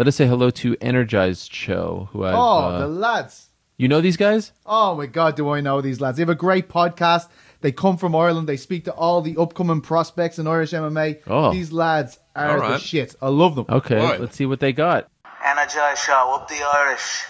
Let 0.00 0.08
us 0.08 0.16
say 0.16 0.26
hello 0.26 0.48
to 0.48 0.78
Energized 0.80 1.52
Show, 1.52 2.08
who 2.10 2.24
I 2.24 2.32
Oh, 2.32 2.58
uh, 2.70 2.78
the 2.78 2.86
lads. 2.88 3.50
you 3.76 3.86
know 3.86 4.00
these 4.00 4.16
guys. 4.16 4.50
Oh 4.64 4.94
my 4.96 5.04
God, 5.04 5.36
do 5.36 5.50
I 5.50 5.60
know 5.60 5.82
these 5.82 6.00
lads? 6.00 6.16
They 6.16 6.22
have 6.22 6.30
a 6.30 6.34
great 6.34 6.70
podcast. 6.70 7.28
They 7.60 7.70
come 7.70 7.98
from 7.98 8.16
Ireland. 8.16 8.48
They 8.48 8.56
speak 8.56 8.86
to 8.86 8.94
all 8.94 9.20
the 9.20 9.36
upcoming 9.36 9.82
prospects 9.82 10.38
in 10.38 10.46
Irish 10.46 10.70
MMA. 10.70 11.20
Oh. 11.26 11.52
These 11.52 11.70
lads 11.70 12.18
are 12.34 12.62
All 12.62 12.70
the 12.70 12.78
shit. 12.78 13.14
I 13.20 13.28
love 13.28 13.56
them. 13.56 13.66
Okay, 13.68 13.96
Right. 13.96 14.18
let's 14.18 14.36
see 14.36 14.46
what 14.46 14.60
they 14.60 14.72
got. 14.72 15.06
Energize 15.44 15.98
Show, 15.98 16.34
up 16.34 16.48
the 16.48 16.62
Irish. 16.76 17.24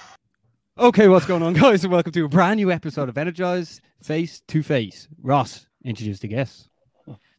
Okay, 0.78 1.08
what's 1.08 1.26
going 1.26 1.42
on, 1.42 1.54
guys? 1.64 1.82
And 1.82 1.92
welcome 1.92 2.12
to 2.12 2.24
a 2.26 2.28
brand 2.28 2.58
new 2.58 2.70
episode 2.70 3.08
of 3.08 3.18
Energize 3.18 3.80
Face 4.00 4.42
to 4.46 4.62
Face. 4.62 5.08
Ross, 5.20 5.66
introduce 5.84 6.20
the 6.20 6.28
guests. 6.28 6.68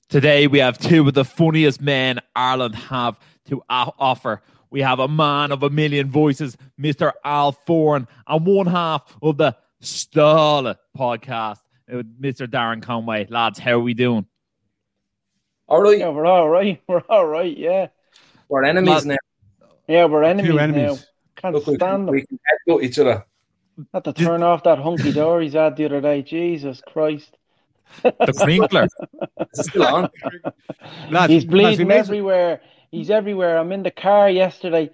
Today 0.09 0.48
we 0.48 0.59
have 0.59 0.77
two 0.77 1.07
of 1.07 1.13
the 1.13 1.23
funniest 1.23 1.79
men 1.79 2.20
Ireland 2.36 2.75
have 2.75 3.18
to 3.45 3.63
offer. 3.70 4.41
We 4.72 4.82
have 4.82 5.00
a 5.00 5.08
man 5.08 5.52
of 5.52 5.64
a 5.64 5.70
million 5.70 6.10
voices, 6.10 6.56
Mr. 6.80 7.12
Al 7.26 7.52
Foran, 7.68 8.08
and 8.27 8.45
one 8.45 8.68
half 8.68 9.04
of 9.22 9.38
the 9.38 9.55
Stall 9.82 10.73
podcast, 10.98 11.58
Mr. 11.90 12.48
Darren 12.48 12.81
Conway. 12.81 13.28
Lads, 13.30 13.59
how 13.59 13.72
are 13.73 13.80
we 13.80 13.94
doing? 13.94 14.26
All 15.68 15.81
right, 15.81 16.00
Yeah, 16.00 16.09
we're 16.09 16.26
all 16.26 16.50
right. 16.50 16.81
We're 16.88 17.04
all 17.09 17.26
right. 17.28 17.55
Yeah, 17.58 17.88
we're 18.50 18.64
enemies 18.64 19.05
now. 19.05 19.16
yeah, 19.88 20.05
we're 20.05 20.23
enemies, 20.23 20.58
enemies. 20.58 21.00
now. 21.00 21.06
Can't 21.38 21.56
Look, 21.56 21.64
stand 21.64 21.80
can, 21.80 22.06
them. 22.06 22.14
we 22.14 22.26
can 22.26 22.40
headbutt 22.67 22.84
each 22.84 23.00
other. 23.00 23.26
Had 23.94 24.03
to 24.03 24.14
turn 24.14 24.44
off 24.44 24.64
that 24.64 24.80
hunky 24.80 25.12
dory 25.22 25.48
ad 25.56 25.76
the 25.78 25.86
other 25.86 26.02
day. 26.02 26.22
Jesus 26.22 26.81
Christ, 26.86 27.38
The 28.03 28.34
Crinkler. 28.38 28.88
Is 29.53 29.66
still 29.66 29.84
on? 29.88 30.09
Lads, 31.09 31.31
he's 31.34 31.45
bleeding 31.45 31.88
may 31.88 32.00
as- 32.00 32.08
everywhere. 32.09 32.62
He's 32.91 33.09
everywhere. 33.09 33.58
I'm 33.58 33.72
in 33.72 33.84
the 33.84 33.91
car 33.91 34.30
yesterday. 34.30 34.91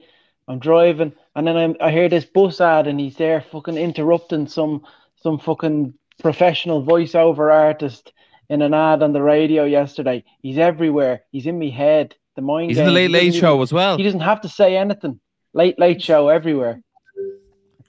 I'm 0.47 0.59
driving, 0.59 1.13
and 1.35 1.45
then 1.45 1.57
I'm, 1.57 1.75
I 1.81 1.91
hear 1.91 2.07
this 2.07 2.23
bus 2.25 2.61
ad, 2.61 2.87
and 2.87 2.99
he's 2.99 3.17
there 3.17 3.41
fucking 3.41 3.75
interrupting 3.75 4.47
some 4.47 4.85
some 5.21 5.39
fucking 5.39 5.93
professional 6.21 6.85
voiceover 6.85 7.51
artist 7.51 8.13
in 8.49 8.61
an 8.61 8.73
ad 8.73 9.03
on 9.03 9.11
the 9.11 9.21
radio 9.21 9.65
yesterday. 9.65 10.23
He's 10.41 10.57
everywhere. 10.57 11.23
He's 11.31 11.47
in 11.47 11.59
my 11.59 11.67
head. 11.67 12.15
The 12.35 12.41
mind. 12.43 12.69
He's 12.69 12.77
in 12.77 12.85
the. 12.85 12.91
Late 12.91 13.11
Late 13.11 13.33
Show 13.33 13.55
even- 13.55 13.63
as 13.63 13.73
well. 13.73 13.97
He 13.97 14.03
doesn't 14.03 14.21
have 14.21 14.41
to 14.41 14.49
say 14.49 14.77
anything. 14.77 15.19
Late 15.53 15.77
Late 15.79 16.01
Show 16.01 16.29
everywhere. 16.29 16.81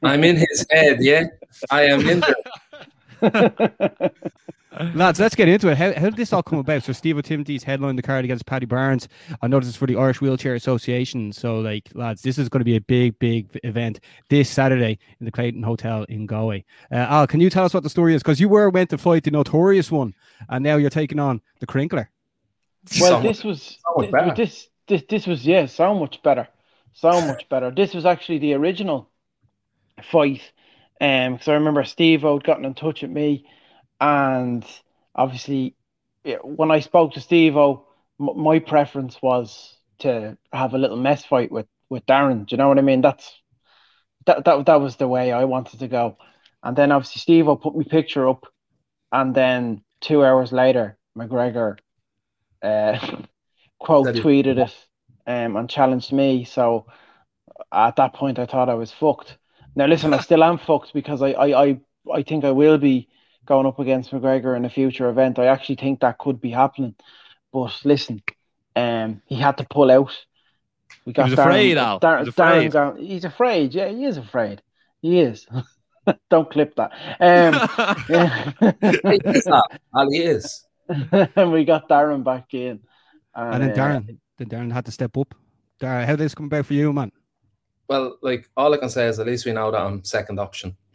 I'm 0.02 0.24
in 0.24 0.36
his 0.36 0.66
head, 0.70 0.98
yeah. 1.00 1.24
I 1.70 1.82
am 1.82 2.08
in 2.08 2.20
there. 2.20 2.34
Lads, 4.94 5.18
let's 5.18 5.34
get 5.34 5.48
into 5.48 5.68
it. 5.68 5.76
How, 5.76 5.92
how 5.92 6.04
did 6.06 6.16
this 6.16 6.32
all 6.32 6.42
come 6.42 6.58
about? 6.58 6.82
So, 6.82 6.92
Steve 6.92 7.20
Timothy's 7.22 7.62
headlined 7.62 7.98
the 7.98 8.02
card 8.02 8.24
against 8.24 8.46
Paddy 8.46 8.66
Barnes. 8.66 9.08
I 9.42 9.48
know 9.48 9.58
this 9.58 9.68
is 9.68 9.76
for 9.76 9.86
the 9.86 9.96
Irish 9.96 10.20
Wheelchair 10.20 10.54
Association. 10.54 11.32
So, 11.32 11.58
like, 11.60 11.88
lads, 11.94 12.22
this 12.22 12.38
is 12.38 12.48
going 12.48 12.60
to 12.60 12.64
be 12.64 12.76
a 12.76 12.80
big, 12.80 13.18
big 13.18 13.48
event 13.64 14.00
this 14.30 14.48
Saturday 14.48 14.98
in 15.20 15.26
the 15.26 15.32
Clayton 15.32 15.62
Hotel 15.62 16.04
in 16.04 16.26
Galway. 16.26 16.64
Uh, 16.92 16.96
Al, 16.96 17.26
can 17.26 17.40
you 17.40 17.50
tell 17.50 17.64
us 17.64 17.74
what 17.74 17.82
the 17.82 17.90
story 17.90 18.14
is? 18.14 18.22
Because 18.22 18.40
you 18.40 18.48
were 18.48 18.70
meant 18.70 18.90
to 18.90 18.98
fight 18.98 19.24
the 19.24 19.30
notorious 19.30 19.90
one, 19.90 20.14
and 20.48 20.62
now 20.62 20.76
you're 20.76 20.90
taking 20.90 21.18
on 21.18 21.40
the 21.60 21.66
Crinkler. 21.66 22.10
Well, 23.00 23.20
So 23.20 23.28
this 23.28 23.44
was 23.44 23.78
much 23.96 24.10
better. 24.10 24.34
this, 24.34 24.68
this 24.86 25.02
this 25.08 25.26
was 25.26 25.44
yeah, 25.44 25.66
so 25.66 25.94
much 25.94 26.22
better, 26.22 26.48
so 26.92 27.20
much 27.20 27.48
better. 27.48 27.70
This 27.70 27.94
was 27.94 28.06
actually 28.06 28.38
the 28.38 28.54
original 28.54 29.10
fight, 30.10 30.40
um, 31.00 31.34
because 31.34 31.48
I 31.48 31.54
remember 31.54 31.84
Steve 31.84 32.22
had 32.22 32.44
gotten 32.44 32.64
in 32.64 32.74
touch 32.74 33.02
with 33.02 33.10
me, 33.10 33.44
and 34.00 34.64
obviously, 35.14 35.76
when 36.42 36.70
I 36.70 36.80
spoke 36.80 37.12
to 37.14 37.20
Steve 37.20 37.56
O, 37.56 37.86
m- 38.20 38.40
my 38.40 38.58
preference 38.58 39.20
was 39.22 39.76
to 40.00 40.36
have 40.52 40.74
a 40.74 40.78
little 40.78 40.96
mess 40.96 41.24
fight 41.24 41.50
with 41.50 41.66
with 41.90 42.06
Darren. 42.06 42.46
Do 42.46 42.54
you 42.54 42.58
know 42.58 42.68
what 42.68 42.78
I 42.78 42.82
mean? 42.82 43.00
That's 43.00 43.40
that 44.26 44.44
that 44.44 44.66
that 44.66 44.80
was 44.80 44.96
the 44.96 45.08
way 45.08 45.32
I 45.32 45.44
wanted 45.44 45.80
to 45.80 45.88
go, 45.88 46.16
and 46.62 46.76
then 46.76 46.92
obviously 46.92 47.20
Steve 47.20 47.48
O 47.48 47.56
put 47.56 47.76
my 47.76 47.84
picture 47.84 48.28
up, 48.28 48.46
and 49.12 49.34
then 49.34 49.82
two 50.00 50.24
hours 50.24 50.52
later, 50.52 50.98
McGregor 51.16 51.78
uh, 52.62 52.98
quote 53.80 54.14
tweeted 54.14 54.58
it 54.58 54.74
um, 55.26 55.56
and 55.56 55.70
challenged 55.70 56.12
me. 56.12 56.44
So 56.44 56.86
at 57.72 57.96
that 57.96 58.14
point, 58.14 58.38
I 58.38 58.46
thought 58.46 58.68
I 58.68 58.74
was 58.74 58.92
fucked. 58.92 59.38
Now 59.74 59.86
listen, 59.86 60.14
I 60.14 60.18
still 60.22 60.44
am 60.44 60.58
fucked 60.58 60.92
because 60.94 61.22
I, 61.22 61.30
I, 61.32 61.64
I, 61.64 61.80
I 62.12 62.22
think 62.22 62.44
I 62.44 62.50
will 62.52 62.78
be 62.78 63.08
going 63.48 63.66
up 63.66 63.78
against 63.78 64.10
McGregor 64.10 64.56
in 64.56 64.64
a 64.64 64.70
future 64.70 65.08
event. 65.08 65.38
I 65.38 65.46
actually 65.46 65.76
think 65.76 66.00
that 66.00 66.18
could 66.18 66.40
be 66.40 66.50
happening. 66.50 66.94
But 67.52 67.74
listen, 67.84 68.22
um, 68.76 69.22
he 69.26 69.34
had 69.34 69.56
to 69.58 69.66
pull 69.68 69.90
out. 69.90 70.12
We 71.04 71.12
got 71.14 71.30
was 71.30 71.38
afraid, 71.38 71.76
Darren, 71.76 71.80
Al. 71.80 72.00
Darren, 72.00 72.18
He 72.18 72.24
was 72.26 72.28
afraid. 72.28 72.72
Darren 72.72 72.98
he's 73.00 73.24
afraid. 73.24 73.74
Yeah, 73.74 73.88
he 73.88 74.04
is 74.04 74.18
afraid. 74.18 74.62
He 75.00 75.20
is. 75.20 75.46
Don't 76.30 76.50
clip 76.50 76.76
that. 76.76 76.92
Um, 77.20 78.04
yeah. 78.08 78.52
He 78.60 79.20
is 79.24 79.44
that. 79.44 79.80
Ali 79.94 80.18
is. 80.18 80.66
and 80.88 81.52
we 81.52 81.64
got 81.64 81.88
Darren 81.88 82.22
back 82.22 82.52
in. 82.54 82.80
And 83.34 83.62
then 83.62 83.70
uh, 83.70 83.74
Darren, 83.74 84.18
then 84.36 84.48
Darren 84.48 84.72
had 84.72 84.84
to 84.86 84.92
step 84.92 85.16
up. 85.16 85.34
Darren, 85.80 86.04
how 86.04 86.16
did 86.16 86.20
this 86.20 86.34
come 86.34 86.46
about 86.46 86.66
for 86.66 86.74
you, 86.74 86.92
man? 86.92 87.12
Well, 87.88 88.18
like 88.20 88.50
all 88.56 88.74
I 88.74 88.76
can 88.76 88.90
say 88.90 89.06
is 89.06 89.18
at 89.18 89.26
least 89.26 89.46
we 89.46 89.52
know 89.52 89.70
that 89.70 89.80
I'm 89.80 90.04
second 90.04 90.38
option. 90.38 90.76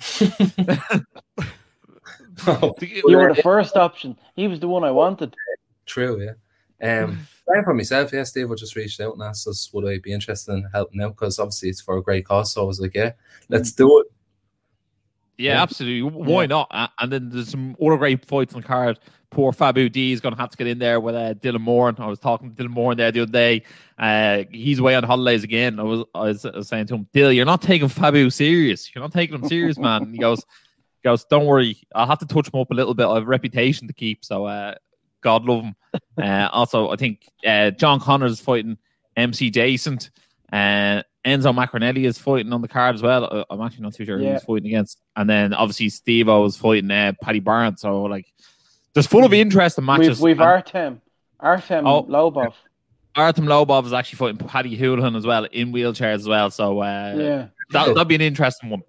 oh, 2.48 2.74
You 2.82 3.18
were 3.18 3.34
the 3.34 3.42
first 3.42 3.76
option. 3.76 4.18
He 4.36 4.48
was 4.48 4.60
the 4.60 4.68
one 4.68 4.84
I 4.84 4.92
wanted. 4.92 5.36
true, 5.86 6.22
yeah. 6.22 6.34
Um, 6.82 7.20
playing 7.48 7.64
for 7.64 7.74
myself, 7.74 8.12
yeah. 8.12 8.24
Steve 8.24 8.50
would 8.50 8.58
just 8.58 8.76
reached 8.76 9.00
out 9.00 9.14
and 9.14 9.22
asked 9.24 9.48
us 9.48 9.70
would 9.74 9.86
I 9.88 10.00
be 10.00 10.12
interested 10.12 10.54
in 10.54 10.68
helping 10.74 11.02
out 11.02 11.16
because 11.16 11.40
obviously 11.40 11.70
it's 11.70 11.82
for 11.82 11.98
a 11.98 12.02
great 12.04 12.26
cause. 12.26 12.54
So 12.54 12.64
I 12.64 12.66
was 12.66 12.80
like, 12.80 12.96
yeah, 12.96 13.12
let's 13.50 13.72
do 13.72 14.00
it. 14.00 14.08
Yeah, 15.38 15.54
Yeah. 15.54 15.62
absolutely. 15.64 16.10
Why 16.10 16.46
not? 16.46 16.68
Uh, 16.72 16.88
And 17.00 17.12
then 17.12 17.30
there's 17.30 17.50
some 17.50 17.76
other 17.82 17.98
great 17.98 18.26
fights 18.26 18.54
on 18.54 18.62
the 18.62 18.68
card. 18.68 19.00
Poor 19.32 19.52
Fabu 19.52 19.92
D 19.92 20.12
is 20.12 20.22
going 20.22 20.36
to 20.36 20.40
have 20.40 20.52
to 20.52 20.58
get 20.58 20.68
in 20.68 20.78
there 20.78 21.00
with 21.00 21.16
uh, 21.16 21.34
Dylan 21.34 21.60
Moore. 21.62 21.92
I 21.98 22.06
was 22.06 22.20
talking 22.20 22.54
to 22.54 22.64
Dylan 22.64 22.70
Moore 22.70 22.94
there 22.94 23.12
the 23.12 23.22
other 23.22 23.32
day. 23.32 23.64
Uh, 23.98 24.44
he's 24.52 24.78
away 24.78 24.94
on 24.94 25.04
holidays 25.04 25.44
again. 25.44 25.80
I 25.80 25.84
was, 25.84 26.06
I 26.14 26.20
was, 26.22 26.46
I 26.46 26.52
was 26.58 26.68
saying 26.68 26.86
to 26.88 26.96
him, 26.96 27.08
Dill, 27.14 27.32
you're 27.32 27.46
not 27.46 27.62
taking 27.64 27.88
Fabu 27.88 28.32
serious. 28.32 28.94
You're 28.94 29.04
not 29.04 29.12
taking 29.12 29.36
him 29.36 29.48
serious, 29.48 29.80
man. 29.80 30.04
And 30.04 30.12
he 30.14 30.20
goes, 30.20 30.40
he 30.40 30.73
goes, 31.04 31.26
don't 31.26 31.46
worry. 31.46 31.78
I'll 31.94 32.08
have 32.08 32.20
to 32.20 32.26
touch 32.26 32.48
him 32.54 32.60
up 32.60 32.72
a 32.72 32.74
little 32.74 32.94
bit. 32.94 33.06
I 33.08 33.16
have 33.16 33.24
a 33.24 33.28
reputation 33.28 33.88
to 33.88 33.94
keep. 33.94 34.24
So, 34.26 34.46
uh, 34.46 34.76
God 35.22 35.46
love 35.46 35.64
him. 35.64 35.76
Uh, 36.20 36.50
also, 36.52 36.90
I 36.90 36.96
think 36.96 37.28
uh, 37.46 37.70
John 37.72 38.00
Connors 38.00 38.32
is 38.34 38.40
fighting 38.42 38.78
MC 39.16 39.52
Jason. 39.52 40.00
Uh, 40.52 41.04
Enzo 41.26 41.54
Macronelli 41.56 42.06
is 42.06 42.18
fighting 42.18 42.52
on 42.52 42.62
the 42.62 42.68
card 42.68 42.96
as 42.96 43.02
well. 43.04 43.26
Uh, 43.32 43.44
I'm 43.50 43.62
actually 43.62 43.84
not 43.84 43.94
too 43.94 44.06
sure 44.06 44.18
who 44.18 44.24
Yeah. 44.24 44.34
he's 44.34 44.44
fighting 44.44 44.68
against. 44.68 45.00
And 45.16 45.30
then 45.30 45.54
obviously 45.54 45.90
Steve 45.90 46.30
O 46.30 46.46
is 46.46 46.58
fighting 46.58 46.90
uh, 46.90 47.14
Paddy 47.22 47.40
Barnes. 47.42 47.82
So 47.82 48.04
like, 48.04 48.26
there's 48.94 49.06
full 49.08 49.24
of 49.24 49.34
interesting 49.34 49.86
matches. 49.86 50.20
We've, 50.20 50.38
we've 50.38 50.40
And 50.40 50.50
Artem, 50.50 51.02
Artem 51.40 51.86
Oh. 51.88 52.04
Lobov. 52.06 52.54
Artem 53.16 53.46
Lobov 53.46 53.86
is 53.86 53.94
actually 53.94 54.18
fighting 54.18 54.48
Paddy 54.48 54.76
Holohan 54.78 55.16
as 55.16 55.26
well 55.28 55.46
in 55.46 55.72
wheelchairs 55.72 56.16
as 56.16 56.28
well. 56.28 56.50
So 56.50 56.80
uh, 56.80 57.16
Yeah. 57.16 57.48
that, 57.72 57.94
that'd 57.94 58.08
be 58.08 58.16
an 58.16 58.22
interesting 58.22 58.70
one. 58.72 58.82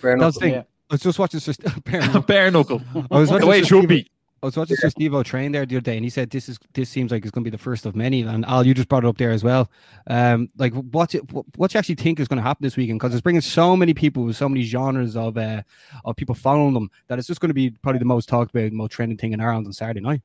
Fair 0.00 0.18
That 0.18 0.24
was 0.24 0.36
enough. 0.36 0.40
the 0.40 0.40
thing. 0.40 0.54
Yeah. 0.54 0.62
I 0.90 0.94
was 0.94 1.00
just 1.02 1.18
watching 1.18 1.40
Sir 1.40 1.52
St- 1.52 2.26
Bare 2.26 2.50
knuckle. 2.50 2.80
I 3.10 3.18
was 3.18 3.28
the 3.28 3.34
watching 3.34 3.48
way 3.48 3.58
it 3.60 3.66
should 3.66 3.78
Steve- 3.80 3.88
be. 3.88 4.10
I 4.40 4.46
was 4.46 4.56
watching 4.56 4.76
Sir 4.76 4.88
Steve 4.88 5.24
train 5.24 5.50
there 5.50 5.66
the 5.66 5.74
other 5.76 5.80
day, 5.80 5.96
and 5.96 6.04
he 6.04 6.10
said 6.10 6.30
this 6.30 6.48
is 6.48 6.60
this 6.72 6.88
seems 6.88 7.10
like 7.10 7.24
it's 7.24 7.32
going 7.32 7.42
to 7.42 7.50
be 7.50 7.54
the 7.56 7.60
first 7.60 7.84
of 7.86 7.96
many. 7.96 8.22
And 8.22 8.44
Al, 8.46 8.64
you 8.64 8.72
just 8.72 8.88
brought 8.88 9.02
it 9.04 9.08
up 9.08 9.18
there 9.18 9.32
as 9.32 9.42
well. 9.42 9.68
Um, 10.06 10.48
like 10.56 10.72
what's 10.74 11.16
it, 11.16 11.32
what 11.32 11.44
what 11.56 11.74
you 11.74 11.78
actually 11.78 11.96
think 11.96 12.20
is 12.20 12.28
going 12.28 12.36
to 12.36 12.42
happen 12.44 12.62
this 12.62 12.76
weekend? 12.76 13.00
Because 13.00 13.12
it's 13.12 13.20
bringing 13.20 13.40
so 13.40 13.76
many 13.76 13.94
people 13.94 14.22
with 14.22 14.36
so 14.36 14.48
many 14.48 14.62
genres 14.62 15.16
of 15.16 15.36
uh 15.36 15.62
of 16.04 16.14
people 16.14 16.36
following 16.36 16.72
them 16.72 16.88
that 17.08 17.18
it's 17.18 17.26
just 17.26 17.40
going 17.40 17.48
to 17.50 17.54
be 17.54 17.70
probably 17.70 17.98
the 17.98 18.04
most 18.04 18.28
talked 18.28 18.54
about, 18.54 18.70
most 18.70 18.92
trending 18.92 19.18
thing 19.18 19.32
in 19.32 19.40
Ireland 19.40 19.66
on 19.66 19.72
Saturday 19.72 20.00
night. 20.00 20.22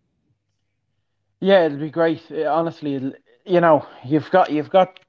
Yeah, 1.39 1.65
it'll 1.65 1.79
be 1.79 1.89
great. 1.89 2.21
Uh, 2.31 2.53
Honestly, 2.53 2.95
it'll- 2.95 3.13
you 3.45 3.59
know, 3.61 3.85
you've 4.05 4.29
got 4.29 4.51
you've 4.51 4.69
got 4.69 4.99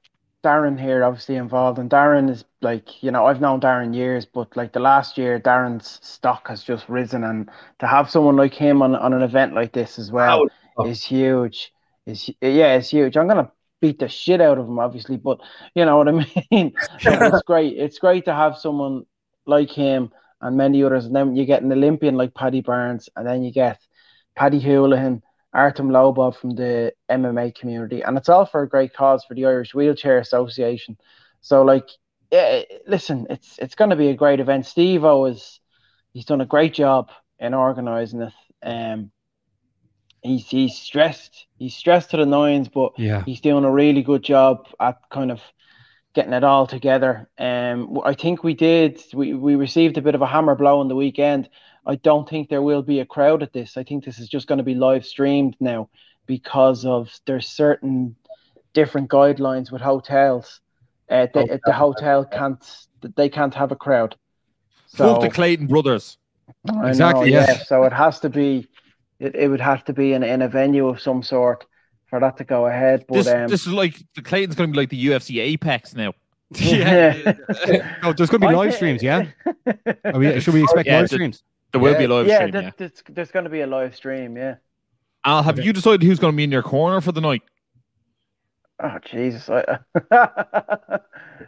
Darren 0.45 0.79
here 0.79 1.03
obviously 1.03 1.35
involved, 1.35 1.79
and 1.79 1.89
Darren 1.89 2.29
is 2.29 2.45
like, 2.61 3.03
you 3.03 3.11
know, 3.11 3.25
I've 3.25 3.41
known 3.41 3.59
Darren 3.59 3.95
years, 3.95 4.25
but 4.25 4.55
like 4.55 4.71
the 4.73 4.79
last 4.79 5.17
year, 5.17 5.39
Darren's 5.39 5.99
stock 6.03 6.47
has 6.47 6.63
just 6.63 6.87
risen, 6.87 7.23
and 7.23 7.49
to 7.79 7.87
have 7.87 8.09
someone 8.09 8.35
like 8.37 8.53
him 8.53 8.81
on 8.81 8.95
on 8.95 9.13
an 9.13 9.23
event 9.23 9.55
like 9.55 9.73
this 9.73 9.99
as 9.99 10.11
well 10.11 10.45
Oh. 10.77 10.85
is 10.85 11.03
huge. 11.03 11.73
Is 12.05 12.29
yeah, 12.41 12.75
it's 12.75 12.89
huge. 12.89 13.17
I'm 13.17 13.27
gonna 13.27 13.51
beat 13.81 13.99
the 13.99 14.07
shit 14.07 14.41
out 14.41 14.57
of 14.59 14.67
him, 14.67 14.79
obviously, 14.79 15.17
but 15.17 15.39
you 15.73 15.85
know 15.85 15.97
what 15.97 16.07
I 16.07 16.11
mean. 16.51 16.73
it's 17.01 17.41
great. 17.51 17.77
It's 17.77 17.99
great 17.99 18.25
to 18.25 18.33
have 18.33 18.57
someone 18.57 19.05
like 19.45 19.71
him 19.71 20.11
and 20.41 20.57
many 20.57 20.83
others, 20.83 21.05
and 21.05 21.15
then 21.15 21.35
you 21.35 21.45
get 21.45 21.63
an 21.63 21.71
Olympian 21.71 22.15
like 22.15 22.33
Paddy 22.33 22.61
Barnes, 22.61 23.09
and 23.15 23.25
then 23.27 23.43
you 23.43 23.51
get 23.51 23.79
Paddy 24.35 24.61
Holohan, 24.61 25.21
Artem 25.55 25.89
Lobov 25.89 26.35
from 26.35 26.51
the 26.51 26.93
MMA 27.09 27.55
community, 27.55 28.01
and 28.01 28.17
it's 28.17 28.29
all 28.29 28.45
for 28.45 28.61
a 28.61 28.69
great 28.69 28.93
cause 28.93 29.23
for 29.23 29.33
the 29.33 29.45
Irish 29.45 29.73
Wheelchair 29.73 30.19
Association. 30.19 30.97
So, 31.41 31.63
like, 31.63 31.87
yeah, 32.31 32.63
listen, 32.87 33.27
it's 33.29 33.57
it's 33.59 33.75
going 33.75 33.91
to 33.91 33.95
be 33.95 34.09
a 34.09 34.15
great 34.15 34.39
event. 34.39 34.65
Steve 34.65 35.03
O 35.03 35.25
is 35.25 35.59
he's 36.13 36.25
done 36.25 36.41
a 36.41 36.45
great 36.45 36.73
job 36.73 37.09
in 37.39 37.53
organising 37.53 38.21
it. 38.21 38.33
Um, 38.63 39.11
he's 40.21 40.47
he's 40.47 40.75
stressed. 40.77 41.47
He's 41.57 41.75
stressed 41.75 42.11
to 42.11 42.17
the 42.17 42.25
nines, 42.25 42.67
but 42.67 42.93
Yeah. 42.97 43.23
he's 43.25 43.41
doing 43.41 43.63
a 43.63 43.71
really 43.71 44.01
good 44.01 44.23
job 44.23 44.67
at 44.79 44.97
kind 45.09 45.31
of 45.31 45.41
getting 46.13 46.33
it 46.33 46.43
all 46.43 46.65
together. 46.65 47.29
Um, 47.37 47.99
I 48.03 48.13
think 48.13 48.43
we 48.43 48.53
did. 48.53 49.01
We 49.13 49.33
we 49.33 49.55
received 49.55 49.97
a 49.97 50.01
bit 50.01 50.15
of 50.15 50.21
a 50.21 50.27
hammer 50.27 50.55
blow 50.55 50.79
on 50.79 50.87
the 50.87 50.95
weekend. 50.95 51.49
I 51.85 51.95
don't 51.95 52.27
think 52.27 52.49
there 52.49 52.61
will 52.61 52.81
be 52.81 52.99
a 52.99 53.05
crowd 53.05 53.43
at 53.43 53.53
this. 53.53 53.77
I 53.77 53.83
think 53.83 54.03
this 54.05 54.19
is 54.19 54.27
just 54.27 54.47
going 54.47 54.57
to 54.57 54.63
be 54.63 54.75
live 54.75 55.05
streamed 55.05 55.55
now 55.59 55.89
because 56.25 56.85
of 56.85 57.11
there's 57.25 57.47
certain 57.47 58.15
different 58.73 59.09
guidelines 59.09 59.71
with 59.71 59.81
hotels. 59.81 60.61
Uh, 61.09 61.27
they, 61.33 61.59
the 61.65 61.73
hotel 61.73 62.25
can't 62.25 62.63
they 63.15 63.29
can't 63.29 63.53
have 63.53 63.71
a 63.71 63.75
crowd. 63.75 64.15
Fuck 64.95 65.21
So 65.21 65.27
the 65.27 65.29
Clayton 65.29 65.67
brothers. 65.67 66.17
I 66.67 66.89
Exactly, 66.89 67.31
know, 67.31 67.39
yeah. 67.39 67.45
yeah. 67.47 67.57
So 67.63 67.83
it 67.83 67.93
has 67.93 68.19
to 68.21 68.29
be, 68.29 68.67
it, 69.19 69.35
it 69.35 69.47
would 69.47 69.61
have 69.61 69.83
to 69.85 69.93
be 69.93 70.13
in, 70.13 70.23
in 70.23 70.41
a 70.41 70.47
venue 70.47 70.87
of 70.87 70.99
some 70.99 71.21
sort 71.23 71.65
for 72.07 72.19
that 72.19 72.37
to 72.37 72.43
go 72.43 72.65
ahead. 72.67 73.05
But 73.07 73.15
This, 73.15 73.27
um, 73.27 73.47
this 73.47 73.61
is 73.67 73.73
like 73.73 73.95
the 74.15 74.21
Clayton's 74.21 74.55
going 74.55 74.69
to 74.69 74.73
be 74.73 74.77
like 74.79 74.89
the 74.89 75.05
UFC 75.07 75.41
Apex 75.41 75.93
now. 75.95 76.13
yeah. 76.51 77.35
oh, 78.03 78.13
there's 78.13 78.29
going 78.29 78.41
to 78.41 78.47
be 78.47 78.53
live 78.55 78.73
streams, 78.73 79.03
yeah. 79.03 79.27
Are 80.05 80.19
we, 80.19 80.39
should 80.39 80.53
we 80.53 80.63
expect 80.63 80.87
Yeah, 80.87 80.99
live 81.01 81.09
the- 81.09 81.15
streams? 81.15 81.43
There 81.75 81.81
will 81.81 81.91
Yeah. 81.91 81.97
be 81.97 82.03
a 82.05 82.07
live 82.07 82.27
yeah, 82.27 82.35
stream. 82.37 82.51
that- 82.51 82.63
Yeah. 82.63 82.69
that's- 82.77 83.03
there's 83.09 83.31
going 83.31 83.43
to 83.43 83.49
be 83.49 83.59
a 83.59 83.67
live 83.67 83.93
stream. 83.97 84.37
Yeah. 84.37 84.55
Al, 85.25 85.43
have 85.43 85.59
you 85.59 85.73
decided 85.73 86.03
who's 86.03 86.19
going 86.19 86.31
to 86.31 86.37
be 86.37 86.45
in 86.45 86.51
your 86.51 86.63
corner 86.63 87.01
for 87.01 87.11
the 87.11 87.19
night? 87.19 87.41
Oh 88.81 88.97
Jesus. 89.03 89.49
I, 89.49 89.59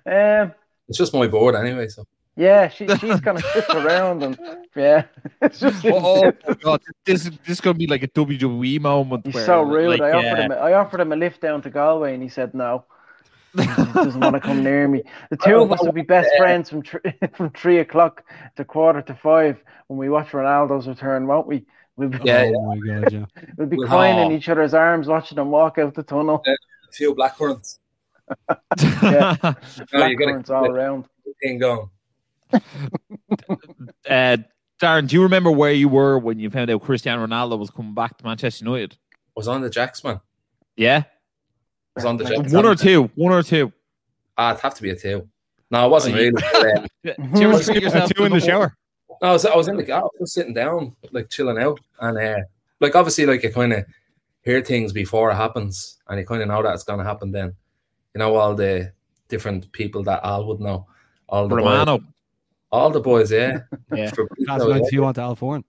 um. 0.05 0.53
It's 0.89 0.97
just 0.97 1.13
my 1.13 1.27
board 1.27 1.55
anyway. 1.55 1.87
So 1.87 2.03
Yeah, 2.35 2.67
she, 2.69 2.87
she's 2.97 3.19
gonna 3.21 3.39
sit 3.41 3.65
around 3.75 4.23
and 4.23 4.37
yeah, 4.75 5.03
it's 5.41 5.59
just 5.59 5.85
Oh, 5.85 6.31
oh 6.47 6.53
God, 6.55 6.81
this 7.05 7.25
is 7.25 7.31
this 7.45 7.49
is 7.57 7.61
going 7.61 7.75
to 7.75 7.77
be 7.77 7.87
like 7.87 8.03
a 8.03 8.07
WWE 8.09 8.79
moment. 8.81 9.25
he's 9.25 9.35
where, 9.35 9.45
so 9.45 9.61
rude. 9.61 9.99
like, 9.99 10.01
I 10.01 10.11
offered 10.11 10.39
uh, 10.39 10.41
him 10.43 10.51
I 10.51 10.73
offered 10.73 10.99
him 11.01 11.11
a 11.11 11.15
lift 11.15 11.39
down 11.41 11.61
to 11.63 11.69
Galway 11.69 12.13
and 12.13 12.21
he 12.23 12.29
said 12.29 12.53
no. 12.53 12.83
He 13.59 13.93
doesn't 13.93 14.19
want 14.19 14.35
to 14.35 14.39
come 14.39 14.63
near 14.63 14.87
me. 14.87 15.03
The 15.29 15.37
two 15.37 15.55
of 15.57 15.71
us 15.71 15.81
will 15.83 15.91
be 15.91 16.01
best 16.03 16.29
friends 16.37 16.69
from 16.69 16.83
thr 16.83 16.97
from 17.35 17.49
three 17.51 17.79
o'clock 17.79 18.23
to 18.55 18.65
quarter 18.65 19.01
to 19.01 19.15
five 19.15 19.61
when 19.87 19.97
we 19.97 20.09
watch 20.09 20.29
Ronaldo's 20.29 20.87
return, 20.87 21.27
won't 21.27 21.47
we? 21.47 21.65
We'll 21.95 22.09
be, 22.09 22.19
Yeah, 22.23 22.51
oh 22.55 22.75
my 22.75 22.77
god, 23.01 23.11
yeah. 23.13 23.25
we'll 23.57 23.67
be 23.67 23.77
We'll- 23.77 23.87
crying 23.87 24.19
in 24.19 24.31
each 24.37 24.49
other's 24.49 24.73
arms, 24.73 25.07
watching 25.07 25.35
them 25.37 25.49
walk 25.49 25.77
out 25.77 25.95
the 25.95 26.03
tunnel. 26.03 26.43
a 26.45 26.91
few 26.91 27.15
blackcurrants. 27.15 27.79
Yeah. 29.01 29.35
No, 29.41 29.55
Black 29.93 30.11
you 30.11 30.17
got 30.17 30.49
all 30.49 30.69
around. 30.69 31.05
a 31.25 31.29
thing 31.41 31.59
going. 31.59 31.89
uh, 34.09 34.37
Darren, 34.81 35.07
do 35.07 35.15
you 35.15 35.23
remember 35.23 35.49
where 35.51 35.71
you 35.71 35.89
were 35.89 36.19
when 36.19 36.39
you 36.39 36.49
found 36.49 36.69
out 36.69 36.81
Cristiano 36.83 37.25
Ronaldo 37.25 37.57
was 37.57 37.69
coming 37.69 37.93
back 37.93 38.17
to 38.17 38.25
Manchester 38.25 38.65
United? 38.65 38.97
Was 39.35 39.47
on 39.47 39.61
the 39.61 39.69
Jacks, 39.69 40.03
man. 40.03 40.19
Yeah, 40.75 41.03
Was 41.97 42.05
on 42.05 42.17
the 42.17 42.23
Jacks. 42.25 42.53
one 42.53 42.65
or 42.65 42.75
two, 42.75 43.09
one 43.15 43.33
or 43.33 43.43
two. 43.43 43.71
Ah, 44.37 44.51
it'd 44.51 44.61
have 44.61 44.75
to 44.75 44.81
be 44.81 44.91
a 44.91 44.95
two. 44.95 45.27
No, 45.71 45.85
it 45.85 45.89
wasn't 45.89 46.15
Oh, 46.15 46.17
really. 46.19 46.31
but, 46.31 46.87
Do 47.33 47.41
you 47.41 47.51
ever 47.51 47.61
treat 47.63 47.83
yourself 47.83 48.09
Two 48.15 48.23
in 48.25 48.31
the 48.31 48.39
shower. 48.39 48.75
No, 49.21 49.29
I 49.29 49.31
was, 49.33 49.45
I 49.45 49.55
was 49.55 49.67
in 49.67 49.75
the 49.77 49.91
I 49.91 49.99
was 49.99 50.11
just 50.19 50.33
sitting 50.35 50.53
down, 50.53 50.95
like 51.11 51.29
chilling 51.29 51.57
out, 51.57 51.79
and 51.99 52.17
uh, 52.17 52.41
like 52.79 52.95
obviously, 52.95 53.25
like 53.25 53.41
you 53.43 53.51
kind 53.51 53.73
of 53.73 53.83
hear 54.43 54.61
things 54.61 54.93
before 54.93 55.31
it 55.31 55.35
happens, 55.35 55.97
and 56.07 56.19
you 56.19 56.25
kind 56.25 56.41
of 56.41 56.47
know 56.47 56.61
that 56.63 56.73
it's 56.75 56.83
gonna 56.83 57.03
happen. 57.03 57.31
Then, 57.31 57.55
you 58.13 58.19
know, 58.19 58.35
all 58.35 58.53
the 58.55 58.93
different 59.27 59.71
people 59.71 60.03
that 60.03 60.21
Al 60.23 60.45
would 60.45 60.59
know, 60.59 60.85
all 61.27 61.47
the 61.47 61.55
boys, 61.55 61.99
all 62.71 62.89
the 62.91 62.99
boys, 63.01 63.31
yeah. 63.31 63.59
Yeah. 63.93 64.11
Fabrizio, 64.11 64.69
That's 64.71 64.83
yeah. 64.83 64.89
you 64.91 65.01
want 65.01 65.15
to 65.15 65.21
Al 65.21 65.35
Foran. 65.35 65.63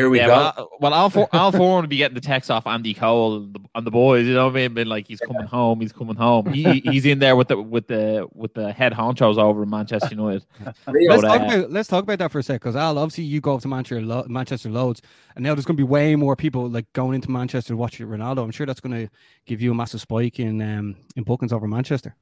Here 0.00 0.08
we 0.10 0.18
yeah, 0.18 0.26
go. 0.26 0.32
well, 0.32 0.70
well, 0.80 0.94
Al, 0.94 1.10
For- 1.10 1.28
Al 1.32 1.52
Foran 1.52 1.82
would 1.82 1.90
be 1.90 1.98
getting 1.98 2.14
the 2.14 2.20
text 2.20 2.50
off 2.50 2.66
Andy 2.66 2.94
Cole 2.94 3.36
and 3.36 3.54
the, 3.54 3.60
and 3.74 3.86
the 3.86 3.90
boys. 3.90 4.26
You 4.26 4.34
know 4.34 4.46
what 4.46 4.52
I 4.52 4.56
mean? 4.56 4.74
Been 4.74 4.88
like 4.88 5.06
he's 5.06 5.20
coming 5.20 5.44
home. 5.46 5.80
He's 5.80 5.92
coming 5.92 6.16
home. 6.16 6.52
He, 6.52 6.80
he's 6.80 7.04
in 7.04 7.18
there 7.18 7.36
with 7.36 7.48
the 7.48 7.60
with 7.60 7.86
the 7.86 8.26
with 8.34 8.54
the 8.54 8.72
head 8.72 8.92
honchos 8.92 9.36
over 9.38 9.62
in 9.62 9.70
Manchester 9.70 10.08
United. 10.10 10.44
Let's 10.64 10.78
But, 10.86 11.20
talk 11.20 11.40
uh, 11.40 11.44
about 11.44 11.70
let's 11.70 11.88
talk 11.88 12.02
about 12.04 12.18
that 12.20 12.32
for 12.32 12.38
a 12.38 12.42
sec, 12.42 12.60
because 12.60 12.76
Al, 12.76 12.96
obviously 12.98 13.24
you 13.24 13.40
go 13.40 13.54
up 13.54 13.60
to 13.62 13.68
Manchester, 13.68 14.00
lo- 14.00 14.26
Manchester 14.28 14.70
loads, 14.70 15.02
and 15.36 15.42
now 15.42 15.54
there's 15.54 15.64
going 15.66 15.76
to 15.76 15.80
be 15.80 15.88
way 15.88 16.16
more 16.16 16.34
people 16.36 16.68
like 16.68 16.90
going 16.94 17.14
into 17.14 17.30
Manchester 17.30 17.74
to 17.74 17.76
watch 17.76 17.98
Ronaldo. 17.98 18.42
I'm 18.42 18.50
sure 18.50 18.66
that's 18.66 18.80
going 18.80 19.06
to 19.06 19.12
give 19.46 19.60
you 19.60 19.72
a 19.72 19.74
massive 19.74 20.00
spike 20.00 20.40
in 20.40 20.60
um 20.62 20.96
in 21.16 21.24
bookings 21.24 21.52
over 21.52 21.66
Manchester. 21.68 22.16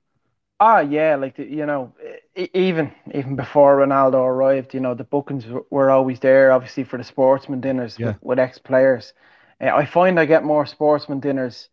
Ah, 0.61 0.81
yeah, 0.81 1.15
like 1.15 1.37
the, 1.37 1.45
you 1.45 1.67
know, 1.67 1.95
even 2.35 2.93
even 3.15 3.37
before 3.37 3.77
Ronaldo 3.79 4.15
arrived, 4.25 4.75
you 4.75 4.81
know, 4.81 4.95
the 4.95 5.05
bookings 5.05 5.45
were 5.71 5.91
always 5.91 6.19
there, 6.21 6.51
obviously 6.51 6.83
for 6.85 6.97
the 6.97 7.05
sportsman 7.05 7.61
dinners 7.61 7.99
Yeah. 7.99 8.15
with, 8.15 8.17
with 8.21 8.39
ex 8.41 8.59
players. 8.59 9.13
Uh, 9.61 9.67
I 9.69 9.87
find 9.87 10.19
I 10.19 10.25
get 10.27 10.43
more 10.45 10.67
sportsman 10.67 11.21
dinners, 11.21 11.69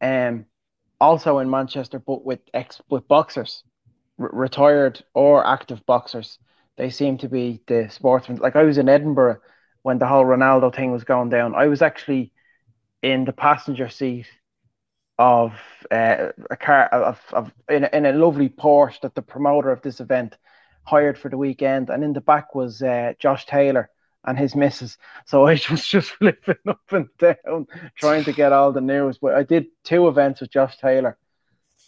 um, 0.00 0.46
also 1.00 1.38
in 1.40 1.50
Manchester, 1.50 1.98
but 2.00 2.24
with 2.24 2.40
ex 2.54 2.80
with 2.90 3.08
boxers, 3.08 3.64
r- 4.20 4.30
retired 4.32 5.04
or 5.14 5.46
active 5.46 5.84
boxers. 5.86 6.38
They 6.76 6.90
seem 6.90 7.18
to 7.18 7.28
be 7.28 7.62
the 7.68 7.88
sportsmen. 7.90 8.38
Like 8.38 8.56
I 8.56 8.64
was 8.64 8.78
in 8.78 8.88
Edinburgh 8.88 9.40
when 9.82 9.98
the 9.98 10.06
whole 10.08 10.24
Ronaldo 10.26 10.74
thing 10.74 10.92
was 10.92 11.04
going 11.04 11.30
down. 11.30 11.54
I 11.56 11.66
was 11.68 11.82
actually 11.82 12.32
in 13.02 13.24
the 13.24 13.32
passenger 13.32 13.88
seat 13.88 14.26
of 15.18 15.54
uh, 15.90 16.28
a 16.50 16.56
car 16.56 16.86
of, 16.86 17.20
of 17.32 17.52
in, 17.68 17.84
a, 17.84 17.90
in 17.92 18.06
a 18.06 18.12
lovely 18.12 18.48
Porsche 18.48 19.00
that 19.02 19.14
the 19.14 19.22
promoter 19.22 19.70
of 19.70 19.82
this 19.82 20.00
event 20.00 20.36
hired 20.82 21.18
for 21.18 21.28
the 21.28 21.38
weekend, 21.38 21.90
and 21.90 22.04
in 22.04 22.12
the 22.12 22.20
back 22.20 22.54
was 22.54 22.82
uh, 22.82 23.14
Josh 23.18 23.46
Taylor 23.46 23.90
and 24.24 24.38
his 24.38 24.54
missus. 24.54 24.98
So 25.26 25.46
I 25.46 25.52
was 25.70 25.86
just 25.86 26.10
flipping 26.10 26.56
up 26.66 26.80
and 26.90 27.08
down 27.18 27.66
trying 27.96 28.24
to 28.24 28.32
get 28.32 28.52
all 28.52 28.72
the 28.72 28.80
news. 28.80 29.18
But 29.18 29.34
I 29.34 29.42
did 29.42 29.66
two 29.84 30.08
events 30.08 30.40
with 30.40 30.50
Josh 30.50 30.76
Taylor 30.78 31.16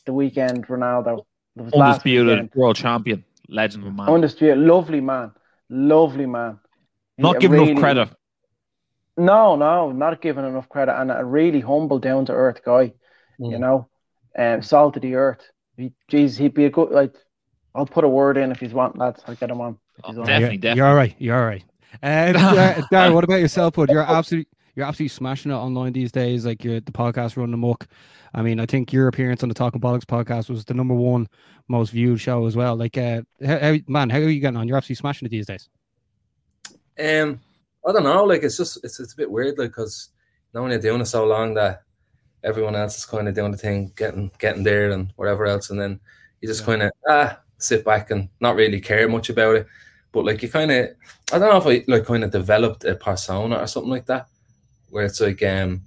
the 0.04 0.12
weekend. 0.12 0.66
Ronaldo 0.68 1.24
it 1.56 1.62
was 1.62 1.74
last 1.74 2.06
Undisputed 2.06 2.54
world 2.54 2.76
champion, 2.76 3.24
legend 3.48 3.86
of 3.86 3.94
man. 3.94 4.08
Undisputed, 4.08 4.58
lovely 4.58 5.00
man, 5.00 5.32
lovely 5.68 6.26
man. 6.26 6.58
Not 7.18 7.40
giving 7.40 7.58
really- 7.58 7.70
enough 7.72 7.82
credit. 7.82 8.08
No, 9.18 9.56
no, 9.56 9.92
not 9.92 10.20
giving 10.20 10.44
enough 10.44 10.68
credit, 10.68 10.94
and 11.00 11.10
a 11.10 11.24
really 11.24 11.60
humble, 11.60 11.98
down 11.98 12.26
to 12.26 12.32
earth 12.32 12.60
guy. 12.62 12.92
You 13.38 13.56
Mm. 13.56 13.60
know, 13.60 13.88
um, 14.38 14.62
salt 14.62 14.96
of 14.96 15.02
the 15.02 15.14
earth. 15.14 15.50
He, 15.76 15.92
geez, 16.08 16.36
he'd 16.36 16.54
be 16.54 16.64
a 16.66 16.70
good 16.70 16.90
like. 16.90 17.14
I'll 17.74 17.86
put 17.86 18.04
a 18.04 18.08
word 18.08 18.38
in 18.38 18.50
if 18.50 18.58
he's 18.60 18.72
want, 18.72 18.96
lads. 18.96 19.22
I'll 19.26 19.34
get 19.34 19.50
him 19.50 19.60
on. 19.60 19.78
Oh, 20.04 20.08
on. 20.08 20.14
Definitely, 20.26 20.38
you're, 20.38 20.50
definitely. 20.60 20.76
You're 20.78 20.86
all 20.86 20.94
right. 20.94 21.14
You're 21.18 21.38
all 21.38 21.46
right. 21.46 21.64
And 22.02 22.36
uh, 22.36 22.74
Darren, 22.92 23.12
what 23.14 23.24
about 23.24 23.40
yourself, 23.40 23.74
bud? 23.74 23.90
You're 23.90 24.00
absolutely 24.02 24.48
you're 24.74 24.86
absolutely 24.86 25.08
smashing 25.08 25.50
it 25.50 25.54
online 25.54 25.92
these 25.92 26.12
days. 26.12 26.44
Like 26.46 26.64
you're 26.64 26.80
the 26.80 26.92
podcast 26.92 27.36
running 27.36 27.54
amok. 27.54 27.86
I 28.34 28.42
mean, 28.42 28.60
I 28.60 28.66
think 28.66 28.92
your 28.92 29.08
appearance 29.08 29.42
on 29.42 29.48
the 29.48 29.54
Talking 29.54 29.80
Bollocks 29.80 30.04
podcast 30.04 30.50
was 30.50 30.64
the 30.66 30.74
number 30.74 30.94
one 30.94 31.26
most 31.68 31.90
viewed 31.90 32.20
show 32.20 32.44
as 32.46 32.54
well. 32.56 32.76
Like, 32.76 32.98
uh, 32.98 33.22
how, 33.44 33.58
how, 33.58 33.76
man, 33.88 34.10
how 34.10 34.18
are 34.18 34.28
you 34.28 34.40
getting 34.40 34.58
on? 34.58 34.68
You're 34.68 34.76
absolutely 34.76 34.96
smashing 35.00 35.26
it 35.26 35.30
these 35.30 35.46
days. 35.46 35.68
Um, 36.98 37.40
I 37.86 37.92
don't 37.92 38.04
know. 38.04 38.24
Like 38.24 38.42
it's 38.42 38.56
just 38.56 38.82
it's 38.84 39.00
it's 39.00 39.12
a 39.12 39.16
bit 39.16 39.30
weird, 39.30 39.58
like 39.58 39.70
because 39.70 40.10
now 40.54 40.62
when 40.62 40.70
you're 40.72 40.80
doing 40.80 41.00
it 41.00 41.06
so 41.06 41.24
long 41.26 41.54
that 41.54 41.82
everyone 42.46 42.74
else 42.76 42.96
is 42.96 43.04
kind 43.04 43.28
of 43.28 43.34
doing 43.34 43.52
the 43.52 43.58
thing, 43.58 43.92
getting 43.96 44.30
getting 44.38 44.62
there 44.62 44.90
and 44.92 45.12
whatever 45.16 45.44
else, 45.46 45.68
and 45.70 45.78
then 45.80 46.00
you 46.40 46.48
just 46.48 46.64
kind 46.64 46.82
of 46.82 46.90
ah 47.08 47.38
sit 47.58 47.84
back 47.84 48.10
and 48.10 48.28
not 48.40 48.54
really 48.56 48.80
care 48.80 49.08
much 49.08 49.28
about 49.28 49.56
it. 49.56 49.66
But 50.12 50.24
like 50.24 50.42
you 50.42 50.48
kind 50.48 50.70
of, 50.70 50.88
I 51.32 51.38
don't 51.38 51.50
know 51.50 51.58
if 51.58 51.66
I 51.66 51.84
like 51.92 52.06
kind 52.06 52.24
of 52.24 52.30
developed 52.30 52.84
a 52.84 52.94
persona 52.94 53.56
or 53.58 53.66
something 53.66 53.90
like 53.90 54.06
that, 54.06 54.28
where 54.90 55.04
it's 55.04 55.20
like 55.20 55.42
um, 55.42 55.82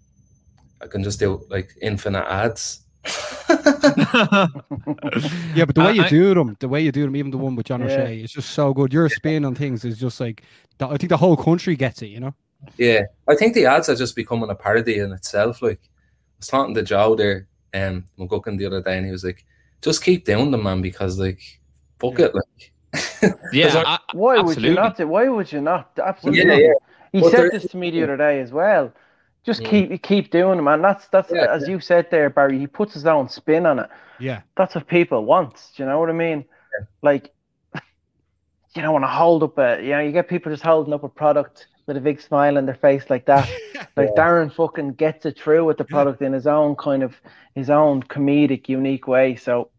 I 0.83 0.87
can 0.87 1.03
just 1.03 1.19
do 1.19 1.43
like 1.49 1.73
infinite 1.81 2.25
ads. 2.29 2.81
Yeah, 5.55 5.65
but 5.65 5.75
the 5.75 5.81
way 5.81 5.87
I- 5.89 5.91
you 5.93 6.03
I- 6.03 6.09
do 6.09 6.33
them, 6.33 6.57
the 6.59 6.67
way 6.67 6.81
you 6.81 6.91
do 6.91 7.03
them, 7.03 7.15
even 7.15 7.31
the 7.31 7.37
one 7.37 7.55
with 7.55 7.65
John 7.65 7.81
Yeah. 7.81 7.87
O'Shea, 7.87 8.19
it's 8.21 8.33
just 8.33 8.51
so 8.51 8.73
good. 8.73 8.93
Your 8.93 9.09
spin 9.09 9.45
on 9.45 9.55
things 9.55 9.83
is 9.85 9.97
just 9.97 10.19
like, 10.19 10.43
I 10.79 10.97
think 10.97 11.09
the 11.09 11.17
whole 11.17 11.37
country 11.37 11.75
gets 11.75 12.01
it. 12.01 12.07
You 12.07 12.19
know. 12.19 12.33
Yeah, 12.77 13.03
I 13.27 13.35
think 13.35 13.53
the 13.53 13.65
ads 13.65 13.89
are 13.89 13.95
just 13.95 14.15
becoming 14.15 14.49
a 14.49 14.55
parody 14.55 14.99
in 14.99 15.11
itself. 15.11 15.61
Like 15.61 15.79
I 15.81 15.87
was 16.39 16.47
talking 16.47 16.73
to 16.75 16.83
Joe 16.83 17.15
there, 17.15 17.47
um, 17.73 18.05
McGuckin 18.17 18.57
the 18.57 18.65
other 18.65 18.81
day, 18.81 18.97
and 18.97 19.05
he 19.05 19.11
was 19.11 19.23
like, 19.23 19.45
"Just 19.81 20.03
keep 20.03 20.25
doing 20.25 20.51
them, 20.51 20.63
man, 20.63 20.81
because 20.81 21.19
like, 21.19 21.41
fuck 21.99 22.19
it, 22.19 22.33
like." 22.33 22.71
Yeah, 23.53 23.83
I- 23.85 23.99
Why 24.13 24.39
would 24.39 24.61
you 24.61 24.73
not? 24.73 24.97
do- 24.97 25.07
Why 25.07 25.27
would 25.27 25.51
you 25.51 25.61
not? 25.61 25.91
Absolutely. 26.03 26.41
yeah, 26.41 26.47
not. 26.47 26.59
yeah. 26.61 26.73
He 27.11 27.21
But 27.21 27.31
said 27.31 27.51
this 27.51 27.67
to 27.71 27.77
me 27.77 27.91
the 27.91 28.03
other 28.03 28.17
day 28.17 28.39
as 28.39 28.51
well. 28.51 28.91
Just 29.45 29.61
Mm. 29.61 29.69
keep 29.69 30.03
keep 30.03 30.31
doing 30.31 30.59
it, 30.59 30.61
man. 30.61 30.81
That's 30.81 31.07
that's 31.09 31.31
Yeah, 31.31 31.53
as 31.53 31.67
you 31.67 31.79
said 31.79 32.09
there, 32.11 32.29
Barry. 32.29 32.57
He 32.59 32.67
puts 32.67 32.93
his 32.93 33.05
own 33.05 33.27
spin 33.29 33.65
on 33.65 33.79
it. 33.79 33.89
Yeah. 34.19 34.41
That's 34.57 34.75
what 34.75 34.87
people 34.87 35.23
want. 35.25 35.55
Do 35.75 35.83
you 35.83 35.89
know 35.89 35.99
what 35.99 36.09
I 36.09 36.13
mean? 36.13 36.45
Like, 37.01 37.31
you 38.75 38.81
don't 38.81 38.93
want 38.93 39.03
to 39.03 39.09
hold 39.09 39.43
up 39.43 39.57
a, 39.57 39.81
you 39.81 39.89
know, 39.91 39.99
you 39.99 40.11
get 40.11 40.27
people 40.27 40.51
just 40.51 40.63
holding 40.63 40.93
up 40.93 41.03
a 41.03 41.09
product 41.09 41.67
with 41.89 41.97
a 41.97 42.01
big 42.01 42.21
smile 42.21 42.57
on 42.57 42.65
their 42.65 42.75
face 42.75 43.09
like 43.09 43.25
that. 43.25 43.49
Like 43.95 44.13
Darren 44.15 44.53
fucking 44.53 44.93
gets 44.93 45.25
it 45.25 45.37
through 45.37 45.65
with 45.65 45.77
the 45.77 45.83
product 45.83 46.21
in 46.21 46.31
his 46.31 46.47
own 46.47 46.75
kind 46.77 47.03
of 47.03 47.15
his 47.55 47.69
own 47.69 48.01
comedic, 48.03 48.69
unique 48.69 49.07
way. 49.07 49.35
So, 49.35 49.71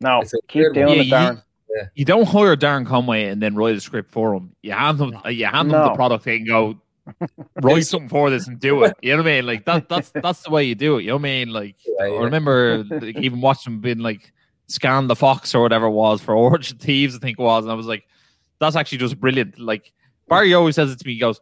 no, 0.00 0.22
keep 0.48 0.72
doing 0.72 0.86
one. 0.86 0.98
it, 1.00 1.06
Darren. 1.10 1.42
you 1.94 2.04
don't 2.06 2.26
hire 2.26 2.56
Darren 2.56 2.86
Conway 2.86 3.24
and 3.24 3.42
then 3.42 3.54
write 3.56 3.76
a 3.76 3.80
script 3.80 4.12
for 4.12 4.34
him. 4.34 4.54
You 4.62 4.72
hand 4.72 4.96
them, 4.98 5.14
you 5.26 5.44
hand 5.44 5.70
them 5.70 5.82
the 5.82 5.88
No. 5.90 5.94
product 5.94 6.26
and 6.26 6.46
go 6.46 6.76
write 7.62 7.84
something 7.86 8.08
for 8.08 8.30
this 8.30 8.46
and 8.48 8.58
do 8.60 8.84
it. 8.84 8.96
You 9.02 9.10
know 9.16 9.22
what 9.22 9.30
I 9.30 9.34
mean? 9.36 9.46
Like 9.46 9.64
that. 9.66 9.88
That's 9.90 10.10
that's 10.14 10.42
the 10.44 10.50
way 10.50 10.64
you 10.64 10.74
do 10.74 10.96
it. 10.96 11.02
You 11.02 11.08
know 11.08 11.16
what 11.16 11.20
I 11.20 11.44
mean? 11.44 11.48
Like 11.48 11.76
Yeah, 11.86 12.04
I 12.04 12.22
remember 12.24 12.84
like, 12.88 13.18
even 13.18 13.40
watching 13.42 13.74
him 13.74 13.80
being 13.80 13.98
like 13.98 14.32
Scan 14.68 15.06
the 15.06 15.16
Fox 15.16 15.54
or 15.54 15.60
whatever 15.62 15.86
it 15.86 15.90
was 15.90 16.22
for 16.22 16.34
Origin 16.34 16.78
Thieves, 16.78 17.14
I 17.14 17.18
think 17.18 17.38
it 17.38 17.42
was, 17.42 17.64
and 17.64 17.72
I 17.72 17.74
was 17.74 17.86
like, 17.86 18.04
that's 18.58 18.76
actually 18.76 18.98
just 18.98 19.18
brilliant. 19.20 19.58
Like 19.58 19.92
Barry 20.30 20.54
always 20.54 20.76
says 20.76 20.90
it 20.90 20.98
to 21.00 21.06
me. 21.06 21.14
He 21.14 21.20
goes, 21.20 21.40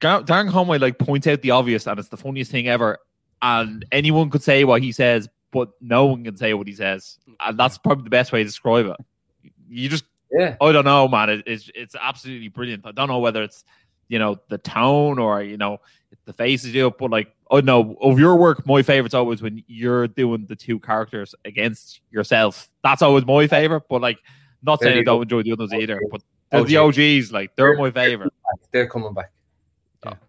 Darren 0.00 0.50
Conway 0.50 0.78
like 0.78 0.98
points 0.98 1.26
out 1.26 1.42
the 1.42 1.50
obvious, 1.50 1.86
and 1.86 1.98
it's 1.98 2.08
the 2.08 2.16
funniest 2.16 2.50
thing 2.50 2.68
ever. 2.68 2.98
And 3.42 3.84
anyone 3.92 4.30
could 4.30 4.42
say 4.42 4.64
what 4.64 4.82
he 4.82 4.92
says, 4.92 5.28
but 5.52 5.70
no 5.80 6.06
one 6.06 6.24
can 6.24 6.36
say 6.36 6.54
what 6.54 6.66
he 6.66 6.74
says, 6.74 7.18
and 7.40 7.58
that's 7.58 7.76
probably 7.78 8.04
the 8.04 8.10
best 8.10 8.32
way 8.32 8.40
to 8.40 8.44
describe 8.44 8.86
it. 8.86 8.96
You 9.68 9.88
just 9.88 10.04
Yeah. 10.32 10.56
I 10.60 10.72
don't 10.72 10.84
know, 10.84 11.08
man. 11.08 11.30
It, 11.30 11.42
it's 11.46 11.70
it's 11.74 11.96
absolutely 12.00 12.48
brilliant. 12.48 12.86
I 12.86 12.92
don't 12.92 13.08
know 13.08 13.18
whether 13.18 13.42
it's 13.42 13.64
you 14.08 14.18
know 14.18 14.36
the 14.48 14.58
tone 14.58 15.18
or 15.18 15.42
you 15.42 15.56
know 15.56 15.78
the 16.24 16.32
faces 16.32 16.66
you 16.74 16.82
do, 16.90 16.94
but 16.98 17.10
like 17.10 17.34
oh 17.50 17.60
no, 17.60 17.96
of 18.00 18.18
your 18.18 18.36
work, 18.36 18.66
my 18.66 18.82
favorite's 18.82 19.14
always 19.14 19.42
when 19.42 19.62
you're 19.66 20.08
doing 20.08 20.46
the 20.46 20.56
two 20.56 20.78
characters 20.80 21.34
against 21.44 22.00
yourself. 22.10 22.68
That's 22.82 23.02
always 23.02 23.24
my 23.26 23.46
favorite. 23.46 23.84
But 23.88 24.02
like, 24.02 24.18
not 24.62 24.80
There 24.80 24.88
saying 24.90 25.00
I 25.00 25.04
don't 25.04 25.18
go. 25.18 25.22
enjoy 25.22 25.42
the 25.42 25.52
others 25.52 25.72
either, 25.72 26.00
but 26.10 26.22
the, 26.50 26.62
the 26.64 26.76
OGs, 26.76 27.32
like 27.32 27.54
they're 27.56 27.76
my 27.76 27.90
favorite. 27.90 28.32
They're 28.72 28.86
coming 28.86 29.14
back. 29.14 29.30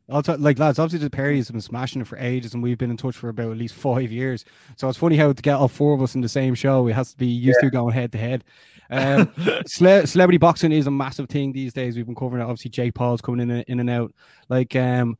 Also, 0.10 0.38
like 0.38 0.58
lads, 0.58 0.80
obviously 0.80 1.08
the 1.08 1.16
Perrys 1.16 1.48
have 1.48 1.54
been 1.54 1.62
smashing 1.62 2.02
it 2.02 2.08
for 2.08 2.18
ages, 2.18 2.54
and 2.54 2.64
we've 2.64 2.78
been 2.78 2.90
in 2.90 2.98
touch 2.98 3.16
for 3.16 3.30
about 3.30 3.52
at 3.52 3.58
least 3.58 3.76
five 3.76 4.12
years. 4.12 4.46
So 4.78 4.88
it's 4.88 4.98
funny 4.98 5.18
how 5.18 5.34
to 5.34 5.42
get 5.42 5.56
all 5.56 5.68
four 5.68 5.94
of 5.94 6.02
us 6.02 6.16
in 6.16 6.22
the 6.22 6.30
same 6.30 6.56
show, 6.56 6.88
it 6.88 6.94
has 6.94 7.12
to 7.12 7.18
be 7.18 7.28
used 7.28 7.60
to 7.60 7.70
going 7.70 7.94
head 7.94 8.12
to 8.14 8.18
head. 8.18 8.44
Um, 8.90 9.34
cele- 9.66 10.08
celebrity 10.08 10.38
boxing 10.38 10.72
is 10.72 10.88
a 10.88 10.92
massive 10.92 11.28
thing 11.28 11.52
these 11.52 11.74
days. 11.74 11.98
We've 11.98 12.06
been 12.06 12.16
covering 12.16 12.42
it. 12.42 12.46
Obviously, 12.46 12.72
Jake 12.72 12.94
Paul's 12.94 13.20
coming 13.20 13.42
in 13.42 13.52
and, 13.52 13.66
in 13.68 13.82
and 13.82 13.90
out. 13.90 14.14
Like, 14.48 14.78
um, 14.78 15.18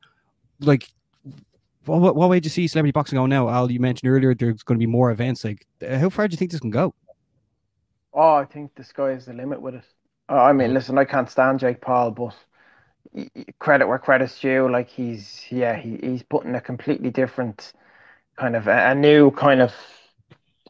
like 0.60 0.88
what, 1.84 2.00
what, 2.00 2.16
what 2.16 2.30
way 2.30 2.40
do 2.40 2.46
you 2.46 2.50
see 2.50 2.66
celebrity 2.66 2.92
boxing 2.92 3.18
going 3.18 3.28
now? 3.28 3.50
Al, 3.50 3.70
you 3.70 3.78
mentioned 3.78 4.10
earlier 4.10 4.34
there's 4.34 4.62
going 4.62 4.78
to 4.78 4.82
be 4.82 4.90
more 4.90 5.10
events. 5.10 5.44
Like, 5.44 5.66
how 5.86 6.08
far 6.08 6.28
do 6.28 6.32
you 6.32 6.38
think 6.38 6.50
this 6.50 6.60
can 6.60 6.70
go? 6.70 6.94
Oh, 8.14 8.36
I 8.36 8.46
think 8.46 8.74
the 8.74 8.84
sky 8.84 9.10
is 9.10 9.26
the 9.26 9.34
limit 9.34 9.60
with 9.60 9.74
it. 9.74 9.84
Uh, 10.28 10.42
I 10.42 10.52
mean, 10.52 10.74
listen, 10.74 10.98
I 10.98 11.04
can't 11.04 11.30
stand 11.30 11.60
Jake 11.60 11.80
Paul, 11.80 12.10
but 12.10 12.34
credit 13.58 13.86
where 13.88 13.98
credit's 13.98 14.38
due. 14.40 14.70
Like 14.70 14.88
he's, 14.88 15.44
yeah, 15.50 15.76
he, 15.76 15.98
he's 16.02 16.22
putting 16.22 16.54
a 16.54 16.60
completely 16.60 17.10
different 17.10 17.72
kind 18.36 18.56
of 18.56 18.68
a, 18.68 18.90
a 18.90 18.94
new 18.94 19.30
kind 19.30 19.60
of 19.60 19.74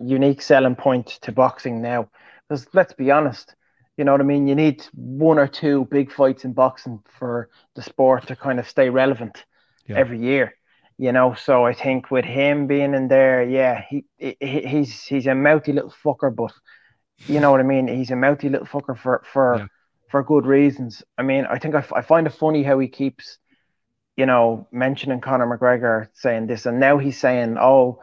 unique 0.00 0.42
selling 0.42 0.76
point 0.76 1.06
to 1.22 1.32
boxing 1.32 1.82
now. 1.82 2.08
Because 2.48 2.66
let's 2.72 2.92
be 2.92 3.10
honest, 3.10 3.54
you 3.96 4.04
know 4.04 4.12
what 4.12 4.20
I 4.20 4.24
mean. 4.24 4.46
You 4.46 4.54
need 4.54 4.86
one 4.94 5.38
or 5.38 5.48
two 5.48 5.86
big 5.90 6.12
fights 6.12 6.44
in 6.44 6.52
boxing 6.52 7.00
for 7.18 7.48
the 7.74 7.82
sport 7.82 8.28
to 8.28 8.36
kind 8.36 8.58
of 8.58 8.68
stay 8.68 8.90
relevant 8.90 9.44
Yeah. 9.86 9.98
every 9.98 10.20
year. 10.20 10.54
You 10.98 11.12
know, 11.12 11.34
so 11.34 11.64
I 11.64 11.74
think 11.74 12.10
with 12.10 12.24
him 12.24 12.66
being 12.66 12.94
in 12.94 13.08
there, 13.08 13.44
yeah, 13.44 13.84
he, 13.88 14.04
he 14.18 14.36
he's 14.40 15.04
he's 15.04 15.26
a 15.28 15.34
mouthy 15.34 15.72
little 15.72 15.94
fucker, 16.04 16.34
but 16.34 16.52
you 17.26 17.40
know 17.40 17.50
what 17.50 17.60
I 17.60 17.64
mean. 17.64 17.88
He's 17.88 18.10
a 18.10 18.16
mouthy 18.16 18.48
little 18.48 18.66
fucker 18.66 18.96
for 18.96 19.22
for 19.32 19.56
Yeah. 19.58 19.66
for 20.10 20.22
good 20.22 20.46
reasons. 20.46 21.02
I 21.18 21.22
mean, 21.22 21.46
I 21.46 21.58
think 21.58 21.74
I 21.74 21.82
find 22.02 22.26
it 22.26 22.30
funny 22.32 22.62
how 22.62 22.78
he 22.78 22.88
keeps, 22.88 23.38
you 24.16 24.26
know, 24.26 24.66
mentioning 24.72 25.20
Conor 25.20 25.46
McGregor 25.46 26.08
saying 26.14 26.46
this, 26.46 26.66
and 26.66 26.80
now 26.80 26.98
he's 26.98 27.18
saying, 27.18 27.56
"Oh, 27.58 28.00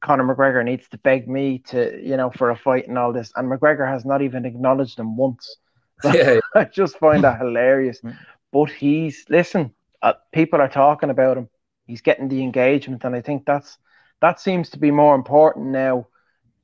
Conor 0.00 0.24
McGregor 0.24 0.64
needs 0.64 0.88
to 0.90 0.98
beg 0.98 1.28
me 1.28 1.58
to, 1.70 2.00
you 2.02 2.16
know, 2.16 2.30
for 2.30 2.50
a 2.50 2.56
fight 2.56 2.88
and 2.88 2.98
all 2.98 3.12
this," 3.12 3.32
and 3.36 3.50
McGregor 3.50 3.88
has 3.88 4.04
not 4.04 4.22
even 4.22 4.44
acknowledged 4.44 4.98
him 4.98 5.16
once. 5.16 5.56
Yeah, 6.04 6.40
I 6.54 6.64
just 6.64 6.98
find 6.98 7.24
that 7.24 7.38
hilarious. 7.40 8.00
Mm. 8.02 8.16
But 8.52 8.70
he's 8.70 9.24
listen, 9.30 9.72
uh, 10.02 10.14
people 10.32 10.60
are 10.60 10.68
talking 10.68 11.10
about 11.10 11.38
him. 11.38 11.48
He's 11.86 12.02
getting 12.02 12.28
the 12.28 12.42
engagement, 12.42 13.04
and 13.04 13.14
I 13.16 13.22
think 13.22 13.46
that's 13.46 13.78
that 14.20 14.40
seems 14.40 14.70
to 14.70 14.78
be 14.78 14.90
more 14.90 15.14
important 15.14 15.66
now 15.68 16.08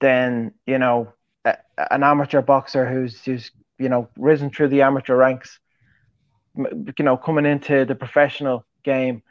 than 0.01 0.53
you 0.67 0.79
know 0.79 1.13
a, 1.45 1.57
an 1.91 2.03
amateur 2.03 2.43
boxer 2.43 2.87
who's 2.87 3.23
who's 3.25 3.51
you 3.79 3.89
know 3.89 4.09
risen 4.17 4.51
through 4.51 4.69
the 4.69 4.83
amateur 4.83 5.17
ranks, 5.17 5.59
you 6.57 7.05
know, 7.05 7.17
coming 7.17 7.47
into 7.47 7.85
the 7.85 7.95
professional 7.95 8.65
game 8.85 9.23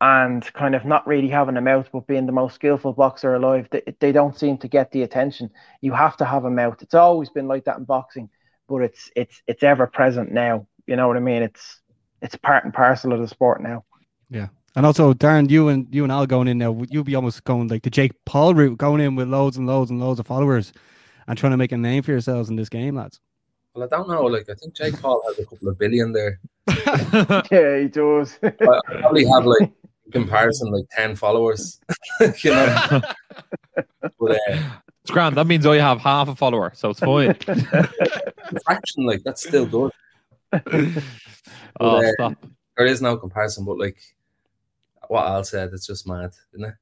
and 0.00 0.52
kind 0.52 0.74
of 0.74 0.84
not 0.84 1.06
really 1.06 1.28
having 1.28 1.56
a 1.56 1.60
mouth, 1.60 1.88
but 1.92 2.06
being 2.06 2.26
the 2.26 2.32
most 2.32 2.54
skillful 2.54 2.92
boxer 2.92 3.34
alive. 3.34 3.68
They, 3.70 3.82
they 3.98 4.12
don't 4.12 4.38
seem 4.38 4.58
to 4.58 4.68
get 4.68 4.92
the 4.92 5.02
attention. 5.02 5.50
You 5.80 5.92
have 5.92 6.16
to 6.18 6.24
have 6.24 6.44
a 6.44 6.50
mouth. 6.50 6.80
It's 6.82 6.94
always 6.94 7.30
been 7.30 7.48
like 7.48 7.64
that 7.64 7.78
in 7.78 7.84
boxing, 7.84 8.28
but 8.68 8.78
it's 8.82 9.10
it's 9.16 9.42
it's 9.46 9.62
ever 9.62 9.86
present 9.86 10.32
now. 10.32 10.66
You 10.86 10.96
know 10.96 11.08
what 11.08 11.16
I 11.16 11.20
mean? 11.20 11.42
It's 11.42 11.80
it's 12.22 12.36
part 12.36 12.64
and 12.64 12.74
parcel 12.74 13.12
of 13.12 13.20
the 13.20 13.28
sport 13.28 13.62
now. 13.62 13.84
Yeah. 14.30 14.48
And 14.76 14.86
also, 14.86 15.12
Darren, 15.12 15.50
you 15.50 15.68
and 15.68 15.92
you 15.92 16.04
and 16.04 16.12
Al 16.12 16.26
going 16.26 16.46
in 16.46 16.58
now, 16.58 16.84
you'll 16.88 17.02
be 17.02 17.16
almost 17.16 17.42
going 17.42 17.66
like 17.68 17.82
the 17.82 17.90
Jake 17.90 18.12
Paul 18.26 18.54
route, 18.54 18.78
going 18.78 19.00
in 19.00 19.16
with 19.16 19.28
loads 19.28 19.56
and 19.56 19.66
loads 19.66 19.90
and 19.90 19.98
loads 19.98 20.20
of 20.20 20.26
followers 20.26 20.72
and 21.28 21.38
trying 21.38 21.52
to 21.52 21.56
make 21.56 21.72
a 21.72 21.76
name 21.76 22.02
for 22.02 22.10
yourselves 22.10 22.48
in 22.48 22.56
this 22.56 22.68
game, 22.68 22.96
lads. 22.96 23.20
well, 23.74 23.84
I 23.84 23.88
don't 23.88 24.08
know. 24.08 24.22
Like, 24.24 24.48
I 24.48 24.54
think 24.54 24.74
Jake 24.74 25.00
Paul 25.00 25.22
has 25.28 25.38
a 25.38 25.44
couple 25.44 25.68
of 25.68 25.78
billion 25.78 26.12
there. 26.12 26.40
Yeah, 27.52 27.78
he 27.80 27.88
does. 27.88 28.38
I 28.42 28.48
I 28.48 29.00
probably 29.00 29.26
have 29.26 29.44
like 29.44 29.70
in 30.06 30.12
comparison 30.12 30.72
like 30.72 30.86
ten 30.90 31.14
followers. 31.14 31.80
you 32.42 32.50
know, 32.50 33.00
but 34.18 34.30
uh, 34.32 34.58
It's 35.02 35.10
grand. 35.10 35.36
That 35.36 35.46
means 35.46 35.66
I 35.66 35.76
have 35.76 36.00
half 36.00 36.28
a 36.28 36.34
follower, 36.34 36.72
so 36.74 36.90
it's 36.90 37.00
fine. 37.00 37.28
the 37.46 38.60
fraction 38.64 39.04
like 39.06 39.22
that's 39.22 39.46
still 39.46 39.66
good. 39.66 39.92
oh, 41.80 41.96
uh, 41.98 42.12
stop. 42.12 42.46
There 42.76 42.86
is 42.86 43.02
no 43.02 43.16
comparison, 43.16 43.64
but 43.66 43.78
like 43.78 43.98
what 45.08 45.26
Al 45.26 45.44
said, 45.44 45.70
it's 45.72 45.86
just 45.86 46.06
mad, 46.06 46.30
isn't 46.54 46.68
it? 46.68 46.74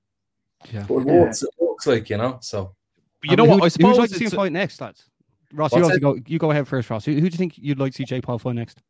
Yeah. 0.72 0.84
But 0.88 0.98
it 0.98 1.04
works, 1.06 1.42
it 1.42 1.50
works 1.58 1.86
like 1.86 2.08
you 2.10 2.16
know. 2.18 2.38
So 2.42 2.75
But 3.20 3.30
you 3.30 3.36
know 3.36 3.44
what? 3.44 3.62
I 3.62 3.68
suppose 3.68 3.90
Who'd 3.90 3.94
you 3.96 4.00
like 4.02 4.10
to 4.10 4.16
see 4.16 4.24
him 4.26 4.30
fight 4.30 4.52
next, 4.52 4.80
lads? 4.80 5.08
Ross, 5.52 5.72
What's 5.72 5.80
you, 5.80 5.84
obviously 5.84 6.00
go, 6.00 6.28
you 6.30 6.38
go 6.38 6.50
ahead 6.50 6.66
first, 6.68 6.90
Ross. 6.90 7.04
Who, 7.04 7.12
who 7.12 7.20
do 7.20 7.24
you 7.26 7.30
think 7.30 7.56
you'd 7.56 7.78
like 7.78 7.92
to 7.92 7.96
see 7.96 8.04
Jake 8.04 8.24
Paul 8.24 8.38
fight 8.38 8.56
next? 8.56 8.82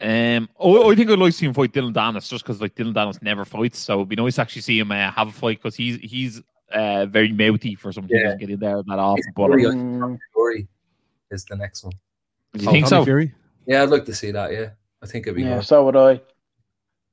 Um, 0.00 0.48
oh, 0.58 0.90
I 0.90 0.94
think 0.96 1.10
I'd 1.10 1.18
like 1.18 1.30
to 1.32 1.36
see 1.38 1.46
him 1.46 1.54
fight 1.54 1.72
Dillon 1.72 1.94
Danis 1.94 2.28
just 2.28 2.44
because 2.44 2.60
like 2.60 2.74
Dillon 2.74 2.94
Danis 2.94 3.22
never 3.22 3.44
fights, 3.44 3.78
so 3.78 3.96
it'd 3.96 4.08
be 4.08 4.16
nice 4.16 4.34
to 4.36 4.40
actually 4.42 4.62
see 4.62 4.78
him 4.78 4.90
uh, 4.90 5.10
have 5.12 5.28
a 5.28 5.32
fight 5.32 5.58
because 5.62 5.76
he's 5.76 5.96
he's 5.98 6.42
uh, 6.72 7.06
very 7.06 7.30
mouthy 7.32 7.74
for 7.76 7.92
something. 7.92 8.10
He 8.16 8.20
Yeah. 8.20 8.24
doesn't 8.28 8.40
get 8.40 8.50
in 8.50 8.58
there 8.58 8.82
that 8.82 8.98
often. 8.98 9.22
But 9.36 9.46
Fury, 9.48 9.64
Mm, 9.64 10.18
Fury 10.32 10.66
is 11.30 11.44
the 11.44 11.56
next 11.56 11.84
one. 11.84 11.92
do 12.54 12.64
you 12.64 12.70
think 12.70 12.86
Tommy 12.86 13.02
so? 13.02 13.04
Fury? 13.04 13.34
Yeah, 13.66 13.82
I'd 13.84 13.90
like 13.90 14.04
to 14.06 14.14
see 14.14 14.30
that. 14.32 14.52
Yeah, 14.52 14.70
I 15.02 15.06
think 15.06 15.26
it'd 15.26 15.36
be 15.36 15.42
yeah, 15.42 15.56
good. 15.58 15.64
so 15.66 15.84
would 15.84 15.96
I. 15.96 16.20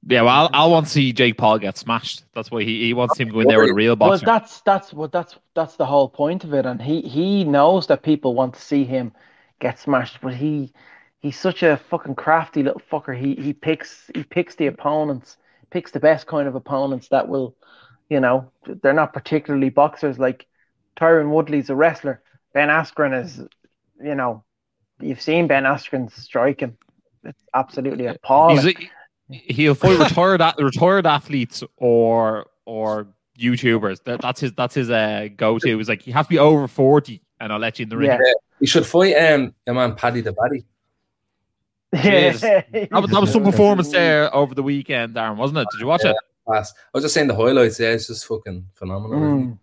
Yeah, 0.07 0.23
well, 0.23 0.49
I 0.51 0.65
want 0.65 0.87
to 0.87 0.91
see 0.91 1.13
Jake 1.13 1.37
Paul 1.37 1.59
get 1.59 1.77
smashed. 1.77 2.23
That's 2.33 2.49
why 2.49 2.63
he, 2.63 2.85
he 2.85 2.93
wants 2.93 3.17
him 3.19 3.29
going 3.29 3.47
there 3.47 3.59
with 3.59 3.69
a 3.69 3.73
real 3.73 3.95
Well, 3.99 3.99
boxer. 4.11 4.25
that's 4.25 4.61
that's 4.61 4.93
what 4.93 5.11
that's 5.11 5.37
that's 5.53 5.75
the 5.75 5.85
whole 5.85 6.09
point 6.09 6.43
of 6.43 6.53
it, 6.53 6.65
and 6.65 6.81
he 6.81 7.01
he 7.01 7.43
knows 7.43 7.87
that 7.87 8.01
people 8.03 8.33
want 8.33 8.55
to 8.55 8.61
see 8.61 8.83
him 8.83 9.13
get 9.59 9.79
smashed, 9.79 10.19
but 10.21 10.33
he 10.33 10.73
he's 11.19 11.39
such 11.39 11.61
a 11.63 11.77
fucking 11.77 12.15
crafty 12.15 12.63
little 12.63 12.81
fucker. 12.91 13.15
He 13.17 13.35
he 13.35 13.53
picks 13.53 14.09
he 14.15 14.23
picks 14.23 14.55
the 14.55 14.67
opponents, 14.67 15.37
picks 15.69 15.91
the 15.91 15.99
best 15.99 16.25
kind 16.27 16.47
of 16.47 16.55
opponents 16.55 17.09
that 17.09 17.27
will, 17.27 17.55
you 18.09 18.19
know, 18.19 18.51
they're 18.65 18.93
not 18.93 19.13
particularly 19.13 19.69
boxers. 19.69 20.17
Like 20.17 20.47
Tyron 20.99 21.29
Woodley's 21.31 21.69
a 21.69 21.75
wrestler. 21.75 22.21
Ben 22.53 22.69
Askren 22.69 23.23
is, 23.23 23.39
you 24.03 24.15
know, 24.15 24.43
you've 24.99 25.21
seen 25.21 25.47
Ben 25.47 25.63
Askren 25.63 26.11
striking. 26.11 26.75
It's 27.23 27.43
absolutely 27.53 28.07
appalling. 28.07 28.57
He's 28.57 28.65
a, 28.65 28.89
he'll 29.31 29.75
fight 29.75 29.97
retired 29.99 30.41
retired 30.59 31.05
athletes 31.07 31.63
or 31.77 32.47
or 32.65 33.07
YouTubers. 33.39 34.03
That, 34.03 34.21
that's 34.21 34.39
his 34.41 34.53
that's 34.53 34.75
his 34.75 34.89
uh, 34.89 35.29
go 35.35 35.57
to. 35.59 35.79
Is 35.79 35.89
like 35.89 36.05
you 36.07 36.13
have 36.13 36.27
to 36.27 36.29
be 36.29 36.39
over 36.39 36.67
forty, 36.67 37.21
and 37.39 37.51
I'll 37.51 37.59
let 37.59 37.79
you 37.79 37.83
in 37.83 37.89
the 37.89 37.97
ring. 37.97 38.09
Yeah. 38.11 38.19
We 38.59 38.67
should 38.67 38.85
fight 38.85 39.13
um 39.15 39.53
your 39.65 39.75
man 39.75 39.95
Paddy 39.95 40.21
the 40.21 40.33
Baddy. 40.33 40.63
Jesus. 41.95 42.41
Yeah. 42.73 42.87
That 42.91 43.01
was, 43.01 43.11
that 43.11 43.21
was 43.21 43.31
some 43.31 43.43
performance 43.43 43.89
there 43.91 44.33
over 44.33 44.55
the 44.55 44.63
weekend, 44.63 45.15
Darren, 45.15 45.35
wasn't 45.35 45.59
it? 45.59 45.67
Did 45.71 45.81
you 45.81 45.87
watch 45.87 46.05
it? 46.05 46.15
Pass. 46.49 46.71
I 46.73 46.77
was 46.93 47.03
just 47.03 47.13
saying 47.13 47.27
the 47.27 47.35
highlights. 47.35 47.79
Yeah, 47.79 47.89
it's 47.89 48.07
just 48.07 48.25
fucking 48.25 48.65
phenomenal. 48.75 49.19
Mm. 49.19 49.59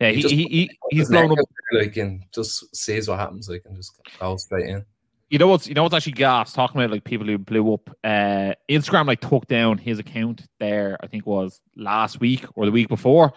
Yeah, 0.00 0.08
He 0.08 0.14
he, 0.16 0.22
just- 0.22 0.34
he, 0.34 0.42
he 0.48 0.70
he's 0.90 1.00
His 1.02 1.08
blown 1.10 1.30
up. 1.38 1.38
like 1.72 1.96
and 1.96 2.24
just 2.34 2.74
sees 2.74 3.08
what 3.08 3.20
happens, 3.20 3.48
like 3.48 3.62
and 3.66 3.76
just 3.76 3.92
goes 4.18 4.42
straight 4.44 4.66
in. 4.68 4.84
You 5.32 5.38
know 5.38 5.46
what's 5.46 5.66
you 5.66 5.72
know 5.72 5.82
what's 5.82 5.94
actually 5.94 6.12
gas 6.12 6.52
talking 6.52 6.78
about 6.78 6.90
like 6.90 7.04
people 7.04 7.26
who 7.26 7.38
blew 7.38 7.72
up. 7.72 7.88
Uh, 8.04 8.52
Instagram 8.68 9.06
like 9.06 9.22
took 9.22 9.46
down 9.46 9.78
his 9.78 9.98
account 9.98 10.46
there. 10.60 10.98
I 11.02 11.06
think 11.06 11.24
was 11.26 11.62
last 11.74 12.20
week 12.20 12.44
or 12.54 12.66
the 12.66 12.70
week 12.70 12.88
before, 12.88 13.32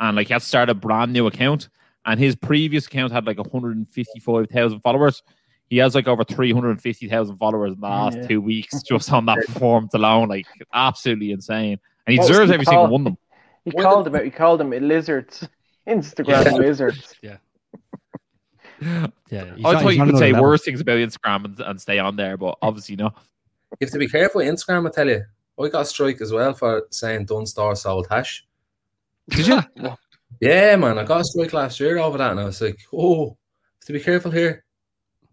and 0.00 0.16
like 0.16 0.26
he 0.26 0.32
had 0.32 0.42
to 0.42 0.48
start 0.48 0.70
a 0.70 0.74
brand 0.74 1.12
new 1.12 1.28
account. 1.28 1.68
And 2.04 2.18
his 2.18 2.34
previous 2.34 2.86
account 2.88 3.12
had 3.12 3.28
like 3.28 3.38
155 3.38 4.48
thousand 4.50 4.80
followers. 4.80 5.22
He 5.70 5.76
has 5.76 5.94
like 5.94 6.08
over 6.08 6.24
350,000 6.24 7.36
followers 7.36 7.74
in 7.74 7.80
the 7.80 7.86
last 7.86 8.16
Yeah. 8.16 8.26
two 8.26 8.40
weeks 8.40 8.82
just 8.88 9.12
on 9.12 9.26
that 9.26 9.38
performance 9.46 9.94
alone. 9.94 10.28
Like 10.28 10.46
absolutely 10.74 11.30
insane, 11.30 11.78
and 12.08 12.12
he 12.12 12.18
What 12.18 12.26
deserves 12.26 12.50
he 12.50 12.54
every 12.54 12.66
single 12.66 12.88
one 12.88 13.02
of 13.02 13.04
them. 13.04 13.18
He 13.64 13.70
called 13.70 14.06
the- 14.06 14.10
them. 14.10 14.24
He 14.24 14.30
called 14.32 14.58
them 14.58 14.70
lizards. 14.70 15.48
Instagram 15.86 16.44
Yeah. 16.44 16.52
lizards. 16.54 17.14
Yeah, 17.22 17.36
I 18.82 19.10
he's 19.56 19.62
thought 19.62 19.88
you 19.94 20.04
could 20.04 20.18
say 20.18 20.32
level. 20.32 20.42
worse 20.42 20.62
things 20.64 20.80
about 20.80 20.98
Instagram 20.98 21.44
and, 21.44 21.60
and 21.60 21.80
stay 21.80 21.98
on 21.98 22.16
there, 22.16 22.36
but 22.36 22.58
obviously 22.62 22.96
no. 22.96 23.10
You 23.80 23.86
have 23.86 23.90
to 23.90 23.98
be 23.98 24.08
careful 24.08 24.40
Instagram, 24.40 24.86
I 24.86 24.90
tell 24.90 25.08
you. 25.08 25.24
I 25.58 25.68
got 25.68 25.82
a 25.82 25.84
strike 25.86 26.20
as 26.20 26.32
well 26.32 26.52
for 26.54 26.86
saying 26.90 27.26
Dunnes 27.26 27.50
Stores 27.50 27.82
sold 27.82 28.06
hash. 28.10 28.46
Did 29.30 29.46
you? 29.46 29.60
Yeah, 30.40 30.76
man, 30.76 30.98
I 30.98 31.04
got 31.04 31.20
a 31.20 31.24
strike 31.24 31.52
last 31.52 31.80
year 31.80 31.98
over 31.98 32.18
that, 32.18 32.32
and 32.32 32.40
I 32.40 32.44
was 32.44 32.60
like, 32.60 32.78
oh, 32.92 33.28
have 33.28 33.86
to 33.86 33.92
be 33.92 34.00
careful 34.00 34.30
here. 34.30 34.64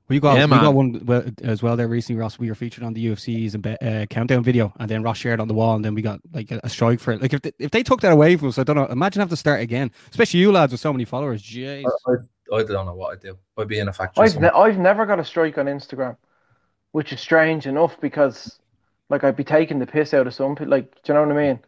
We 0.07 0.19
got 0.19 0.37
Yeah, 0.37 0.45
we 0.45 0.51
man. 0.51 0.61
got 0.61 0.73
one 0.75 1.33
as 1.43 1.63
well 1.63 1.75
there 1.75 1.87
recently, 1.87 2.21
Ross. 2.21 2.37
We 2.37 2.47
were 2.47 2.55
featured 2.55 2.83
on 2.83 2.93
the 2.93 3.07
UFC's 3.07 3.55
and 3.55 3.65
uh, 3.65 4.05
countdown 4.05 4.43
video, 4.43 4.71
and 4.79 4.89
then 4.89 5.01
Ross 5.01 5.17
shared 5.17 5.39
on 5.39 5.47
the 5.47 5.53
wall, 5.53 5.75
and 5.75 5.83
then 5.83 5.95
we 5.95 6.01
got 6.01 6.19
like 6.31 6.51
a, 6.51 6.59
a 6.63 6.69
strike 6.69 6.99
for 6.99 7.11
it. 7.11 7.21
Like 7.21 7.33
if 7.33 7.41
they, 7.41 7.51
if 7.59 7.71
they 7.71 7.83
took 7.83 8.01
that 8.01 8.11
away 8.13 8.35
from 8.37 8.49
us, 8.49 8.59
I 8.59 8.63
don't 8.63 8.75
know. 8.75 8.85
Imagine 8.85 9.21
having 9.21 9.31
to 9.31 9.35
start 9.35 9.61
again, 9.61 9.91
especially 10.11 10.41
you 10.41 10.51
lads 10.51 10.71
with 10.71 10.79
so 10.81 10.93
many 10.93 11.05
followers. 11.05 11.41
Jeez. 11.41 11.83
I, 11.85 12.11
I, 12.11 12.15
I 12.53 12.63
don't 12.63 12.85
know 12.85 12.95
what 12.95 13.13
I'd 13.13 13.21
do. 13.21 13.37
I'd 13.57 13.67
be 13.67 13.79
in 13.79 13.87
a 13.87 13.93
factory. 13.93 14.25
I've, 14.25 14.39
ne- 14.39 14.49
I've 14.49 14.77
never 14.77 15.05
got 15.05 15.19
a 15.19 15.25
strike 15.25 15.57
on 15.57 15.65
Instagram, 15.65 16.17
which 16.91 17.11
is 17.13 17.19
strange 17.21 17.67
enough 17.67 17.99
because, 17.99 18.59
like, 19.09 19.23
I'd 19.23 19.35
be 19.35 19.43
taking 19.43 19.79
the 19.79 19.87
piss 19.87 20.13
out 20.13 20.27
of 20.27 20.33
some 20.33 20.55
people. 20.55 20.71
Like, 20.71 20.91
do 21.03 21.11
you 21.11 21.13
know 21.15 21.25
what 21.27 21.37
I 21.37 21.47
mean? 21.47 21.59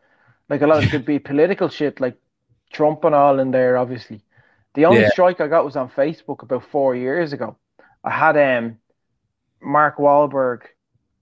Like, 0.49 0.61
a 0.61 0.67
lot 0.67 0.77
of 0.79 0.83
it 0.85 0.91
could 0.91 1.05
be 1.05 1.19
political 1.31 1.69
shit, 1.69 1.99
like 1.99 2.17
Trump 2.71 3.03
and 3.03 3.15
all 3.15 3.39
in 3.39 3.51
there, 3.51 3.77
obviously. 3.77 4.21
The 4.75 4.85
only 4.85 5.01
Yeah. 5.01 5.09
strike 5.09 5.39
I 5.41 5.47
got 5.47 5.65
was 5.65 5.75
on 5.75 5.89
Facebook 5.89 6.41
about 6.43 6.65
four 6.69 6.95
years 6.95 7.33
ago. 7.33 7.57
I 8.03 8.11
had 8.11 8.37
um 8.37 8.77
Mark 9.61 9.97
Wahlberg 9.97 10.61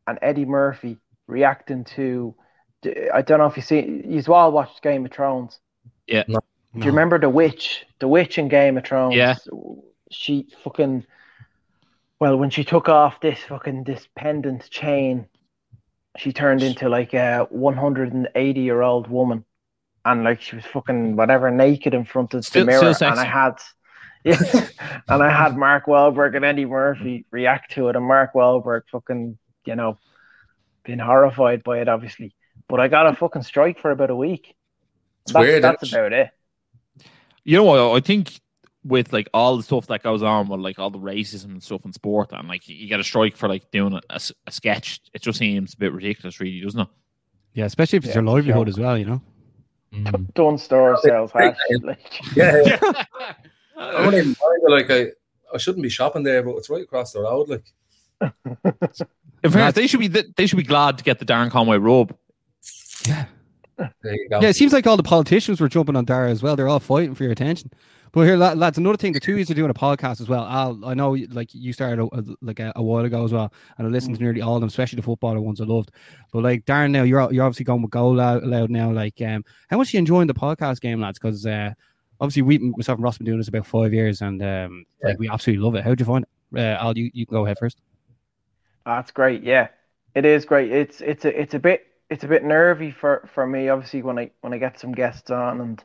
and 0.07 0.19
Eddie 0.21 0.45
Murphy 0.45 0.97
reacting 1.27 1.85
to. 1.95 2.35
I 3.13 3.21
don't 3.21 3.39
know 3.39 3.45
if 3.45 3.55
you 3.55 3.63
see. 3.63 4.03
You've 4.05 4.29
all 4.29 4.51
watched 4.51 4.81
Game 4.81 5.05
of 5.05 5.11
Thrones. 5.11 5.59
Yeah. 6.07 6.23
No. 6.27 6.39
Do 6.73 6.79
you 6.79 6.91
remember 6.91 7.19
the 7.19 7.29
witch? 7.29 7.85
The 7.99 8.07
witch 8.07 8.37
in 8.37 8.47
Game 8.47 8.77
of 8.77 8.85
Thrones. 8.85 9.15
Yeah. 9.15 9.35
She 10.11 10.47
fucking. 10.63 11.05
Well, 12.19 12.37
when 12.37 12.49
she 12.49 12.63
took 12.63 12.89
off 12.89 13.19
this 13.21 13.39
fucking 13.39 13.83
this 13.83 14.07
pendant 14.15 14.69
chain, 14.69 15.27
she 16.17 16.33
turned 16.33 16.63
into 16.63 16.89
like 16.89 17.13
a 17.13 17.45
180 17.49 18.59
year 18.59 18.81
old 18.81 19.07
woman, 19.07 19.45
and 20.03 20.23
like 20.23 20.41
she 20.41 20.55
was 20.55 20.65
fucking 20.65 21.15
whatever 21.15 21.51
naked 21.51 21.93
in 21.93 22.05
front 22.05 22.33
of 22.33 22.45
Still- 22.45 22.65
the 22.65 22.71
mirror, 22.71 22.93
and 23.01 23.19
I 23.19 23.25
had. 23.25 23.55
Yeah, 24.25 24.37
and 25.09 25.21
I 25.21 25.29
had 25.29 25.57
Mark 25.57 25.85
Wahlberg 25.85 26.33
and 26.33 26.45
Eddie 26.45 26.63
Murphy 26.63 27.25
react 27.29 27.73
to 27.73 27.89
it, 27.89 27.97
and 27.97 28.05
Mark 28.05 28.33
Wahlberg 28.33 28.83
fucking, 28.89 29.37
you 29.65 29.75
know, 29.75 29.97
being 30.85 30.99
horrified 30.99 31.61
by 31.61 31.81
it, 31.81 31.89
obviously. 31.89 32.33
But 32.69 32.79
I 32.79 32.87
got 32.87 33.05
a 33.05 33.17
fucking 33.17 33.43
strike 33.43 33.81
for 33.81 33.91
about 33.91 34.11
a 34.11 34.15
week. 34.15 34.55
It's 35.23 35.33
that's, 35.33 35.43
weird. 35.43 35.61
That's 35.61 35.91
about 35.91 36.13
it. 36.13 36.29
You 37.43 37.57
know 37.57 37.63
what? 37.63 37.95
I 37.95 37.99
think 37.99 38.39
with 38.85 39.13
like 39.13 39.29
all 39.33 39.57
the 39.57 39.63
stuff 39.63 39.87
that 39.87 40.03
goes 40.03 40.23
on 40.23 40.47
with 40.47 40.59
like 40.59 40.79
all 40.79 40.89
the 40.89 40.99
racism 40.99 41.45
and 41.45 41.63
stuff 41.63 41.85
in 41.85 41.93
sport, 41.93 42.29
and 42.31 42.47
like 42.47 42.67
you 42.67 42.87
get 42.87 42.99
a 42.99 43.03
strike 43.03 43.35
for 43.35 43.47
like 43.47 43.69
doing 43.71 43.99
a 44.09 44.19
sketch, 44.49 45.01
it 45.13 45.21
just 45.21 45.39
seems 45.39 45.73
a 45.73 45.77
bit 45.77 45.93
ridiculous, 45.93 46.39
really, 46.39 46.61
doesn't 46.61 46.81
it? 46.81 46.87
Yeah, 47.53 47.65
especially 47.65 47.97
if 47.97 48.05
it's 48.05 48.15
Yeah, 48.15 48.21
your 48.21 48.31
livelihood 48.31 48.67
sure. 48.67 48.69
as 48.69 48.79
well. 48.79 48.97
You 48.97 49.05
know. 49.05 49.21
Mm. 49.93 50.33
Dunnes 50.33 50.63
Store 50.63 50.97
sales 51.01 51.31
hash. 51.31 51.55
Like, 51.83 51.99
Yeah, 52.35 52.61
yeah. 52.65 52.79
I 53.77 54.03
don't 54.03 54.13
even 54.13 54.27
mind. 54.27 54.61
Like 54.67 54.89
I, 54.89 55.07
I 55.53 55.57
shouldn't 55.57 55.83
be 55.83 55.89
shopping 55.89 56.23
there, 56.23 56.41
but 56.43 56.55
it's 56.55 56.69
right 56.69 56.83
across 56.83 57.11
the 57.13 57.21
road. 57.21 57.49
Like, 57.49 57.63
In 59.43 59.51
fairness, 59.51 59.75
they 59.75 59.87
should 59.87 59.99
be 59.99 60.07
they 60.07 60.47
should 60.47 60.57
be 60.57 60.63
glad 60.63 60.97
to 60.97 61.03
get 61.03 61.19
the 61.19 61.25
Darren 61.25 61.51
Conway 61.51 61.77
robe. 61.77 62.15
Yeah. 63.05 63.25
There 63.77 63.91
you 64.13 64.29
go. 64.29 64.39
Yeah, 64.41 64.49
it 64.49 64.55
seems 64.55 64.73
like 64.73 64.85
all 64.87 64.97
the 64.97 65.03
politicians 65.03 65.59
were 65.59 65.69
jumping 65.69 65.95
on 65.95 66.05
Dara 66.05 66.29
as 66.29 66.43
well. 66.43 66.55
They're 66.55 66.67
all 66.69 66.79
fighting 66.79 67.15
for 67.15 67.23
your 67.23 67.31
attention. 67.31 67.71
But 68.11 68.21
here, 68.27 68.37
lads, 68.37 68.77
another 68.77 68.95
thing, 68.97 69.13
the 69.13 69.19
two 69.19 69.33
of 69.33 69.39
you 69.39 69.51
are 69.51 69.55
doing 69.55 69.71
a 69.71 69.73
podcast 69.73 70.21
as 70.21 70.29
well. 70.29 70.45
Al, 70.45 70.85
I 70.85 70.93
know, 70.93 71.13
like 71.31 71.49
you 71.51 71.73
started 71.73 71.99
a, 71.99 72.05
a- 72.15 72.35
like 72.43 72.59
a, 72.59 72.71
a 72.75 72.83
while 72.83 73.03
ago 73.03 73.23
as 73.25 73.33
well, 73.33 73.51
and 73.79 73.87
I 73.87 73.89
listened 73.89 74.15
to 74.15 74.21
nearly 74.21 74.39
all 74.41 74.53
of 74.55 74.61
them, 74.61 74.67
especially 74.67 74.97
the 74.97 75.01
footballer 75.01 75.41
ones 75.41 75.59
I 75.59 75.63
loved. 75.63 75.89
But 76.31 76.43
like 76.43 76.65
Darren, 76.65 76.91
now 76.91 77.01
you're 77.01 77.33
you're 77.33 77.43
obviously 77.43 77.65
going 77.65 77.81
with 77.81 77.89
Go 77.89 78.09
Loud, 78.09 78.43
loud 78.43 78.69
now. 78.69 78.91
Like, 78.91 79.19
um, 79.23 79.43
how 79.67 79.77
much 79.79 79.91
are 79.91 79.97
you 79.97 79.99
enjoying 79.99 80.27
the 80.27 80.35
podcast 80.35 80.79
game, 80.79 81.01
lads? 81.01 81.17
Because 81.17 81.43
uh, 81.47 81.71
obviously 82.21 82.43
we 82.43 82.59
myself 82.59 82.97
and 82.97 83.03
Ross 83.03 83.17
been 83.17 83.25
doing 83.25 83.39
this 83.39 83.47
about 83.47 83.65
five 83.65 83.91
years, 83.91 84.21
and 84.21 84.43
um, 84.43 84.85
like 85.01 85.17
we 85.17 85.27
absolutely 85.27 85.63
love 85.65 85.73
it. 85.73 85.83
How'd 85.83 85.99
you 85.99 86.05
find 86.05 86.23
it? 86.51 86.59
Uh, 86.59 86.77
Al, 86.83 86.95
you, 86.95 87.09
you 87.15 87.25
can 87.25 87.33
go 87.33 87.45
ahead 87.45 87.57
first. 87.57 87.79
That's 88.85 89.09
great. 89.09 89.41
Yeah, 89.41 89.69
it 90.13 90.23
is 90.25 90.45
great. 90.45 90.71
It's 90.71 91.01
it's 91.01 91.25
a 91.25 91.41
it's 91.41 91.55
a 91.55 91.59
bit 91.59 91.87
it's 92.13 92.23
a 92.23 92.27
bit 92.27 92.43
nervy 92.43 92.91
for 92.91 93.27
for 93.33 93.45
me. 93.47 93.69
Obviously, 93.69 94.01
when 94.03 94.19
I 94.19 94.31
when 94.41 94.53
I 94.53 94.57
get 94.59 94.79
some 94.79 94.91
guests 94.93 95.29
on, 95.31 95.61
and 95.61 95.83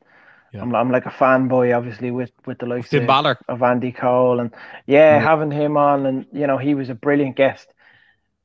Yeah. 0.53 0.63
I'm 0.63 0.75
I'm 0.75 0.91
like 0.91 1.07
a 1.07 1.11
fanboy, 1.11 1.77
obviously 1.77 2.11
with 2.11 2.33
with 2.47 2.59
the 2.59 2.67
likes 2.67 2.93
of, 2.93 3.07
Balor. 3.07 3.39
of 3.49 3.63
Andy 3.63 3.93
Cole, 3.93 4.41
and 4.41 4.51
yeah, 4.87 5.17
Yeah. 5.17 5.21
having 5.21 5.51
him 5.51 5.77
on, 5.77 6.07
and 6.07 6.27
you 6.33 6.47
know 6.47 6.59
he 6.59 6.75
was 6.75 6.91
a 6.91 6.95
brilliant 6.95 7.37
guest. 7.37 7.73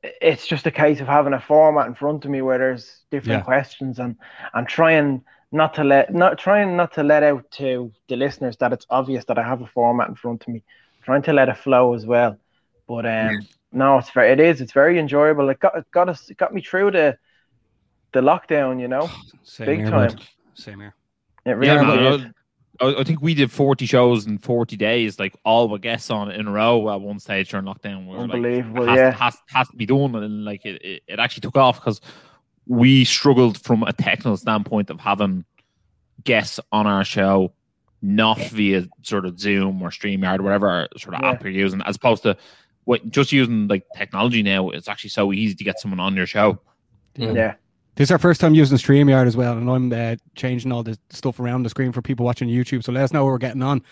It's 0.02 0.46
just 0.46 0.66
a 0.66 0.70
case 0.70 1.00
of 1.00 1.08
having 1.08 1.32
a 1.34 1.40
format 1.40 1.86
in 1.86 1.94
front 1.94 2.24
of 2.24 2.30
me 2.30 2.42
where 2.42 2.58
there's 2.58 3.04
different 3.10 3.40
Yeah. 3.40 3.44
questions, 3.44 3.98
and 3.98 4.16
and 4.54 4.66
trying 4.68 5.22
not 5.52 5.74
to 5.74 5.84
let 5.84 6.12
not 6.12 6.38
trying 6.38 6.76
not 6.76 6.92
to 6.94 7.02
let 7.02 7.22
out 7.22 7.50
to 7.58 7.92
the 8.08 8.16
listeners 8.16 8.56
that 8.58 8.72
it's 8.72 8.86
obvious 8.90 9.24
that 9.26 9.38
I 9.38 9.42
have 9.42 9.62
a 9.62 9.66
format 9.66 10.08
in 10.08 10.14
front 10.14 10.42
of 10.42 10.48
me. 10.48 10.62
Trying 11.02 11.22
to 11.22 11.32
let 11.34 11.48
it 11.50 11.58
flow 11.58 11.94
as 11.94 12.06
well, 12.06 12.38
but 12.88 13.04
um. 13.06 13.46
No, 13.76 13.98
it's 13.98 14.10
very. 14.10 14.30
It 14.30 14.38
is. 14.38 14.60
It's 14.60 14.72
very 14.72 15.00
enjoyable. 15.00 15.50
It 15.50 15.58
got 15.58 15.76
it 15.76 15.84
got 15.90 16.08
us. 16.08 16.30
It 16.30 16.36
got 16.36 16.54
me 16.54 16.62
through 16.62 16.92
the 16.92 17.18
the 18.14 18.22
lockdown. 18.22 18.80
You 18.80 18.88
know, 18.88 19.10
Same 19.42 19.66
big 19.66 19.78
here, 19.80 19.90
time. 19.90 20.08
bud. 20.08 20.22
Same 20.54 20.80
here. 20.80 20.94
It 21.44 21.50
really 21.50 21.66
Yeah, 21.74 21.82
man. 22.16 22.34
I, 22.80 22.94
I 23.00 23.04
think 23.04 23.20
we 23.22 23.34
did 23.34 23.52
40 23.52 23.86
shows 23.86 24.26
in 24.26 24.38
40 24.38 24.76
days, 24.76 25.18
like 25.20 25.36
all 25.44 25.68
with 25.68 25.82
guests 25.82 26.10
on 26.10 26.30
in 26.30 26.48
a 26.48 26.50
row 26.50 26.90
at 26.92 27.00
one 27.00 27.20
stage 27.20 27.50
during 27.50 27.66
lockdown. 27.66 28.06
We 28.06 28.12
were 28.16 28.22
like, 28.22 28.34
Unbelievable, 28.34 28.86
has, 28.86 28.96
yeah. 28.96 29.10
has, 29.12 29.36
has 29.48 29.68
to 29.68 29.76
be 29.76 29.86
done. 29.86 30.14
And 30.16 30.44
like 30.44 30.64
it, 30.66 30.82
it, 30.82 31.02
it 31.06 31.18
actually 31.20 31.42
took 31.42 31.56
off 31.56 31.76
because 31.78 32.00
we 32.66 33.04
struggled 33.04 33.58
from 33.62 33.82
a 33.84 33.92
technical 33.92 34.36
standpoint 34.36 34.90
of 34.90 34.98
having 34.98 35.44
guests 36.24 36.58
on 36.72 36.86
our 36.88 37.04
show, 37.04 37.52
not 38.02 38.40
via 38.50 38.88
sort 39.02 39.24
of 39.26 39.38
Zoom 39.38 39.80
or 39.80 39.90
StreamYard 39.90 40.40
or 40.40 40.42
whatever 40.42 40.88
sort 40.96 41.14
of 41.14 41.20
Yeah. 41.22 41.30
app 41.30 41.42
you're 41.44 41.52
using, 41.52 41.80
as 41.82 41.94
opposed 41.96 42.22
to 42.24 42.36
what 42.84 43.08
just 43.10 43.30
using 43.30 43.68
like 43.68 43.84
technology 43.96 44.42
now. 44.42 44.70
It's 44.70 44.88
actually 44.88 45.10
so 45.10 45.32
easy 45.32 45.54
to 45.54 45.64
get 45.64 45.78
someone 45.78 46.00
on 46.00 46.16
your 46.16 46.26
show. 46.26 46.58
Mm. 47.16 47.36
Yeah, 47.36 47.54
This 47.96 48.08
is 48.08 48.10
our 48.10 48.18
first 48.18 48.40
time 48.40 48.54
using 48.54 48.76
StreamYard 48.76 49.28
as 49.28 49.36
well, 49.36 49.56
and 49.56 49.70
I'm 49.70 49.92
uh, 49.92 50.16
changing 50.34 50.72
all 50.72 50.82
the 50.82 50.98
stuff 51.10 51.38
around 51.38 51.62
the 51.62 51.70
screen 51.70 51.92
for 51.92 52.02
people 52.02 52.26
watching 52.26 52.48
YouTube. 52.48 52.82
So 52.82 52.90
let 52.90 53.04
us 53.04 53.12
know 53.12 53.24
what 53.24 53.30
we're 53.30 53.38
getting 53.38 53.62
on. 53.62 53.82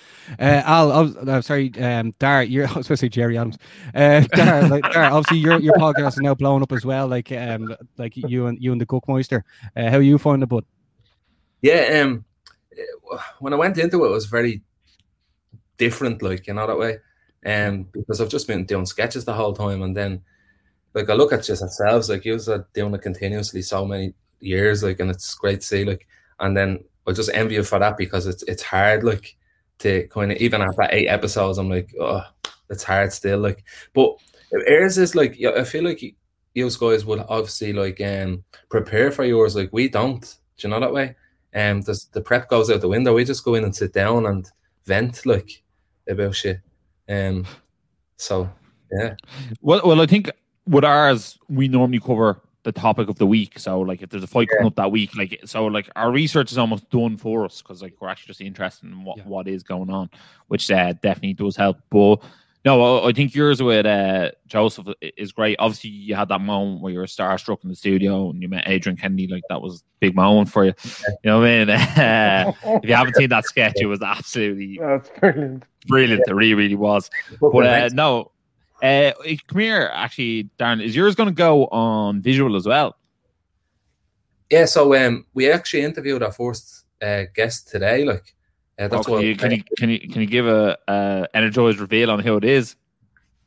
Uh, 0.40 0.62
Al, 0.64 0.90
I 0.90 1.00
was, 1.02 1.16
uh, 1.16 1.40
sorry, 1.40 1.72
um, 1.78 2.12
Dar, 2.18 2.42
you're 2.42 2.66
supposed 2.68 2.88
to 2.88 2.96
say 2.96 3.08
Gerry 3.08 3.38
Adams. 3.38 3.58
Uh, 3.94 4.20
Dar, 4.32 4.68
like, 4.68 4.84
obviously 4.96 5.38
your 5.38 5.60
your 5.60 5.74
podcast 5.74 6.14
is 6.14 6.18
now 6.18 6.34
blowing 6.34 6.64
up 6.64 6.72
as 6.72 6.84
well. 6.84 7.06
Like 7.06 7.30
um, 7.30 7.76
like 7.96 8.16
you 8.16 8.46
and 8.46 8.58
you 8.60 8.72
and 8.72 8.80
the 8.80 8.86
Cookmeister. 8.86 9.42
Uh, 9.76 9.90
how 9.90 9.98
you 9.98 10.18
find 10.18 10.42
it, 10.42 10.46
bud? 10.46 10.64
Yeah, 11.60 12.02
um, 12.02 12.24
when 13.38 13.52
I 13.52 13.56
went 13.56 13.78
into 13.78 14.02
it, 14.04 14.08
it 14.08 14.10
was 14.10 14.26
very 14.26 14.62
different, 15.78 16.22
like 16.22 16.48
you 16.48 16.54
know 16.54 16.66
that 16.66 16.78
way, 16.78 16.98
um, 17.46 17.84
because 17.92 18.20
I've 18.20 18.28
just 18.28 18.48
been 18.48 18.64
doing 18.64 18.86
sketches 18.86 19.24
the 19.24 19.34
whole 19.34 19.52
time, 19.52 19.82
and 19.82 19.96
then 19.96 20.22
like 20.94 21.10
I 21.10 21.14
look 21.14 21.32
at 21.32 21.44
just 21.44 21.62
ourselves, 21.62 22.08
like 22.08 22.24
you 22.24 22.38
are 22.48 22.66
doing 22.74 22.94
it 22.94 23.02
continuously 23.02 23.62
so 23.62 23.84
many 23.84 24.14
years, 24.40 24.82
like, 24.82 25.00
and 25.00 25.10
it's 25.10 25.34
great 25.34 25.60
to 25.60 25.66
see, 25.66 25.84
like, 25.84 26.06
and 26.40 26.56
then 26.56 26.84
I 27.06 27.12
just 27.12 27.30
envy 27.32 27.54
you 27.54 27.62
for 27.62 27.78
that 27.78 27.96
because 27.96 28.26
it's 28.26 28.42
it's 28.44 28.62
hard, 28.62 29.04
like, 29.04 29.36
to 29.78 30.06
kind 30.08 30.32
of 30.32 30.38
even 30.38 30.62
after 30.62 30.88
eight 30.90 31.08
episodes, 31.08 31.58
I'm 31.58 31.70
like, 31.70 31.94
oh, 32.00 32.22
it's 32.70 32.84
hard 32.84 33.12
still, 33.12 33.38
like, 33.40 33.64
but 33.94 34.16
ours 34.68 34.98
is 34.98 35.14
like, 35.14 35.38
I 35.42 35.64
feel 35.64 35.84
like 35.84 36.02
you 36.54 36.70
guys 36.78 37.04
would 37.06 37.24
obviously 37.28 37.72
like 37.72 38.00
um 38.00 38.44
prepare 38.68 39.10
for 39.10 39.24
yours, 39.24 39.56
like 39.56 39.70
we 39.72 39.88
don't. 39.88 40.20
Do 40.58 40.68
you 40.68 40.70
know 40.70 40.80
that 40.80 40.92
way? 40.92 41.16
Um, 41.54 41.80
there's, 41.82 42.06
the 42.06 42.20
prep 42.20 42.48
goes 42.48 42.70
out 42.70 42.80
the 42.80 42.88
window. 42.88 43.14
We 43.14 43.24
just 43.24 43.44
go 43.44 43.54
in 43.54 43.64
and 43.64 43.74
sit 43.74 43.92
down 43.92 44.26
and 44.26 44.50
vent 44.84 45.26
like 45.26 45.62
about 46.08 46.34
shit. 46.34 46.60
Um, 47.08 47.46
so 48.16 48.50
yeah, 48.92 49.14
Well, 49.60 49.80
well, 49.84 50.00
I 50.00 50.06
think 50.06 50.30
with 50.66 50.84
ours, 50.84 51.38
we 51.48 51.68
normally 51.68 52.00
cover 52.00 52.40
the 52.64 52.72
topic 52.72 53.08
of 53.08 53.18
the 53.18 53.26
week. 53.26 53.58
So, 53.58 53.80
like, 53.80 54.02
if 54.02 54.10
there's 54.10 54.22
a 54.22 54.28
fight 54.28 54.48
coming 54.48 54.66
up 54.66 54.76
that 54.76 54.92
week, 54.92 55.16
like, 55.16 55.40
so 55.44 55.66
like 55.66 55.90
our 55.96 56.10
research 56.10 56.52
is 56.52 56.58
almost 56.58 56.88
done 56.90 57.16
for 57.16 57.44
us 57.44 57.60
because 57.60 57.82
like 57.82 57.94
we're 58.00 58.08
actually 58.08 58.28
just 58.28 58.40
interested 58.40 58.88
in 58.88 59.04
what, 59.04 59.18
Yeah. 59.18 59.24
what 59.24 59.48
is 59.48 59.62
going 59.62 59.90
on, 59.90 60.10
which 60.48 60.70
uh, 60.70 60.92
definitely 61.02 61.34
does 61.34 61.56
help. 61.56 61.78
But 61.90 62.22
no, 62.64 63.04
I, 63.04 63.12
think 63.12 63.34
yours 63.34 63.60
with 63.60 63.86
uh, 63.86 64.30
Joseph 64.46 64.86
is 65.00 65.32
great. 65.32 65.56
Obviously, 65.58 65.90
you 65.90 66.14
had 66.14 66.28
that 66.28 66.40
moment 66.40 66.80
where 66.80 66.92
you 66.92 67.00
were 67.00 67.06
starstruck 67.06 67.64
in 67.64 67.68
the 67.70 67.74
studio 67.74 68.30
and 68.30 68.40
you 68.40 68.48
met 68.48 68.68
Adrian 68.68 68.96
Kennedy. 68.96 69.26
Like 69.26 69.42
that 69.48 69.60
was 69.60 69.80
a 69.80 69.84
big 69.98 70.14
moment 70.14 70.48
for 70.48 70.66
you. 70.66 70.72
You 70.84 71.14
know 71.24 71.40
what 71.40 71.48
I 71.48 71.58
mean? 71.58 71.68
if 72.82 72.88
you 72.88 72.94
haven't 72.94 73.16
seen 73.16 73.30
that 73.30 73.46
sketch, 73.46 73.74
it 73.80 73.86
was 73.86 74.00
absolutely 74.00 74.78
that's 74.80 75.10
brilliant. 75.18 75.64
brilliant. 75.88 76.22
It 76.28 76.32
really, 76.32 76.54
really 76.54 76.76
was. 76.76 77.10
But 77.40 77.66
uh, 77.66 77.88
no, 77.92 78.30
uh, 78.82 79.12
come 79.46 79.60
here. 79.60 79.90
Actually, 79.94 80.50
Darren, 80.58 80.82
is 80.82 80.94
yours 80.96 81.14
going 81.14 81.28
to 81.28 81.34
go 81.34 81.66
on 81.66 82.20
visual 82.20 82.56
as 82.56 82.66
well? 82.66 82.96
yeah. 84.50 84.64
So 84.66 84.94
um, 84.94 85.26
we 85.34 85.50
actually 85.50 85.82
interviewed 85.82 86.22
our 86.22 86.32
first 86.32 86.84
uh, 87.00 87.24
guest 87.34 87.68
today. 87.68 88.04
Like 88.04 88.34
uh, 88.78 88.88
that's 88.88 89.08
Oh, 89.08 89.12
what 89.12 89.18
can, 89.20 89.26
you, 89.26 89.36
can 89.36 89.50
you 89.52 89.62
can 89.78 89.90
you 89.90 90.00
can 90.00 90.20
you 90.20 90.26
give 90.26 90.46
a 90.46 90.76
uh, 90.88 91.26
energized 91.34 91.78
reveal 91.78 92.10
on 92.10 92.20
who 92.20 92.36
it 92.36 92.44
is? 92.44 92.76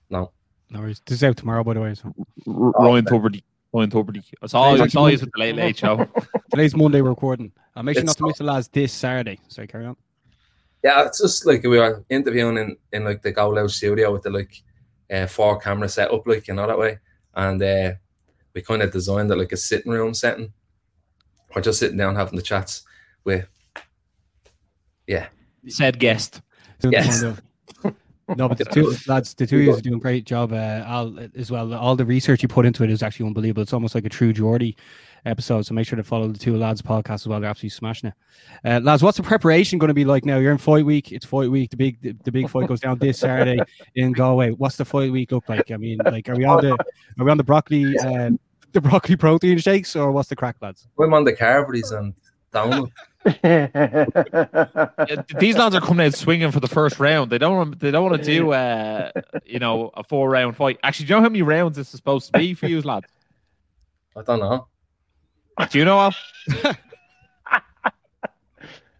no. 0.10 0.32
No 0.72 0.80
worries. 0.80 1.00
This 1.06 1.18
is 1.20 1.24
out 1.24 1.38
tomorrow, 1.38 1.64
by 1.64 1.76
the 1.76 1.82
way. 1.82 1.94
So 1.94 2.12
R- 2.48 2.72
Ryan 2.72 3.06
Tubridy. 3.06 3.44
Ryan 3.72 3.92
Tubridy. 3.92 4.24
I 4.42 4.48
saw 4.48 4.74
I 4.74 4.88
saw 4.88 5.08
you 5.08 5.18
with 5.20 5.32
the 5.32 5.40
late 5.40 5.56
late 5.56 5.78
show. 5.78 6.08
today's 6.50 6.76
Monday 6.76 7.02
recording. 7.02 7.52
I'll 7.76 7.84
make 7.84 7.96
sure 7.96 8.04
It's 8.04 8.08
not 8.08 8.18
to 8.18 8.24
miss 8.24 8.38
the 8.40 8.46
lads 8.46 8.68
this 8.70 8.92
Saturday. 8.92 9.40
Sorry, 9.48 9.68
carry 9.68 9.86
on. 9.86 9.96
Yeah, 10.84 11.06
it's 11.06 11.22
just 11.22 11.46
like 11.46 11.64
we 11.64 11.78
were 11.78 12.04
interviewing 12.10 12.58
in, 12.58 12.78
in 12.94 13.04
like 13.04 13.22
the 13.22 13.32
Go 13.32 13.50
Loud 13.50 13.70
studio 13.72 14.12
with 14.12 14.24
the 14.24 14.30
like 14.32 14.64
uh, 15.12 15.28
four 15.28 15.60
camera 15.60 15.90
setup, 15.90 16.26
like 16.28 16.48
you 16.48 16.54
know 16.54 16.68
that 16.68 16.80
way, 16.80 17.00
and 17.34 17.62
uh, 17.62 17.94
we 18.54 18.62
kind 18.62 18.82
of 18.82 18.92
designed 18.92 19.32
it 19.32 19.38
like 19.38 19.52
a 19.52 19.58
sitting 19.58 19.92
room 19.92 20.14
setting. 20.14 20.54
We're 21.54 21.62
just 21.62 21.80
sitting 21.80 21.98
down 21.98 22.16
having 22.16 22.36
the 22.36 22.42
chats 22.42 22.84
with, 23.24 23.48
yeah, 25.08 25.28
Said 25.68 26.00
guest. 26.00 26.42
Yes. 26.84 27.24
No, 28.36 28.50
but 28.50 28.58
the 28.58 28.66
two 28.66 28.96
lads, 29.08 29.34
the 29.36 29.46
two 29.46 29.58
of 29.58 29.64
you 29.64 29.74
are 29.74 29.82
doing 29.82 29.96
a 29.96 30.00
great 30.00 30.26
job. 30.26 30.52
Uh, 30.52 30.84
Al 30.86 31.18
as 31.36 31.52
well. 31.52 31.74
All 31.74 31.96
the 31.96 32.06
research 32.06 32.42
you 32.42 32.50
put 32.50 32.66
into 32.66 32.84
it 32.84 32.90
is 32.90 33.04
actually 33.04 33.28
unbelievable. 33.28 33.62
It's 33.62 33.74
almost 33.74 33.94
like 33.94 34.06
a 34.06 34.10
true 34.10 34.34
Geordie 34.34 34.76
episode. 35.26 35.66
So 35.66 35.74
make 35.74 35.88
sure 35.88 35.98
to 35.98 36.04
follow 36.04 36.28
the 36.28 36.38
two 36.40 36.56
lads 36.58 36.82
podcast 36.82 37.14
as 37.16 37.28
well. 37.28 37.40
They're 37.40 37.50
absolutely 37.50 37.70
smashing 37.76 38.10
it. 38.10 38.16
Uh, 38.64 38.80
lads, 38.84 39.04
what's 39.04 39.18
the 39.18 39.24
preparation 39.24 39.80
going 39.80 39.88
to 39.90 39.94
be 39.94 40.06
like 40.06 40.26
now? 40.26 40.38
You're 40.38 40.52
in 40.52 40.58
fight 40.58 40.86
week. 40.86 41.12
It's 41.12 41.26
fight 41.26 41.50
week. 41.50 41.72
The 41.72 41.78
big 41.78 42.02
the, 42.02 42.16
the 42.24 42.32
big 42.32 42.50
fight 42.50 42.68
goes 42.68 42.80
down 42.80 42.98
this 43.00 43.20
Saturday 43.20 43.60
in 43.96 44.12
Galway. 44.14 44.52
What's 44.52 44.78
the 44.78 44.86
fight 44.86 45.12
week 45.12 45.32
look 45.32 45.48
like? 45.50 45.72
I 45.72 45.78
mean, 45.78 46.00
like, 46.06 46.30
are 46.30 46.36
we 46.36 46.46
on 46.46 46.62
the 46.64 46.72
are 46.74 47.26
we 47.26 47.32
on 47.32 47.38
the 47.38 47.44
broccoli 47.44 47.98
uh, 47.98 48.32
the 48.72 48.82
broccoli 48.82 49.16
protein 49.16 49.58
shakes 49.58 49.96
or 49.96 50.12
what's 50.12 50.30
the 50.30 50.36
crack, 50.36 50.58
lads? 50.62 50.88
I'm 51.00 51.14
on 51.14 51.24
the 51.24 51.34
carveries 51.34 51.92
and 51.92 52.14
down. 52.54 52.92
Yeah, 53.44 55.24
These 55.40 55.58
lads 55.58 55.74
are 55.74 55.82
coming 55.82 56.06
out 56.06 56.14
swinging 56.14 56.52
for 56.52 56.60
the 56.60 56.68
first 56.68 57.00
round. 57.00 57.32
They 57.32 57.40
don't. 57.40 57.56
want- 57.58 57.80
They 57.80 57.90
don't 57.90 58.04
want 58.10 58.22
to 58.22 58.24
do, 58.24 58.52
uh, 58.52 59.10
you 59.46 59.58
know, 59.58 59.90
a 59.96 60.04
four 60.04 60.30
round 60.30 60.56
fight. 60.56 60.78
Actually, 60.84 61.08
do 61.08 61.14
you 61.14 61.16
know 61.18 61.24
how 61.24 61.30
many 61.30 61.42
rounds 61.42 61.76
this 61.78 61.88
is 61.88 61.98
supposed 61.98 62.32
to 62.32 62.38
be 62.38 62.54
for 62.54 62.68
you, 62.68 62.82
lads? 62.84 63.08
I 64.16 64.22
don't 64.22 64.40
know. 64.40 64.68
Do 65.70 65.78
you 65.80 65.86
know? 65.86 66.00
Al? 66.00 66.14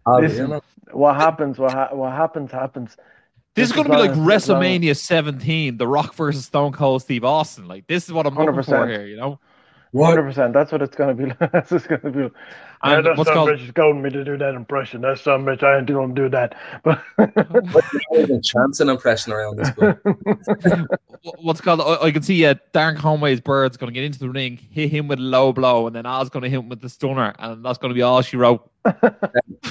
I'll 0.06 0.20
be, 0.20 0.28
Listen, 0.28 0.42
you 0.42 0.48
know. 0.54 0.60
what 0.92 1.16
happens? 1.16 1.58
What 1.58 1.72
ha- 1.72 1.88
what 1.92 2.12
happens? 2.12 2.50
Happens. 2.52 2.96
This 3.54 3.68
is 3.70 3.74
going 3.74 3.86
to 3.86 3.90
be 3.92 3.96
like 3.98 4.10
long 4.16 4.30
as- 4.30 4.44
as 4.44 4.48
long 4.50 4.62
as- 4.62 4.68
WrestleMania 4.80 4.96
17, 4.96 5.76
The 5.78 5.86
Rock 5.88 6.14
versus 6.14 6.44
Stone 6.44 6.72
Cold 6.72 7.02
Steve 7.02 7.24
Austin. 7.24 7.66
Like 7.66 7.86
this 7.86 8.04
is 8.04 8.12
what 8.12 8.26
I'm 8.26 8.34
looking 8.34 8.62
for 8.62 8.72
100%. 8.86 8.88
here. 8.90 9.06
You 9.06 9.16
know, 9.16 9.40
Hundred 10.04 10.24
percent. 10.24 10.52
That's 10.52 10.72
what 10.72 10.82
it's 10.82 10.96
gonna 10.96 11.14
be. 11.14 11.26
like. 11.26 11.38
That's 11.52 11.70
what 11.70 11.84
it's 11.84 11.86
gonna 11.86 12.10
be. 12.10 12.22
like. 12.24 12.32
Yeah, 12.84 12.98
and 12.98 13.06
that 13.06 13.16
what's 13.16 13.28
son 13.28 13.34
called 13.34 13.50
bitch 13.50 13.64
is 13.64 13.70
goading 13.70 14.02
me 14.02 14.10
to 14.10 14.24
do 14.24 14.36
that 14.36 14.54
impression. 14.54 15.00
That 15.00 15.18
son 15.18 15.44
bitch, 15.44 15.62
I 15.62 15.78
ain't 15.78 15.86
gonna 15.86 16.14
do 16.14 16.28
that. 16.28 16.54
But 16.84 17.02
Not 17.18 18.18
even 18.18 18.42
chance 18.42 18.80
an 18.80 18.88
impression 18.88 19.32
around 19.32 19.56
this. 19.56 19.70
But 19.70 19.98
what's 21.40 21.60
called. 21.60 21.80
I, 21.80 22.06
I 22.06 22.10
can 22.10 22.22
see 22.22 22.44
uh, 22.44 22.54
Darren 22.74 22.96
Conway's 22.96 23.40
bird's 23.40 23.76
going 23.76 23.88
to 23.88 23.94
get 23.94 24.04
into 24.04 24.18
the 24.18 24.30
ring, 24.30 24.56
hit 24.56 24.90
him 24.90 25.08
with 25.08 25.18
a 25.18 25.22
low 25.22 25.52
blow, 25.52 25.86
and 25.86 25.96
then 25.96 26.06
Al's 26.06 26.28
going 26.28 26.42
to 26.42 26.48
hit 26.48 26.58
him 26.58 26.68
with 26.68 26.80
the 26.80 26.88
stunner, 26.88 27.34
and 27.38 27.64
that's 27.64 27.78
going 27.78 27.90
to 27.90 27.94
be 27.94 28.02
all 28.02 28.22
she 28.22 28.36
wrote. 28.36 28.70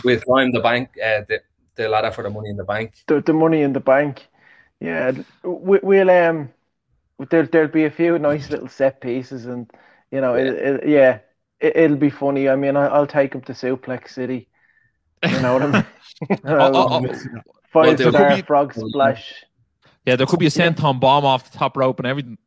we 0.04 0.18
climb 0.18 0.52
the 0.52 0.60
bank, 0.62 0.90
uh, 1.04 1.22
the, 1.28 1.42
the 1.76 1.88
ladder 1.88 2.12
for 2.12 2.24
the 2.24 2.30
money 2.30 2.50
in 2.50 2.58
the 2.58 2.64
bank. 2.64 2.94
the, 3.08 3.22
the 3.22 3.34
money 3.34 3.62
in 3.62 3.74
the 3.74 3.80
bank. 3.80 4.28
Yeah, 4.80 5.14
we, 5.44 5.80
we'll 5.82 6.10
um, 6.10 6.50
there 7.30 7.44
there'll 7.44 7.70
be 7.70 7.86
a 7.86 7.92
few 7.92 8.20
nice 8.20 8.50
little 8.50 8.68
set 8.68 9.02
pieces, 9.02 9.46
and 9.46 9.72
you 10.16 10.22
know, 10.22 10.34
it, 10.36 10.48
it, 10.48 10.88
yeah, 10.90 11.20
it, 11.60 11.76
it'll 11.76 11.98
be 11.98 12.10
funny. 12.10 12.48
I 12.50 12.56
mean, 12.56 12.76
I, 12.76 12.88
I'll 12.88 13.08
take 13.08 13.34
him 13.36 13.42
to 13.42 13.54
Suplex 13.54 14.10
City. 14.10 14.48
You 15.24 15.40
know 15.42 15.54
what 15.54 15.62
I 15.64 15.68
mean? 15.72 15.86
Oh, 16.46 16.72
oh, 16.74 16.88
oh. 16.92 17.02
Five 17.72 17.88
Well, 17.88 17.96
there 17.96 18.10
star 18.12 18.30
could 18.30 18.36
be- 18.38 18.42
frog 18.44 18.74
splash. 18.74 19.34
Yeah, 20.06 20.16
there 20.16 20.28
could 20.28 20.40
be 20.40 20.46
a 20.46 20.50
senton 20.52 21.00
bomb 21.00 21.26
off 21.26 21.52
the 21.52 21.58
top 21.58 21.76
rope 21.76 22.00
and 22.00 22.08
everything. 22.08 22.38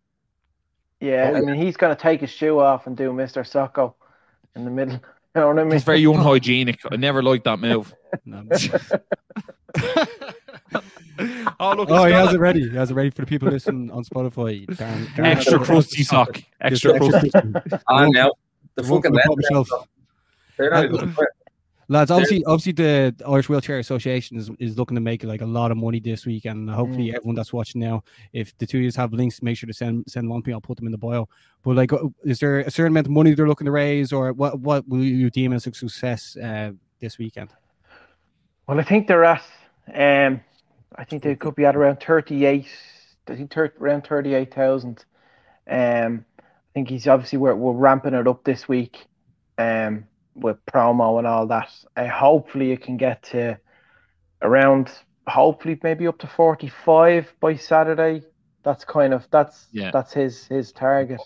Yeah, 1.00 1.30
Oh, 1.32 1.36
I 1.36 1.40
yeah. 1.40 1.46
mean, 1.46 1.54
he's 1.60 1.76
gonna 1.76 1.96
take 1.96 2.20
his 2.20 2.30
shoe 2.30 2.58
off 2.60 2.86
and 2.86 2.96
do 2.96 3.12
Mister 3.12 3.42
Socko 3.42 3.94
in 4.56 4.64
the 4.64 4.70
middle. 4.70 5.00
You 5.34 5.42
know 5.42 5.48
what 5.48 5.58
I 5.60 5.64
mean? 5.64 5.74
It's 5.74 5.84
very 5.84 6.02
unhygienic. 6.04 6.80
I 6.90 6.96
never 6.96 7.22
liked 7.22 7.44
that 7.44 7.60
move. 7.60 7.94
No. 9.76 10.80
oh 11.60 11.74
look, 11.76 11.90
Oh, 11.90 12.06
he 12.06 12.12
has 12.12 12.34
it 12.34 12.40
ready. 12.40 12.68
He 12.68 12.76
has 12.76 12.90
it 12.90 12.94
ready 12.94 13.10
for 13.10 13.22
the 13.22 13.26
people 13.26 13.48
listening 13.48 13.90
on 13.90 14.04
Spotify. 14.04 14.66
Darren, 14.66 15.06
Darren 15.08 15.24
extra 15.26 15.58
has 15.58 15.66
crusty 15.66 15.96
ready. 15.98 16.04
sock. 16.04 16.42
Extra 16.60 16.98
Just 16.98 17.10
crusty. 17.10 17.30
crusty. 17.30 17.76
Ah, 17.88 18.06
now 18.08 18.30
the 18.74 18.82
One 18.90 19.02
fucking 19.02 19.18
for 19.26 19.36
the 19.36 19.46
shelf. 19.50 19.68
They're 20.56 20.70
not 20.70 20.84
even- 20.86 21.16
Lads, 21.90 22.10
obviously, 22.10 22.44
obviously, 22.44 22.72
the 22.72 23.14
Irish 23.26 23.48
Wheelchair 23.48 23.78
Association 23.78 24.36
is, 24.36 24.50
is 24.58 24.76
looking 24.76 24.94
to 24.94 25.00
make 25.00 25.24
like 25.24 25.40
a 25.40 25.46
lot 25.46 25.70
of 25.70 25.78
money 25.78 26.00
this 26.00 26.26
week, 26.26 26.44
and 26.44 26.68
hopefully, 26.68 27.14
everyone 27.14 27.34
that's 27.34 27.50
watching 27.50 27.80
now, 27.80 28.04
if 28.34 28.52
the 28.58 28.66
two 28.66 28.76
of 28.76 28.84
you 28.84 28.92
have 28.94 29.14
links, 29.14 29.40
make 29.42 29.56
sure 29.56 29.66
to 29.66 29.72
send 29.72 30.04
send 30.06 30.28
one 30.28 30.42
to 30.42 30.48
me. 30.50 30.52
I'll 30.52 30.60
put 30.60 30.76
them 30.76 30.84
in 30.84 30.92
the 30.92 30.98
bio. 30.98 31.26
But 31.64 31.76
like, 31.76 31.90
uh, 31.94 32.08
is 32.24 32.40
there 32.40 32.58
a 32.58 32.70
certain 32.70 32.92
amount 32.92 33.06
of 33.06 33.12
money 33.12 33.32
they're 33.32 33.48
looking 33.48 33.64
to 33.64 33.70
raise, 33.70 34.12
or 34.12 34.34
what? 34.34 34.60
What 34.60 34.86
will 34.86 35.02
you 35.02 35.30
deem 35.30 35.54
as 35.54 35.66
a 35.66 35.72
success 35.72 36.36
uh, 36.36 36.72
this 37.00 37.16
weekend? 37.16 37.54
Well, 38.68 38.78
I 38.78 38.84
think 38.84 39.08
they're 39.08 39.24
at. 39.24 39.42
Um, 39.92 40.42
I 40.94 41.04
think 41.04 41.22
they 41.22 41.34
could 41.34 41.54
be 41.54 41.64
at 41.64 41.74
around 41.74 42.00
thirty-eight. 42.00 42.66
I 43.26 43.34
think 43.34 43.52
thir- 43.52 43.72
around 43.80 44.06
thirty-eight 44.06 44.52
thousand. 44.54 45.04
Um, 45.68 46.24
I 46.38 46.42
think 46.74 46.90
he's 46.90 47.08
obviously 47.08 47.38
we're 47.38 47.54
we're 47.54 47.72
ramping 47.72 48.14
it 48.14 48.28
up 48.28 48.44
this 48.44 48.68
week. 48.68 49.06
Um, 49.56 50.04
with 50.34 50.64
promo 50.66 51.18
and 51.18 51.26
all 51.26 51.46
that. 51.48 51.68
Uh, 51.96 52.06
hopefully, 52.06 52.70
it 52.70 52.82
can 52.82 52.96
get 52.96 53.22
to 53.24 53.58
around. 54.42 54.90
Hopefully, 55.26 55.80
maybe 55.82 56.06
up 56.06 56.18
to 56.18 56.26
forty-five 56.26 57.32
by 57.40 57.56
Saturday. 57.56 58.22
That's 58.64 58.84
kind 58.84 59.14
of 59.14 59.26
that's 59.30 59.66
Yeah. 59.72 59.90
that's 59.92 60.12
his 60.12 60.44
his 60.46 60.72
target. 60.72 61.20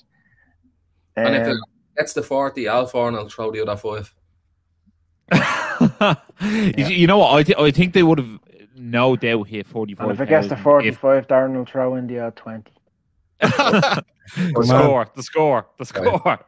And 1.17 1.35
if 1.35 1.47
Um, 1.47 1.53
it 1.53 1.59
gets 1.99 2.13
the 2.15 2.23
40, 2.23 2.69
I'll 2.69 2.87
four 2.87 3.09
and 3.09 3.17
I'll 3.17 3.29
throw 3.29 3.51
the 3.51 3.61
other 3.61 3.77
five. 3.77 4.15
you, 6.41 6.87
you 6.87 7.07
know 7.07 7.19
what? 7.19 7.35
I, 7.35 7.43
th- 7.43 7.59
I 7.59 7.71
think 7.71 7.95
they 7.95 8.03
would 8.03 8.19
have 8.19 8.39
no 8.77 9.17
doubt 9.17 9.49
hit 9.49 9.67
45. 9.67 10.05
and 10.05 10.13
if 10.13 10.21
it 10.21 10.29
gets 10.29 10.49
to 10.49 10.57
forty-five, 10.57 11.27
Darren 11.29 11.55
will 11.55 11.65
throw 11.65 11.95
in 11.97 12.07
the 12.07 12.21
odd 12.21 12.37
twenty. 12.37 12.73
the 13.43 14.05
score, 14.65 15.09
the 15.17 15.23
score, 15.23 15.67
the 15.79 15.85
score. 15.85 16.39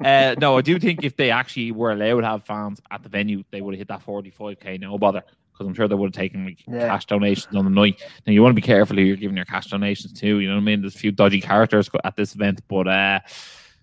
uh, 0.04 0.34
no, 0.38 0.58
I 0.58 0.60
do 0.60 0.78
think 0.78 1.02
if 1.02 1.16
they 1.16 1.30
actually 1.30 1.72
were 1.72 1.92
allowed 1.92 2.20
to 2.20 2.26
have 2.26 2.44
fans 2.44 2.80
at 2.90 3.02
the 3.02 3.08
venue, 3.08 3.42
they 3.50 3.60
would 3.62 3.74
have 3.74 3.78
hit 3.78 3.88
that 3.88 4.04
45k, 4.04 4.80
no 4.80 4.98
bother. 4.98 5.22
Because 5.52 5.66
I'm 5.66 5.74
sure 5.74 5.88
they 5.88 5.94
would 5.94 6.14
have 6.14 6.20
taken 6.20 6.44
like, 6.44 6.58
Yeah. 6.68 6.86
cash 6.86 7.06
donations 7.06 7.56
on 7.56 7.64
the 7.64 7.70
night. 7.70 8.00
Now, 8.26 8.32
you 8.32 8.42
want 8.42 8.52
to 8.52 8.60
be 8.60 8.62
careful 8.62 8.96
who 8.96 9.02
you're 9.02 9.16
giving 9.16 9.36
your 9.36 9.46
cash 9.46 9.66
donations 9.66 10.12
to. 10.20 10.38
You 10.38 10.48
know 10.48 10.54
what 10.54 10.60
I 10.60 10.64
mean? 10.64 10.82
There's 10.82 10.94
a 10.94 10.98
few 10.98 11.10
dodgy 11.10 11.40
characters 11.40 11.90
at 12.04 12.16
this 12.16 12.34
event, 12.34 12.60
but 12.68 12.86
uh, 12.86 13.20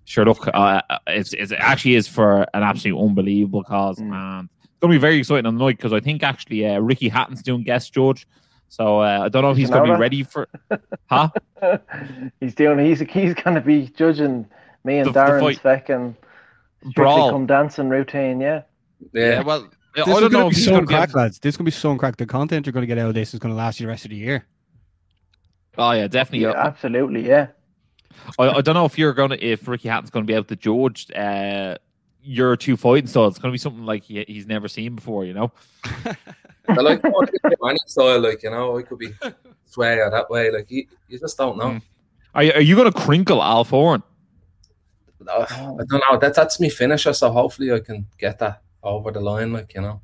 sure, 0.06 0.26
look, 0.26 0.48
uh, 0.54 0.82
it's, 1.08 1.34
it's, 1.34 1.52
it 1.52 1.58
actually 1.60 1.96
is 1.96 2.08
for 2.08 2.42
an 2.54 2.64
absolutely 2.64 3.04
unbelievable 3.04 3.64
cause. 3.64 3.98
Mm. 4.00 4.14
And 4.14 4.50
it's 4.64 4.80
going 4.80 4.92
to 4.92 4.96
be 4.98 5.02
very 5.02 5.18
exciting 5.18 5.46
on 5.46 5.58
the 5.58 5.64
night 5.66 5.78
because 5.78 5.94
I 5.94 6.00
think 6.00 6.24
actually 6.24 6.66
uh, 6.66 6.80
Ricky 6.80 7.10
Hatton's 7.10 7.42
doing 7.44 7.64
guest 7.64 7.94
judge. 7.94 8.28
So 8.70 9.00
uh, 9.02 9.22
I 9.26 9.30
don't 9.30 9.44
know 9.44 9.52
if 9.52 9.58
he's 9.58 9.70
going 9.70 9.88
to 9.88 9.94
be 9.96 10.00
ready 10.00 10.24
for. 10.24 10.48
Huh? 11.10 11.30
he's 12.40 12.56
doing. 12.56 12.80
He's 12.86 13.00
he's 13.00 13.34
going 13.36 13.56
to 13.56 13.62
be 13.62 13.88
judging 13.96 14.46
me 14.84 14.98
and 14.98 15.08
The- 15.08 15.12
the 15.14 15.20
Darren's 15.20 15.42
fight. 15.42 15.60
fucking 15.60 16.16
strictly 16.80 16.92
Brawl. 16.96 17.30
come 17.32 17.46
dancing 17.46 17.90
routine. 17.90 18.42
Yeah, 18.42 18.64
Yeah, 19.14 19.30
Yeah. 19.30 19.42
well, 19.44 19.68
I 19.96 20.00
This 20.00 20.06
don't 20.08 20.16
is 20.18 20.22
know 20.24 20.30
going 20.30 20.48
if 20.48 20.54
to 20.54 20.60
be 20.60 20.64
so 20.66 20.72
going 20.72 20.82
to 20.82 20.88
crack, 20.88 21.10
able- 21.10 21.20
lads. 21.22 21.40
This 21.40 21.54
is 21.54 21.58
going 21.58 21.66
to 21.66 21.72
be 21.72 21.76
so 21.76 21.96
crack. 21.96 22.18
The 22.18 22.26
content 22.26 22.66
you're 22.66 22.74
going 22.74 22.82
to 22.82 22.88
get 22.88 22.98
out 22.98 23.08
of 23.10 23.14
this 23.14 23.34
is 23.34 23.40
going 23.40 23.54
to 23.54 23.58
last 23.58 23.80
you 23.80 23.86
the 23.86 23.90
rest 23.90 24.04
of 24.06 24.10
the 24.12 24.18
year. 24.18 24.46
Oh 25.78 25.92
yeah, 25.92 26.08
definitely. 26.08 26.42
yeah, 26.48 26.54
absolutely. 26.56 27.28
Yeah, 27.28 27.48
I, 28.40 28.50
I 28.50 28.62
don't 28.62 28.76
know 28.76 28.86
if 28.86 28.98
you're 28.98 29.14
gonna 29.14 29.38
if 29.40 29.68
Ricky 29.68 29.90
Hatton's 29.90 30.10
gonna 30.10 30.26
be 30.26 30.34
able 30.34 30.46
to 30.46 30.56
judge 30.56 31.12
uh, 31.16 31.78
your 32.24 32.56
two 32.56 32.78
fighting 32.78 33.08
styles. 33.08 33.34
It's 33.34 33.40
gonna 33.42 33.52
be 33.52 33.58
something 33.58 33.86
like 33.86 34.04
he, 34.04 34.24
he's 34.28 34.48
never 34.48 34.68
seen 34.68 34.96
before. 34.96 35.26
You 35.26 35.34
know. 35.34 35.52
I 36.68 36.74
like 36.82 37.04
any 37.06 37.78
style, 37.86 38.20
like 38.20 38.44
you 38.44 38.50
know, 38.50 38.78
it 38.78 38.88
could 38.88 39.00
be 39.00 39.10
sway 39.66 40.00
or 40.00 40.10
that 40.10 40.30
way. 40.30 40.52
Like 40.52 40.70
you, 40.70 40.86
you 41.08 41.20
just 41.20 41.38
don't 41.38 41.58
know. 41.58 41.72
Mm. 41.72 41.82
Are 42.34 42.44
you, 42.44 42.52
are 42.54 42.62
you 42.62 42.76
gonna 42.76 42.92
crinkle 42.92 43.42
Al? 43.42 43.66
Uh, 45.28 45.46
I 45.50 45.84
don't 45.90 46.04
know. 46.10 46.18
That 46.20 46.34
that's 46.36 46.60
me 46.60 46.70
finisher, 46.70 47.14
so 47.14 47.32
hopefully 47.32 47.72
I 47.72 47.80
can 47.80 48.06
get 48.18 48.40
that 48.40 48.62
over 48.84 49.12
the 49.12 49.22
line. 49.22 49.54
Like 49.54 49.74
you 49.74 49.82
know, 49.82 50.02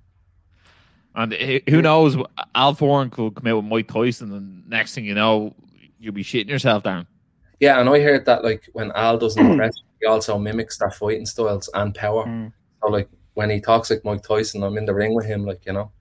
And 1.16 1.34
who- 1.34 1.82
knows? 1.82 2.16
Al 2.56 2.76
Foran 2.76 3.12
could 3.12 3.36
come 3.36 3.48
out 3.48 3.58
with 3.58 3.66
Mike 3.66 3.88
Tyson, 3.88 4.32
and 4.34 4.68
next 4.70 4.96
thing 4.96 5.06
you 5.06 5.14
know, 5.14 5.54
you'll 6.00 6.14
be 6.14 6.24
shitting 6.24 6.50
yourself 6.50 6.84
down. 6.84 7.08
Yeah. 7.62 7.80
And 7.80 7.88
I 7.88 8.02
heard 8.02 8.26
that 8.26 8.44
like 8.44 8.68
when 8.74 8.92
Al 8.92 9.18
doesn't 9.18 9.46
impress, 9.52 9.74
he 10.02 10.06
also 10.08 10.38
mimics 10.38 10.78
their 10.78 10.92
fighting 10.92 11.26
styles 11.26 11.70
and 11.74 11.96
power. 11.96 12.26
Mm. 12.26 12.52
So 12.82 12.90
like 12.90 13.08
when 13.36 13.50
he 13.50 13.62
talks 13.62 13.90
like 13.90 14.04
Mike 14.04 14.24
Tyson, 14.24 14.64
I'm 14.64 14.78
in 14.78 14.86
the 14.86 14.94
ring 14.94 15.14
with 15.16 15.26
him. 15.26 15.46
Like 15.46 15.66
you 15.66 15.72
know, 15.74 15.92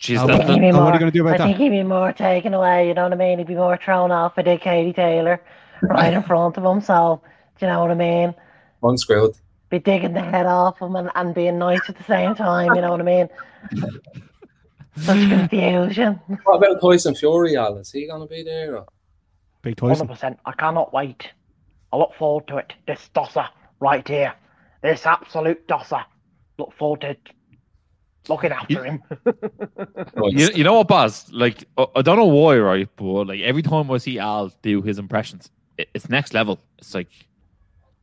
Jeez, 0.00 0.18
Al- 0.18 0.26
that, 0.28 0.46
that- 0.46 0.62
Al- 0.62 0.84
what 0.84 0.90
are 0.90 0.92
you 0.94 0.98
going 1.00 1.10
to 1.12 1.18
do 1.18 1.22
about 1.26 1.34
I 1.34 1.38
that? 1.38 1.44
think 1.46 1.58
he'd 1.58 1.70
be 1.70 1.82
more 1.82 2.12
taken 2.12 2.54
away, 2.54 2.86
you 2.86 2.94
know 2.94 3.02
what 3.04 3.12
I 3.12 3.16
mean? 3.16 3.38
He'd 3.38 3.46
be 3.48 3.54
more 3.56 3.76
thrown 3.76 4.10
off 4.12 4.36
by 4.36 4.42
Dick 4.42 4.60
Katie 4.60 4.92
Taylor 4.92 5.42
right 5.82 6.12
in 6.12 6.22
front 6.22 6.56
of 6.58 6.64
him. 6.64 6.80
So, 6.80 7.20
do 7.58 7.66
you 7.66 7.72
know 7.72 7.80
what 7.80 7.90
I 7.90 7.94
mean? 7.94 8.34
unscrewed. 8.82 9.34
Be 9.70 9.78
digging 9.80 10.12
the 10.12 10.20
head 10.22 10.46
off 10.46 10.80
him 10.80 10.94
and, 10.94 11.10
and 11.16 11.34
being 11.34 11.58
nice 11.58 11.80
at 11.88 11.96
the 11.96 12.04
same 12.04 12.34
time, 12.36 12.74
you 12.76 12.80
know 12.82 12.90
what 12.92 13.00
I 13.00 13.04
mean? 13.04 13.28
Such 14.96 15.16
confusion. 15.28 16.20
What 16.44 16.56
about 16.62 16.80
Tyson 16.80 17.14
Fury? 17.16 17.56
Al 17.56 17.76
is 17.78 17.90
he 17.90 18.06
gonna 18.06 18.26
be 18.26 18.42
there? 18.44 18.76
Or? 18.76 18.86
Big 19.66 19.76
Tyson. 19.76 20.06
100%. 20.06 20.38
I 20.46 20.52
cannot 20.52 20.92
wait. 20.92 21.28
I 21.92 21.96
look 21.96 22.14
forward 22.14 22.46
to 22.46 22.58
it. 22.58 22.72
This 22.86 23.10
dosser 23.12 23.48
right 23.80 24.06
here. 24.06 24.32
This 24.80 25.04
absolute 25.04 25.66
dosser. 25.66 26.04
Look 26.56 26.72
forward 26.78 27.00
to 27.00 27.10
it. 27.10 27.28
looking 28.28 28.52
after 28.52 28.84
him. 28.84 29.02
You, 30.30 30.50
you 30.54 30.64
know 30.64 30.74
what, 30.74 30.88
Baz? 30.88 31.30
Like, 31.32 31.64
I 31.76 31.86
I 31.96 32.02
don't 32.02 32.16
know 32.16 32.26
why, 32.26 32.58
right? 32.58 32.88
But 32.96 33.26
like 33.26 33.40
every 33.40 33.62
time 33.62 33.90
I 33.90 33.98
see 33.98 34.20
Al 34.20 34.52
do 34.62 34.82
his 34.82 34.98
impressions, 35.00 35.50
it, 35.78 35.88
it's 35.94 36.08
next 36.08 36.32
level. 36.32 36.60
It's 36.78 36.94
like, 36.94 37.10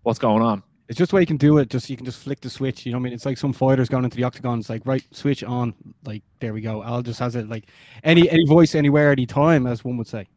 what's 0.03 0.19
going 0.19 0.43
on? 0.43 0.63
It's 0.89 0.97
just 0.97 1.11
the 1.11 1.15
way 1.15 1.21
you 1.21 1.27
can 1.27 1.37
do 1.37 1.59
it. 1.59 1.69
Just 1.69 1.89
you 1.89 1.95
can 1.95 2.05
just 2.05 2.19
flick 2.19 2.41
the 2.41 2.49
switch. 2.49 2.85
You 2.85 2.91
know 2.91 2.97
what 2.97 3.03
I 3.03 3.05
mean? 3.05 3.13
It's 3.13 3.25
like 3.25 3.37
some 3.37 3.53
fighters 3.53 3.87
going 3.87 4.03
into 4.03 4.17
the 4.17 4.25
octagon. 4.25 4.59
It's 4.59 4.69
like 4.69 4.85
right, 4.85 5.03
switch 5.11 5.43
on. 5.45 5.73
Like 6.03 6.23
there 6.39 6.53
we 6.53 6.61
go. 6.61 6.83
Al 6.83 7.01
just 7.01 7.19
has 7.19 7.35
it 7.35 7.47
like 7.47 7.65
any 8.03 8.29
any 8.29 8.45
voice 8.45 8.75
anywhere, 8.75 9.11
any 9.11 9.25
time, 9.25 9.65
as 9.65 9.85
one 9.85 9.97
would 9.97 10.07
say. 10.07 10.27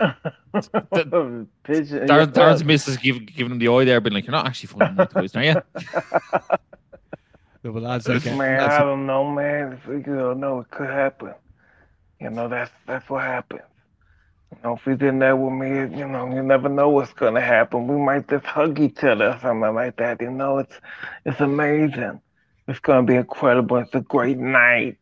Pigeon- 1.64 2.06
Darren, 2.06 2.32
Darren's 2.32 2.64
missus 2.64 2.96
give, 2.96 3.24
giving 3.26 3.52
him 3.52 3.58
the 3.58 3.68
eye 3.68 3.84
there, 3.84 4.00
being 4.00 4.14
like, 4.14 4.24
"You're 4.26 4.32
not 4.32 4.46
actually 4.46 4.68
fucking 4.68 4.96
with 4.96 5.32
the 5.32 5.38
are 5.38 5.44
you?" 5.44 5.62
Yeah, 7.62 7.72
but 7.72 7.82
lads, 7.82 8.08
like, 8.08 8.26
uh, 8.26 8.36
Man, 8.36 8.58
lads, 8.58 8.72
I 8.74 8.78
don't 8.78 9.04
know, 9.06 9.30
man. 9.30 9.74
If 9.74 9.86
we 9.86 10.02
could 10.02 10.38
know, 10.38 10.60
it 10.60 10.70
could 10.70 10.88
happen. 10.88 11.34
You 12.18 12.30
know, 12.30 12.48
that's 12.48 12.70
that's 12.86 13.08
what 13.10 13.22
happens. 13.22 13.60
You 14.50 14.58
know, 14.64 14.76
if 14.76 14.82
he's 14.84 15.06
in 15.06 15.18
there 15.18 15.36
with 15.36 15.52
me, 15.52 15.68
you 15.98 16.08
know, 16.08 16.26
you 16.34 16.42
never 16.42 16.70
know 16.70 16.88
what's 16.88 17.12
gonna 17.12 17.42
happen. 17.42 17.86
We 17.86 17.96
might 17.96 18.28
just 18.28 18.46
hug 18.46 18.80
each 18.80 19.04
other 19.04 19.32
or 19.32 19.38
something 19.42 19.74
like 19.74 19.96
that. 19.98 20.22
You 20.22 20.30
know, 20.30 20.56
it's 20.58 20.74
it's 21.26 21.40
amazing. 21.40 22.20
It's 22.66 22.80
gonna 22.80 23.02
be 23.06 23.16
incredible. 23.16 23.76
It's 23.76 23.94
a 23.94 24.00
great 24.00 24.38
night. 24.38 24.98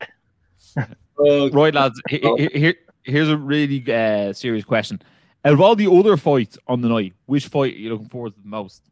Right, 1.20 1.74
lads. 1.74 2.00
he- 2.08 2.18
he- 2.38 2.58
Here, 2.60 2.74
here's 3.08 3.28
a 3.28 3.36
really 3.36 3.82
uh, 3.92 4.32
serious 4.32 4.64
question. 4.64 5.02
Out 5.44 5.54
of 5.54 5.60
all 5.60 5.74
the 5.74 5.90
other 5.90 6.16
fights 6.16 6.58
on 6.66 6.80
the 6.80 6.88
night, 6.88 7.14
which 7.26 7.46
fight 7.46 7.74
are 7.74 7.78
you 7.78 7.90
looking 7.90 8.08
forward 8.08 8.34
to 8.34 8.40
the 8.40 8.48
most? 8.48 8.82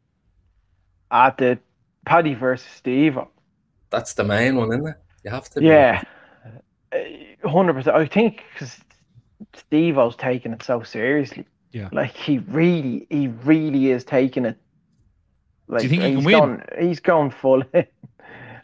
At 1.10 1.38
the 1.38 1.58
Paddy 2.04 2.34
versus 2.34 2.66
Steve. 2.76 3.18
that's 3.90 4.14
the 4.14 4.24
main 4.24 4.56
one, 4.56 4.72
isn't 4.72 4.88
it? 4.88 4.96
You 5.24 5.30
have 5.30 5.48
to. 5.50 5.62
Yeah, 5.62 6.02
hundred 7.44 7.74
percent. 7.74 7.96
I 7.96 8.06
think 8.06 8.42
because 8.52 8.78
Steve 9.54 9.96
was 9.96 10.16
taking 10.16 10.52
it 10.52 10.62
so 10.62 10.82
seriously. 10.82 11.46
Yeah. 11.72 11.88
like 11.92 12.16
he 12.16 12.38
really, 12.38 13.06
he 13.10 13.28
really 13.28 13.90
is 13.90 14.04
taking 14.04 14.46
it. 14.46 14.56
Like, 15.68 15.82
you 15.82 15.88
think 15.88 16.02
he 16.02 16.08
he's 16.08 16.16
can 16.16 16.24
win? 16.24 16.38
Going, 16.38 16.62
he's 16.88 17.00
going 17.00 17.30
full. 17.30 17.62
in. 17.74 17.86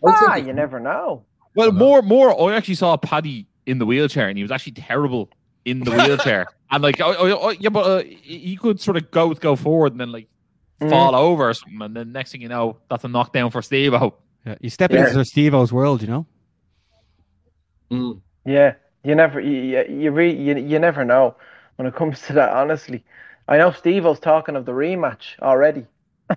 Ah, 0.04 0.36
you 0.36 0.52
never 0.52 0.80
know. 0.80 1.24
Well, 1.54 1.72
more, 1.72 2.02
more. 2.02 2.50
I 2.50 2.56
actually 2.56 2.74
saw 2.74 2.96
Paddy 2.96 3.46
in 3.66 3.78
the 3.78 3.86
wheelchair, 3.86 4.28
and 4.28 4.36
he 4.36 4.42
was 4.42 4.50
actually 4.50 4.72
terrible 4.72 5.28
in 5.64 5.80
the 5.80 5.90
wheelchair. 5.90 6.46
and 6.70 6.82
like, 6.82 7.00
oh, 7.00 7.14
oh, 7.18 7.38
oh, 7.42 7.50
yeah, 7.50 7.68
but 7.68 7.84
uh, 7.86 8.02
he 8.22 8.56
could 8.56 8.80
sort 8.80 8.96
of 8.96 9.10
go 9.10 9.32
go 9.34 9.56
forward 9.56 9.92
and 9.92 10.00
then 10.00 10.12
like 10.12 10.28
Mm. 10.80 10.90
fall 10.90 11.14
over 11.14 11.48
or 11.50 11.54
something, 11.54 11.80
and 11.80 11.94
then 11.96 12.10
next 12.10 12.32
thing 12.32 12.40
you 12.42 12.48
know, 12.48 12.76
that's 12.90 13.04
a 13.04 13.08
knockdown 13.08 13.52
for 13.52 13.62
Steve. 13.62 13.94
Oh, 13.94 14.14
yeah, 14.44 14.56
you 14.60 14.68
step 14.68 14.90
Yeah. 14.90 15.06
into 15.06 15.24
Steve 15.24 15.54
O's 15.54 15.72
world, 15.72 16.02
you 16.02 16.08
know. 16.08 16.26
Mm. 17.92 18.20
Yeah, 18.44 18.74
you 19.04 19.14
never, 19.14 19.40
you, 19.40 19.60
you, 19.60 19.84
you, 19.88 20.10
re, 20.10 20.32
you, 20.34 20.56
you 20.56 20.78
never 20.80 21.04
know 21.04 21.36
when 21.76 21.86
it 21.86 21.94
comes 21.94 22.22
to 22.22 22.32
that. 22.32 22.50
Honestly, 22.50 23.04
I 23.46 23.58
know 23.58 23.70
Steve 23.70 24.04
O's 24.06 24.18
talking 24.18 24.56
of 24.56 24.64
the 24.64 24.72
rematch 24.72 25.38
already. 25.40 25.86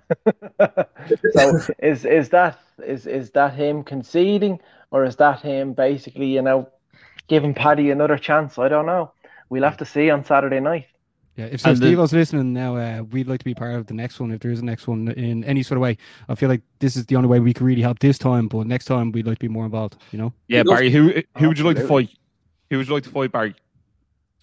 so 1.32 1.58
is 1.80 2.04
is 2.04 2.28
that 2.28 2.60
is 2.84 3.06
is 3.06 3.30
that 3.30 3.54
him 3.54 3.82
conceding 3.82 4.60
or 4.90 5.04
is 5.04 5.16
that 5.16 5.40
him 5.40 5.72
basically 5.72 6.26
you 6.26 6.42
know 6.42 6.68
giving 7.28 7.54
Paddy 7.54 7.90
another 7.90 8.18
chance? 8.18 8.58
I 8.58 8.68
don't 8.68 8.86
know. 8.86 9.10
We'll 9.48 9.64
have 9.64 9.76
to 9.78 9.84
see 9.84 10.10
on 10.10 10.24
Saturday 10.24 10.60
night. 10.60 10.86
Yeah, 11.36 11.46
if 11.46 11.60
so 11.60 11.68
And 11.68 11.76
Steve 11.76 11.98
was 11.98 12.14
listening 12.14 12.54
now, 12.54 12.76
uh, 12.76 13.02
we'd 13.02 13.28
like 13.28 13.40
to 13.40 13.44
be 13.44 13.54
part 13.54 13.74
of 13.74 13.86
the 13.86 13.94
next 13.94 14.18
one. 14.18 14.32
If 14.32 14.40
there 14.40 14.50
is 14.50 14.60
a 14.60 14.64
next 14.64 14.88
one 14.88 15.08
in 15.08 15.44
any 15.44 15.62
sort 15.62 15.76
of 15.76 15.82
way, 15.82 15.98
I 16.30 16.34
feel 16.34 16.48
like 16.48 16.62
this 16.78 16.96
is 16.96 17.04
the 17.06 17.16
only 17.16 17.28
way 17.28 17.40
we 17.40 17.52
can 17.52 17.66
really 17.66 17.82
help 17.82 17.98
this 17.98 18.16
time. 18.16 18.48
But 18.48 18.66
next 18.66 18.86
time, 18.86 19.12
we'd 19.12 19.26
like 19.26 19.38
to 19.38 19.44
be 19.44 19.48
more 19.48 19.66
involved. 19.66 19.96
You 20.12 20.18
know, 20.18 20.32
yeah, 20.48 20.62
Barry. 20.62 20.90
Who 20.90 21.22
who 21.36 21.48
would 21.48 21.58
you 21.58 21.64
like 21.64 21.76
to 21.76 21.86
fight? 21.86 22.08
Who 22.70 22.78
would 22.78 22.88
you 22.88 22.94
like 22.94 23.04
to 23.04 23.10
fight, 23.10 23.32
Barry? 23.32 23.54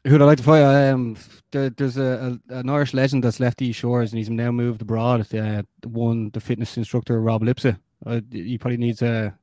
who'd 0.05 0.21
I 0.21 0.25
like 0.25 0.37
to 0.37 0.43
fight? 0.43 0.63
Um, 0.63 1.17
there, 1.51 1.69
there's 1.69 1.97
a, 1.97 2.39
a 2.49 2.55
an 2.55 2.69
Irish 2.69 2.93
legend 2.93 3.23
that's 3.23 3.39
left 3.39 3.57
these 3.57 3.75
shores, 3.75 4.11
and 4.11 4.17
he's 4.17 4.29
now 4.29 4.51
moved 4.51 4.81
abroad. 4.81 5.33
Uh, 5.33 5.63
one, 5.85 6.29
the 6.31 6.39
fitness 6.39 6.77
instructor, 6.77 7.21
Rob 7.21 7.43
Lipsett. 7.43 7.77
Uh, 8.05 8.21
he 8.31 8.57
probably 8.57 8.77
needs 8.77 9.01
a. 9.01 9.33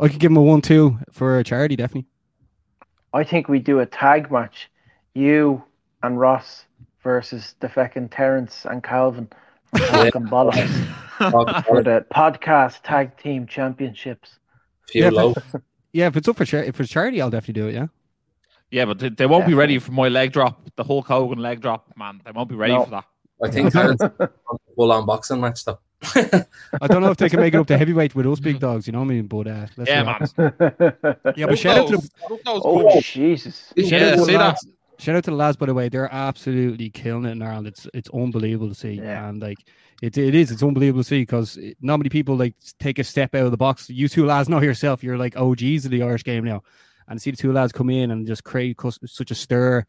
I 0.00 0.08
could 0.08 0.20
give 0.20 0.30
him 0.30 0.36
a 0.36 0.42
one-two 0.42 0.98
for 1.10 1.38
a 1.38 1.44
charity, 1.44 1.74
definitely. 1.74 2.06
I 3.16 3.24
think 3.24 3.48
we 3.48 3.58
do 3.58 3.80
a 3.80 3.86
tag 3.86 4.30
match, 4.30 4.70
you 5.14 5.62
and 6.02 6.20
Ross 6.20 6.64
versus 7.02 7.54
the 7.60 7.68
feckin' 7.68 8.08
Terence 8.10 8.66
and 8.68 8.82
Calvin 8.82 9.28
from 9.70 9.80
Talking 9.80 10.26
Bollocks 10.26 11.64
for 11.66 11.82
the 11.82 12.04
podcast 12.14 12.82
tag 12.82 13.16
team 13.16 13.46
championships. 13.46 14.38
Few 14.90 15.04
Yeah, 15.04 15.10
low. 15.10 15.34
Yeah, 15.92 16.08
if 16.08 16.16
it's 16.16 16.28
up 16.28 16.36
for 16.36 16.44
char- 16.44 16.62
if 16.64 16.78
it's 16.78 16.90
charity, 16.90 17.22
I'll 17.22 17.30
definitely 17.30 17.62
do 17.62 17.68
it. 17.68 17.74
Yeah. 17.74 17.86
Yeah, 18.70 18.84
but 18.84 18.98
they, 18.98 19.08
they 19.08 19.26
won't 19.26 19.46
be 19.46 19.54
ready 19.54 19.78
for 19.78 19.92
my 19.92 20.08
leg 20.08 20.32
drop, 20.32 20.68
the 20.76 20.84
Hulk 20.84 21.06
Hogan 21.06 21.38
leg 21.38 21.60
drop, 21.62 21.86
man. 21.96 22.20
They 22.24 22.32
won't 22.32 22.48
be 22.48 22.54
ready 22.56 22.74
No. 22.74 22.84
for 22.84 22.90
that. 22.90 23.04
I 23.42 23.50
think 23.50 23.72
that's 23.72 24.02
a 24.20 24.30
full 24.74 24.92
on 24.92 25.06
boxing 25.06 25.40
match 25.40 25.64
though. 25.64 25.78
I 26.14 26.86
don't 26.88 27.02
know 27.02 27.10
if 27.10 27.16
they 27.16 27.28
can 27.28 27.40
make 27.40 27.54
it 27.54 27.58
up 27.58 27.66
to 27.68 27.78
heavyweight 27.78 28.14
with 28.14 28.26
us 28.26 28.40
big 28.40 28.60
dogs. 28.60 28.86
You 28.86 28.92
know 28.92 29.00
what 29.00 29.06
I 29.06 29.08
mean? 29.08 29.26
But 29.26 29.46
uh, 29.48 29.66
let's 29.76 29.90
Yeah, 29.90 30.02
man. 30.02 30.18
Yeah, 31.36 31.46
but 31.46 31.58
shout 31.58 31.78
out 31.78 31.88
to 31.88 31.96
the 31.96 32.10
oh 32.46 33.00
Jesus! 33.00 33.72
Shout 33.78 33.90
Yeah, 33.90 34.06
out 34.08 34.10
to 34.10 34.16
the 34.16 34.24
see 34.24 34.32
that? 34.32 34.38
lads. 34.38 34.66
Shout 34.98 35.16
out 35.16 35.24
to 35.24 35.30
the 35.30 35.36
lads, 35.36 35.56
by 35.56 35.66
the 35.66 35.74
way. 35.74 35.88
They're 35.88 36.12
absolutely 36.12 36.90
killing 36.90 37.24
it 37.26 37.32
in 37.32 37.42
Ireland. 37.42 37.66
It's 37.68 37.86
it's 37.94 38.10
unbelievable 38.10 38.68
to 38.68 38.74
see, 38.74 38.92
Yeah. 38.92 39.28
and 39.28 39.40
like 39.40 39.58
it, 40.02 40.16
it 40.18 40.34
is. 40.34 40.50
It's 40.50 40.62
unbelievable 40.62 41.02
to 41.02 41.08
see 41.08 41.22
because 41.22 41.58
not 41.80 41.98
many 41.98 42.08
people 42.10 42.36
like 42.36 42.54
take 42.78 42.98
a 42.98 43.04
step 43.04 43.34
out 43.34 43.44
of 43.46 43.50
the 43.50 43.56
box. 43.56 43.88
You 43.90 44.08
two 44.08 44.26
lads 44.26 44.48
know 44.48 44.60
yourself. 44.60 45.02
You're 45.02 45.18
like 45.18 45.36
OGs 45.36 45.84
of 45.86 45.90
the 45.90 46.02
Irish 46.02 46.24
game 46.24 46.44
now, 46.44 46.62
and 47.08 47.20
see 47.20 47.30
the 47.30 47.36
two 47.36 47.52
lads 47.52 47.72
come 47.72 47.90
in 47.90 48.10
and 48.10 48.26
just 48.26 48.44
create 48.44 48.78
such 49.06 49.30
a 49.30 49.34
stir, 49.34 49.84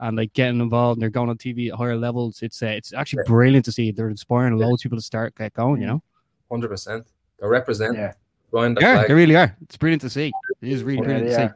and 0.00 0.16
like 0.16 0.32
getting 0.32 0.60
involved. 0.60 0.96
and 0.96 1.02
They're 1.02 1.10
going 1.10 1.30
on 1.30 1.36
TV 1.38 1.68
at 1.68 1.74
higher 1.74 1.96
levels. 1.96 2.42
It's 2.42 2.62
uh, 2.62 2.66
it's 2.66 2.92
actually 2.92 3.24
brilliant 3.24 3.64
to 3.66 3.72
see. 3.72 3.90
They're 3.90 4.08
inspiring 4.08 4.56
loads 4.56 4.80
of 4.80 4.84
people 4.84 4.98
to 4.98 5.02
start 5.02 5.34
get 5.34 5.52
going. 5.54 5.80
You 5.80 5.86
know, 5.86 6.02
Hundred 6.50 6.68
percent. 6.68 7.06
They 7.40 7.46
represent 7.46 7.96
Yeah. 7.96 8.14
The 8.52 8.76
yeah, 8.80 9.06
they 9.06 9.14
really 9.14 9.36
are. 9.36 9.56
It's 9.62 9.76
brilliant 9.76 10.02
to 10.02 10.10
see. 10.10 10.32
It 10.60 10.68
is 10.68 10.82
really 10.82 10.98
Yeah, 10.98 11.04
brilliant 11.04 11.28
they 11.30 11.36
to 11.36 11.48
see. 11.48 11.54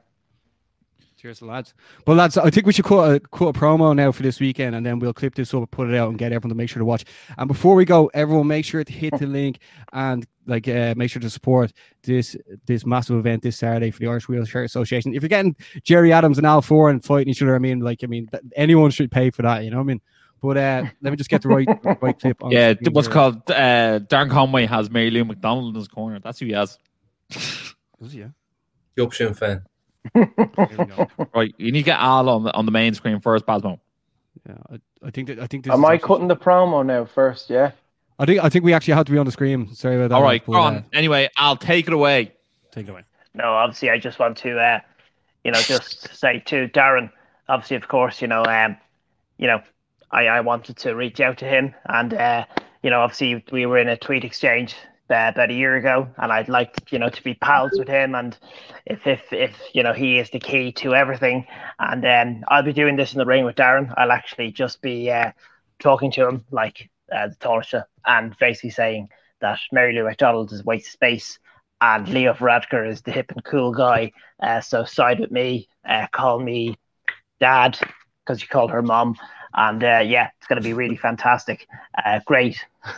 Are. 1.25 1.29
Cheers, 1.29 1.43
lads. 1.43 1.75
But 2.05 2.17
lads, 2.17 2.37
I 2.37 2.51
think 2.51 2.67
we 2.67 2.73
should 2.73 2.85
cut 2.85 3.15
a, 3.15 3.21
cut 3.21 3.47
a 3.47 3.53
promo 3.53 3.97
now 3.97 4.13
for 4.13 4.23
this 4.23 4.41
weekend, 4.41 4.75
and 4.75 4.85
then 4.85 4.99
we'll 4.99 5.15
clip 5.15 5.35
this 5.35 5.55
up, 5.55 5.71
put 5.71 5.89
it 5.89 5.97
out, 5.97 6.11
and 6.11 6.19
get 6.19 6.33
everyone 6.33 6.51
to 6.51 6.55
make 6.55 6.69
sure 6.69 6.81
to 6.81 6.85
watch. 6.85 7.05
And 7.39 7.49
before 7.49 7.75
we 7.75 7.85
go, 7.85 8.11
everyone 8.15 8.47
make 8.47 8.65
sure 8.65 8.85
to 8.85 8.93
hit 8.93 9.19
the 9.19 9.27
link 9.27 9.59
and 9.93 10.27
like 10.47 10.69
uh, 10.69 10.95
make 10.97 11.11
sure 11.11 11.21
to 11.23 11.31
support 11.31 11.73
this 12.03 12.37
this 12.67 12.85
massive 12.85 13.17
event 13.17 13.43
this 13.43 13.57
Saturday 13.57 13.91
for 13.91 14.01
the 14.01 14.07
Irish 14.09 14.29
Wheelchair 14.29 14.65
Association. 14.65 15.15
If 15.15 15.23
you're 15.23 15.29
getting 15.29 15.57
Gerry 15.83 16.13
Adams 16.13 16.37
and 16.39 16.47
Al 16.47 16.61
Foran 16.61 17.03
fighting 17.03 17.31
each 17.31 17.41
other, 17.43 17.55
I 17.55 17.59
mean, 17.59 17.81
like, 17.81 18.05
I 18.05 18.07
mean, 18.07 18.27
th- 18.27 18.43
anyone 18.57 18.91
should 18.91 19.11
pay 19.11 19.31
for 19.31 19.43
that. 19.43 19.65
You 19.65 19.71
know 19.71 19.79
what 19.79 19.85
I 19.85 19.87
mean? 19.87 20.01
But 20.43 20.57
uh, 20.59 20.85
let 21.01 21.11
me 21.11 21.17
just 21.17 21.31
get 21.31 21.41
the 21.41 21.49
right 21.49 21.69
right 22.03 22.19
clip. 22.21 22.45
On 22.45 22.51
Yeah, 22.51 22.75
what's 22.91 23.07
here. 23.07 23.15
called 23.15 23.51
uh, 23.51 24.01
Darren 24.01 24.31
Conway 24.31 24.67
has 24.67 24.91
Mary 24.91 25.11
Lou 25.11 25.25
McDonald 25.25 25.75
in 25.75 25.79
his 25.79 25.89
corner. 25.89 26.21
That's 26.21 26.39
who 26.39 26.47
he 26.47 26.53
has. 26.53 26.79
Does 27.31 28.13
he, 28.13 28.21
yeah. 28.21 28.29
Yup, 28.97 29.15
Sinn 29.15 29.35
Féin. 30.15 30.69
Here 30.69 30.79
we 30.79 30.85
go. 30.85 31.09
Right, 31.35 31.55
you 31.59 31.73
need 31.73 31.81
to 31.81 31.85
get 31.85 31.99
Al 31.99 32.29
on 32.29 32.45
the, 32.45 32.55
on 32.55 32.67
the 32.67 32.73
main 32.73 32.95
screen 32.95 33.21
first, 33.21 33.47
Basmo. 33.47 33.81
Yeah, 34.49 34.57
I, 34.71 34.81
I 35.07 35.11
think 35.11 35.29
that 35.29 35.39
I 35.39 35.47
think 35.47 35.65
this 35.65 35.73
Am 35.73 35.81
is 35.81 35.85
I 35.85 35.95
actually- 35.95 36.07
cutting 36.09 36.29
the 36.29 36.37
promo 36.37 36.85
now 36.85 37.05
first? 37.05 37.51
Yeah. 37.51 37.73
I 38.19 38.27
think 38.27 38.45
I 38.45 38.49
think 38.49 38.65
we 38.65 38.73
actually 38.73 38.95
have 38.95 39.07
to 39.07 39.13
be 39.13 39.19
on 39.19 39.27
the 39.27 39.33
screen. 39.33 39.75
Sorry 39.75 39.97
about 39.97 40.11
that. 40.11 40.15
All 40.15 40.23
right, 40.23 40.43
but, 40.47 40.53
go 40.53 40.59
uh, 40.59 40.67
on. 40.67 40.85
Anyway, 40.93 41.29
I'll 41.37 41.57
take 41.57 41.89
it 41.89 41.93
away. 41.93 42.33
take 42.71 42.87
it 42.87 42.91
away. 42.91 43.03
no, 43.35 43.55
obviously, 43.55 43.91
I 43.91 43.99
just 43.99 44.19
want 44.21 44.37
to, 44.39 44.57
uh, 44.57 44.81
you 45.43 45.51
know, 45.51 45.61
just 45.61 46.17
say 46.17 46.39
to 46.47 46.69
Darren, 46.69 47.11
obviously, 47.49 47.77
of 47.77 47.89
course, 47.89 48.23
you 48.23 48.29
know, 48.29 48.45
um, 48.45 48.77
you 49.39 49.49
know, 49.49 49.61
I, 50.13 50.27
I 50.27 50.41
wanted 50.43 50.77
to 50.79 50.95
reach 50.95 51.19
out 51.19 51.39
to 51.39 51.45
him, 51.45 51.75
and 51.87 52.15
uh, 52.15 52.45
you 52.85 52.91
know, 52.91 53.01
obviously, 53.01 53.45
we 53.51 53.67
were 53.67 53.79
in 53.79 53.89
a 53.89 53.97
tweet 53.97 54.23
exchange 54.25 54.77
uh, 55.11 55.31
about 55.35 55.51
a 55.51 55.55
year 55.55 55.77
ago, 55.77 56.09
and 56.17 56.33
I'd 56.33 56.49
like, 56.49 56.93
you 56.93 56.99
know, 56.99 57.09
to 57.09 57.23
be 57.23 57.35
pals 57.35 57.73
with 57.79 57.89
him, 57.89 58.15
and 58.15 58.37
if 58.87 59.07
if 59.07 59.33
if 59.33 59.57
you 59.73 59.83
know, 59.83 59.93
he 59.93 60.19
is 60.19 60.31
the 60.31 60.41
key 60.41 60.73
to 60.73 60.95
everything, 60.95 61.47
and 61.79 62.05
um, 62.05 62.45
I'll 62.49 62.63
be 62.63 62.73
doing 62.73 62.97
this 62.97 63.13
in 63.13 63.19
the 63.19 63.27
ring 63.27 63.45
with 63.45 63.57
Darren. 63.57 63.93
I'll 63.97 64.13
actually 64.13 64.53
just 64.53 64.81
be 64.83 65.11
uh, 65.11 65.33
talking 65.79 66.11
to 66.13 66.29
him 66.29 66.45
like 66.51 66.91
uh, 67.13 67.29
the 67.29 67.37
Taoiseach, 67.37 67.85
and 68.07 68.37
basically 68.39 68.71
saying 68.71 69.09
that 69.41 69.59
Mary 69.73 69.95
Lou 69.95 70.05
McDonald 70.05 70.53
is 70.53 70.65
waste 70.65 70.87
of 70.87 70.93
space 70.93 71.39
and 71.81 72.09
Leo 72.09 72.33
Varadkar 72.33 72.89
is 72.89 73.03
the 73.03 73.11
hip 73.11 73.31
and 73.31 73.45
cool 73.45 73.73
guy. 73.73 74.13
Uh, 74.43 74.61
so 74.61 74.85
side 74.85 75.21
with 75.21 75.31
me, 75.31 75.69
uh, 75.87 76.07
call 76.13 76.41
me 76.41 76.77
dad 77.41 77.79
because 78.25 78.41
you 78.41 78.49
called 78.49 78.71
her 78.71 78.83
mom, 78.83 79.17
and 79.55 79.85
uh, 79.85 80.03
yeah, 80.05 80.31
it's 80.39 80.47
going 80.47 80.61
to 80.61 80.67
be 80.67 80.73
really 80.73 80.97
fantastic, 80.97 81.67
uh, 82.05 82.21
great. 82.25 82.65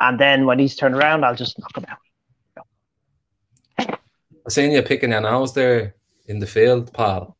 And 0.00 0.18
then 0.20 0.46
when 0.46 0.58
he's 0.58 0.76
turned 0.76 0.94
around, 0.94 1.24
I'll 1.24 1.34
just 1.34 1.58
knock 1.58 1.76
him 1.76 1.86
out. 1.88 1.98
I 4.46 4.50
seen 4.50 4.70
you 4.70 4.82
picking 4.82 5.10
your 5.10 5.20
nose 5.20 5.54
there 5.54 5.96
in 6.26 6.38
the 6.38 6.46
field, 6.46 6.92
pal. 6.92 7.36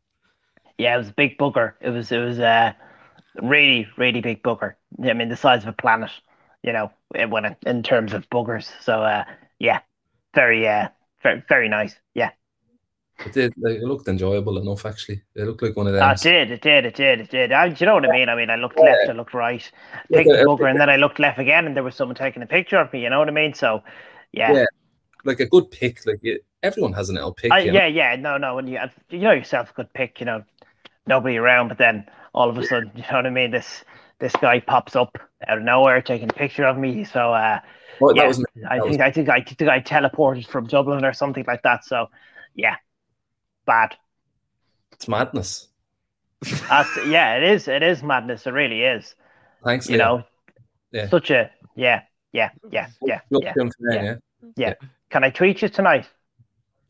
Yeah, 0.79 0.95
it 0.95 0.99
was 0.99 1.09
a 1.09 1.12
big 1.12 1.38
booger. 1.38 1.75
It 1.81 1.90
was 1.90 2.11
it 2.11 2.19
was 2.19 2.38
a 2.38 2.77
really 3.40 3.87
really 3.97 4.21
big 4.21 4.42
booger. 4.42 4.75
I 5.03 5.12
mean, 5.12 5.29
the 5.29 5.37
size 5.37 5.62
of 5.62 5.69
a 5.69 5.73
planet. 5.73 6.11
You 6.62 6.73
know, 6.73 6.90
when 7.29 7.45
it, 7.45 7.57
in 7.64 7.85
terms 7.85 8.12
of 8.12 8.29
boogers. 8.29 8.69
So 8.83 9.03
uh, 9.03 9.25
yeah, 9.61 9.81
very 10.35 10.66
uh, 10.66 10.88
very 11.23 11.42
very 11.49 11.69
nice. 11.69 11.95
Yeah. 12.14 12.31
It 13.24 13.33
did. 13.33 13.55
Like, 13.59 13.76
it 13.76 13.83
looked 13.83 14.09
enjoyable 14.09 14.59
enough. 14.59 14.85
Actually, 14.85 15.22
it 15.35 15.44
looked 15.44 15.62
like 15.62 15.76
one 15.76 15.87
of 15.87 15.94
them. 15.94 16.11
It 16.11 16.20
did, 16.20 16.50
it 16.50 16.61
did, 16.61 16.85
it 16.87 16.94
did, 16.94 17.20
it 17.20 17.31
did. 17.31 17.52
I, 17.52 17.68
do 17.70 17.76
you 17.79 17.87
know 17.87 17.94
what 17.94 18.05
I 18.05 18.12
mean? 18.12 18.29
I 18.29 18.35
mean, 18.35 18.50
I 18.50 18.57
looked 18.57 18.79
left, 18.79 19.09
I 19.09 19.12
looked 19.12 19.35
right, 19.35 19.70
picked 20.12 20.29
the 20.29 20.42
uh, 20.42 20.44
bugger, 20.44 20.70
and 20.70 20.79
then 20.79 20.90
I 20.90 20.96
looked 20.96 21.18
left 21.18 21.38
again, 21.38 21.66
and 21.66 21.74
there 21.74 21.83
was 21.83 21.94
someone 21.94 22.14
taking 22.14 22.42
a 22.42 22.46
picture 22.46 22.76
of 22.79 22.92
me. 22.92 23.02
You 23.02 23.11
know 23.11 23.18
what 23.18 23.29
I 23.29 23.33
mean? 23.33 23.55
So, 23.55 23.83
yeah, 24.33 24.52
Yeah, 24.52 24.64
like 25.24 25.40
a 25.40 25.46
good 25.46 25.70
pick. 25.70 26.05
Like 26.07 26.20
it, 26.22 26.44
everyone 26.62 26.92
has 26.92 27.09
an 27.09 27.16
L 27.18 27.33
pick. 27.33 27.52
I, 27.52 27.61
you 27.61 27.72
know? 27.72 27.79
yeah, 27.79 27.87
yeah. 27.87 28.16
No, 28.16 28.37
no. 28.37 28.57
When 28.57 28.66
you 28.66 28.79
you 29.11 29.18
know 29.18 29.33
yourself, 29.33 29.72
good 29.74 29.92
pick. 29.94 30.20
You 30.20 30.26
know, 30.26 30.44
nobody 31.07 31.37
around, 31.37 31.68
but 31.68 31.79
then 31.79 32.07
all 32.35 32.50
of 32.50 32.59
a 32.59 32.64
sudden, 32.66 32.92
you 32.94 33.02
know 33.11 33.16
what 33.16 33.26
I 33.26 33.31
mean? 33.31 33.50
This 33.50 33.85
this 34.18 34.33
guy 34.37 34.61
pops 34.61 34.96
up 34.96 35.18
out 35.46 35.59
of 35.59 35.64
nowhere 35.64 36.00
taking 36.02 36.29
a 36.31 36.33
picture 36.33 36.64
of 36.64 36.76
me. 36.79 37.05
So, 37.05 37.33
uh, 37.33 37.61
Well, 38.00 38.14
that 38.14 38.22
yeah, 38.22 38.29
was- 38.29 38.44
I 38.68 38.81
think 38.81 39.00
I 39.00 39.11
think 39.11 39.29
I 39.29 39.40
think 39.42 39.70
I 39.70 39.81
teleported 39.81 40.46
from 40.46 40.66
Dublin 40.66 41.05
or 41.05 41.12
something 41.12 41.44
like 41.46 41.62
that. 41.62 41.85
So, 41.85 42.07
yeah, 42.55 42.76
bad. 43.66 43.94
It's 44.92 45.09
madness. 45.09 45.68
That's, 46.68 46.88
yeah, 47.07 47.37
it 47.37 47.42
is. 47.42 47.68
It 47.68 47.83
is 47.83 48.02
madness. 48.02 48.46
It 48.46 48.50
really 48.52 48.83
is. 48.83 49.14
Thanks, 49.64 49.88
You 49.88 49.96
Leo. 49.98 50.05
know, 50.18 50.24
Yeah. 50.92 51.09
such 51.09 51.31
a 51.31 51.50
yeah, 51.74 52.02
yeah, 52.33 52.50
yeah, 52.70 52.88
yeah, 53.02 53.20
Look 53.31 53.44
yeah, 53.44 53.52
today, 53.52 53.70
yeah, 53.90 54.02
yeah. 54.02 54.14
yeah. 54.57 54.74
Can 55.11 55.24
I 55.24 55.31
tweet 55.31 55.61
you 55.62 55.68
tonight? 55.68 56.07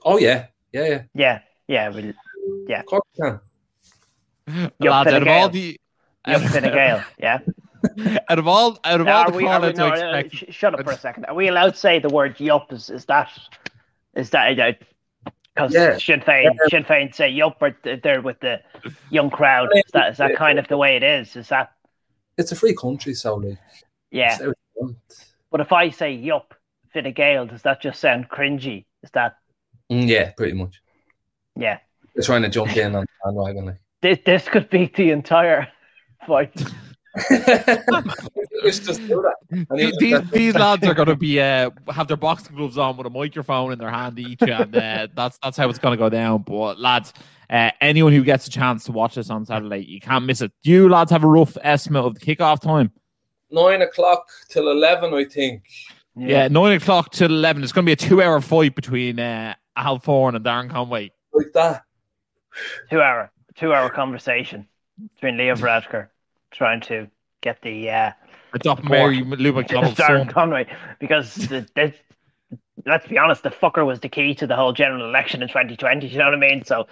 Oh 0.04 0.18
yeah, 0.18 0.46
yeah, 0.72 0.84
yeah. 0.86 1.02
Yeah, 1.14 1.40
yeah, 1.68 1.88
we'll, 1.88 2.12
yeah. 2.68 2.80
Of 2.80 2.86
course 2.86 3.02
you 3.14 3.24
can. 3.24 3.40
You're 4.80 4.92
Lads, 4.92 5.12
out 5.12 5.22
of 5.22 5.28
all 5.28 5.48
the 5.48 5.80
You're 6.28 6.38
Fine 6.40 6.62
Gael, 6.62 7.04
yeah. 7.18 7.38
out 8.28 8.38
of 8.38 8.46
all 8.48 8.78
out 8.84 9.00
of 9.00 9.08
all 9.08 9.30
the 9.30 9.36
we, 9.36 9.44
we, 9.44 9.44
no, 9.44 9.86
I 9.88 9.88
uh, 9.88 10.16
expect, 10.18 10.52
sh- 10.52 10.54
shut 10.54 10.74
up 10.74 10.84
for 10.84 10.92
a 10.92 10.98
second. 10.98 11.24
Are 11.26 11.34
we 11.34 11.48
allowed 11.48 11.70
to 11.70 11.76
say 11.76 11.98
the 11.98 12.08
word 12.08 12.38
yup? 12.40 12.72
Is, 12.72 12.90
is 12.90 13.04
that 13.06 13.30
is 14.14 14.30
that 14.30 14.48
because 15.56 15.72
Yeah. 15.74 15.96
Sinn 15.98 16.20
Féin 16.20 16.54
Sinn 16.68 16.84
Féin 16.84 17.14
say 17.14 17.28
yup 17.30 17.60
th- 17.82 18.02
they're 18.02 18.20
with 18.20 18.38
the 18.40 18.60
young 19.10 19.30
crowd? 19.30 19.68
Is 19.74 19.82
that 19.92 20.12
is 20.12 20.18
that 20.18 20.36
kind 20.36 20.58
of 20.58 20.68
the 20.68 20.76
way 20.76 20.96
it 20.96 21.02
is? 21.02 21.34
Is 21.36 21.48
that 21.48 21.72
It's 22.36 22.52
a 22.52 22.56
free 22.56 22.74
country, 22.74 23.14
so 23.14 23.36
like. 23.36 23.58
yeah? 24.10 24.38
But 25.50 25.60
if 25.60 25.72
I 25.72 25.88
say 25.90 26.12
yup, 26.12 26.54
Fine 26.92 27.10
Gael, 27.14 27.46
does 27.46 27.62
that 27.62 27.80
just 27.80 28.00
sound 28.00 28.28
cringy? 28.28 28.84
Is 29.02 29.10
that 29.12 29.36
Mm, 29.90 30.08
yeah, 30.08 30.32
pretty 30.36 30.52
much. 30.52 30.82
yeah? 31.54 31.78
They're 32.14 32.24
trying 32.24 32.42
to 32.42 32.48
jump 32.48 32.76
in 32.76 32.94
on 32.94 33.06
bandwagon. 33.24 33.66
Like. 33.66 33.76
This 34.02 34.18
this 34.26 34.48
could 34.48 34.68
be 34.68 34.86
the 34.94 35.10
entire 35.10 35.68
fight. 36.26 36.52
Let's 38.62 38.80
just 38.80 39.00
do 39.06 39.22
that. 39.22 39.36
And 39.70 39.78
these, 39.78 39.96
these, 39.98 40.30
these 40.30 40.54
lads 40.54 40.84
are 40.86 40.94
going 40.94 41.08
to 41.08 41.16
be 41.16 41.40
uh, 41.40 41.70
have 41.88 42.08
their 42.08 42.16
boxing 42.16 42.56
gloves 42.56 42.76
on 42.76 42.96
with 42.96 43.06
a 43.06 43.10
microphone 43.10 43.72
in 43.72 43.78
their 43.78 43.90
hand 43.90 44.18
each, 44.18 44.42
and 44.42 44.74
uh, 44.76 45.06
that's 45.14 45.38
that's 45.40 45.56
how 45.56 45.68
it's 45.68 45.78
going 45.78 45.92
to 45.92 45.96
go 45.96 46.10
down. 46.10 46.42
But 46.42 46.78
lads, 46.78 47.12
uh, 47.48 47.70
anyone 47.80 48.12
who 48.12 48.24
gets 48.24 48.46
a 48.48 48.50
chance 48.50 48.84
to 48.84 48.92
watch 48.92 49.14
this 49.14 49.30
on 49.30 49.46
Saturday, 49.46 49.84
you 49.84 50.00
can't 50.00 50.26
miss 50.26 50.40
it. 50.40 50.52
Do 50.64 50.70
you 50.70 50.88
lads 50.88 51.12
have 51.12 51.22
a 51.22 51.28
rough 51.28 51.56
estimate 51.62 52.04
of 52.04 52.14
the 52.14 52.20
kickoff 52.20 52.60
time? 52.60 52.90
Nine 53.50 53.82
o'clock 53.82 54.26
till 54.48 54.68
eleven, 54.68 55.14
I 55.14 55.24
think. 55.24 55.62
Yeah, 56.16 56.48
nine 56.48 56.72
o'clock 56.72 57.12
till 57.12 57.30
eleven. 57.30 57.62
It's 57.62 57.72
going 57.72 57.84
to 57.84 57.88
be 57.88 57.92
a 57.92 58.08
two-hour 58.08 58.40
fight 58.40 58.74
between 58.74 59.20
uh, 59.20 59.54
Al 59.76 60.00
Foran 60.00 60.34
and 60.34 60.44
Darren 60.44 60.68
Conway. 60.68 61.12
Like 61.32 61.52
that. 61.54 61.84
two 62.90 63.00
hour 63.00 63.30
two 63.54 63.72
hour 63.72 63.90
conversation 63.90 64.66
between 65.14 65.36
Leo 65.36 65.54
Varadkar 65.54 66.08
trying 66.50 66.80
to 66.82 67.08
get 67.40 67.60
the 67.62 67.90
uh 67.90 68.12
Adopt 68.54 68.82
support 68.82 69.12
Mary 69.12 69.22
Lou 69.22 69.52
McDonald's 69.52 69.98
Darren 69.98 70.24
son. 70.24 70.28
Conway 70.28 70.66
because 70.98 71.34
the, 71.34 71.66
the, 71.74 71.92
let's 72.86 73.06
be 73.06 73.18
honest, 73.18 73.42
the 73.42 73.50
fucker 73.50 73.84
was 73.84 74.00
the 74.00 74.08
key 74.08 74.34
to 74.34 74.46
the 74.46 74.56
whole 74.56 74.72
general 74.72 75.04
election 75.04 75.42
in 75.42 75.48
2020. 75.48 76.06
You 76.06 76.18
know 76.18 76.24
what 76.26 76.34
I 76.34 76.38
mean? 76.38 76.64
So, 76.64 76.86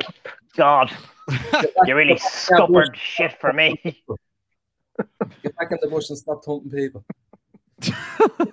God, 0.56 0.92
you 1.86 1.94
really 1.94 2.18
scuppered 2.18 2.96
shit 2.96 3.38
for 3.40 3.52
me. 3.52 3.80
Get 3.84 5.56
back 5.56 5.70
in 5.70 5.78
the 5.80 5.88
bush 5.88 6.08
and 6.10 6.18
stop 6.18 6.44
thumping 6.44 6.70
people. 6.70 7.04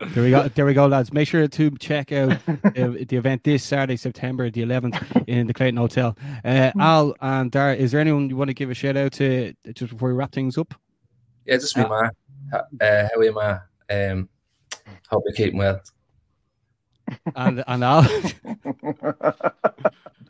There 0.00 0.22
we 0.24 0.30
go. 0.30 0.48
There 0.48 0.64
we 0.64 0.72
go, 0.74 0.86
lads. 0.86 1.12
Make 1.12 1.28
sure 1.28 1.46
to 1.46 1.70
check 1.72 2.10
out 2.10 2.32
uh, 2.32 2.36
the 2.64 3.16
event 3.16 3.44
this 3.44 3.62
Saturday, 3.62 3.96
September 3.96 4.50
the 4.50 4.62
11th, 4.62 5.24
in 5.28 5.46
the 5.46 5.52
Clayton 5.52 5.76
Hotel. 5.76 6.16
Uh, 6.44 6.70
Al 6.78 7.14
and 7.20 7.50
Dara, 7.50 7.74
is 7.76 7.92
there 7.92 8.00
anyone 8.00 8.30
you 8.30 8.36
want 8.36 8.48
to 8.48 8.54
give 8.54 8.70
a 8.70 8.74
shout 8.74 8.96
out 8.96 9.12
to 9.14 9.52
just 9.74 9.92
before 9.92 10.08
we 10.08 10.14
wrap 10.14 10.32
things 10.32 10.56
up? 10.56 10.72
Yeah, 11.44 11.56
just 11.56 11.76
me, 11.76 11.84
ma. 11.84 12.08
Uh, 12.52 12.58
how 12.80 13.08
are 13.18 13.24
you, 13.24 13.32
ma? 13.34 13.58
Um, 13.90 14.28
hope 15.08 15.22
you 15.26 15.32
keep 15.34 15.54
well. 15.54 15.80
And 17.36 17.62
and 17.66 17.84
Al, 17.84 18.02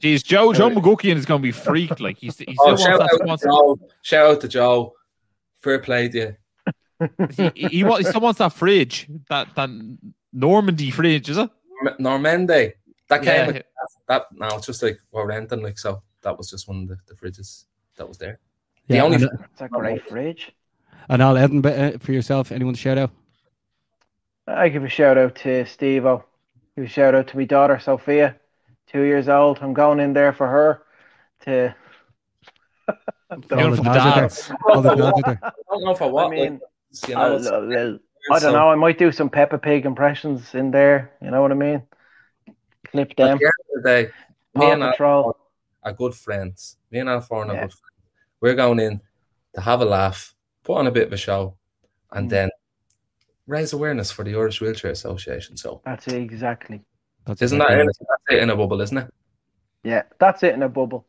Jeez, 0.00 0.24
Joe 0.24 0.52
Joe 0.52 0.70
McGuckian 0.70 1.16
is 1.16 1.26
going 1.26 1.40
to 1.40 1.42
be 1.42 1.52
freaked. 1.52 2.00
Like 2.00 2.16
he's 2.18 2.38
he 2.38 2.44
still 2.44 2.56
Oh, 2.60 2.68
wants 2.70 2.82
shout, 2.82 3.00
out 3.02 3.10
to. 3.10 3.44
Joe. 3.46 3.78
shout 4.02 4.26
out 4.30 4.40
to 4.40 4.48
Joe. 4.48 4.94
Fair 5.60 5.78
play 5.78 6.08
to 6.08 6.18
you. 6.18 6.36
He, 7.54 7.68
he, 7.68 7.84
wa- 7.84 7.96
he 7.96 8.04
still 8.04 8.20
wants 8.20 8.38
that 8.38 8.52
fridge, 8.52 9.08
that 9.28 9.48
that 9.56 9.70
Normandy 10.32 10.90
fridge, 10.90 11.28
is 11.30 11.38
it? 11.38 11.50
Normandy. 11.98 12.74
That 13.08 13.22
came 13.22 13.26
Yeah. 13.34 13.46
with 13.46 13.62
that. 14.08 14.26
No, 14.32 14.48
it's 14.56 14.66
just 14.66 14.82
like 14.82 14.98
we're 15.10 15.26
renting, 15.26 15.62
like 15.62 15.78
so. 15.78 16.02
That 16.22 16.36
was 16.36 16.50
just 16.50 16.68
one 16.68 16.82
of 16.82 16.88
the, 16.88 16.98
the 17.08 17.14
fridges 17.14 17.64
that 17.96 18.06
was 18.06 18.18
there. 18.18 18.38
The 18.88 18.96
Yeah, 18.96 19.04
only 19.04 19.16
and- 19.16 19.30
It's 19.52 19.60
a 19.62 19.68
great 19.68 20.06
fridge. 20.08 20.52
and 21.08 21.22
Al 21.22 21.36
Edinburgh 21.36 21.72
uh, 21.94 21.98
for 21.98 22.12
yourself. 22.12 22.52
Anyone 22.52 22.74
to 22.74 22.80
shout 22.80 22.98
out? 22.98 23.10
I 24.46 24.68
give 24.68 24.84
a 24.84 24.88
shout 24.88 25.16
out 25.16 25.34
to 25.36 25.64
Steve 25.66 26.04
O. 26.06 26.24
Give 26.76 26.84
a 26.84 26.88
shout 26.88 27.14
out 27.14 27.26
to 27.28 27.36
my 27.36 27.44
daughter 27.44 27.78
Sophia, 27.78 28.36
two 28.86 29.02
years 29.02 29.28
old. 29.28 29.58
I'm 29.62 29.72
going 29.74 30.00
in 30.00 30.12
there 30.12 30.32
for 30.32 30.46
her 30.46 30.82
to. 31.44 31.74
Beautiful 33.48 33.68
All 33.68 33.74
the 33.74 33.80
dads. 33.92 34.52
All 34.68 34.82
the 34.82 34.94
nods 34.96 35.22
are 35.22 35.22
there. 35.34 35.38
I 35.44 35.50
don't 35.70 35.84
know 35.84 35.94
for 35.94 36.10
what. 36.10 36.26
I 36.26 36.30
mean, 36.30 36.52
like, 36.54 36.60
you 37.08 37.14
know, 37.14 37.20
I'll- 37.20 37.34
it's- 37.34 37.46
I'll- 37.46 37.78
I'll- 37.78 37.98
I 38.32 38.38
so- 38.38 38.46
don't 38.46 38.52
know. 38.54 38.68
I 38.70 38.74
might 38.74 38.98
do 38.98 39.10
some 39.12 39.30
Peppa 39.30 39.58
Pig 39.58 39.86
impressions 39.86 40.54
in 40.54 40.70
there. 40.70 41.10
You 41.22 41.30
know 41.30 41.40
what 41.42 41.52
I 41.52 41.54
mean? 41.54 41.82
Clip 42.86 43.14
them. 43.16 43.38
the 43.38 43.52
the 43.74 43.82
day, 43.82 44.02
me 44.54 44.60
Paw 44.66 44.72
and 44.72 44.82
Al 44.82 44.90
Patrol. 44.90 45.36
are 45.84 45.92
good 45.92 46.14
friends. 46.14 46.76
Me 46.90 46.98
and 46.98 47.08
Al 47.08 47.20
Foran 47.20 47.48
are 47.50 47.54
Yeah. 47.54 47.60
good 47.62 47.72
friends. 47.72 47.96
We're 48.40 48.54
going 48.54 48.80
in 48.80 49.00
to 49.54 49.60
have 49.60 49.80
a 49.80 49.84
laugh, 49.84 50.34
put 50.64 50.76
on 50.78 50.86
a 50.86 50.90
bit 50.90 51.06
of 51.06 51.12
a 51.12 51.16
show, 51.16 51.56
and 52.12 52.26
Mm. 52.26 52.30
then 52.30 52.50
raise 53.46 53.72
awareness 53.72 54.10
for 54.10 54.24
the 54.24 54.34
Irish 54.34 54.60
Wheelchair 54.60 54.90
Association. 54.90 55.56
So 55.56 55.80
That's 55.84 56.06
it 56.08 56.14
exactly. 56.20 56.82
That's 57.26 57.42
isn't 57.42 57.58
that 57.58 57.64
exactly 57.70 57.84
it? 57.86 57.96
it. 58.00 58.06
That's 58.08 58.36
it 58.38 58.42
in 58.42 58.50
a 58.50 58.56
bubble, 58.56 58.80
isn't 58.80 58.98
it? 58.98 59.14
Yeah, 59.84 60.02
that's 60.18 60.42
it 60.42 60.54
in 60.54 60.62
a 60.62 60.68
bubble. 60.68 61.06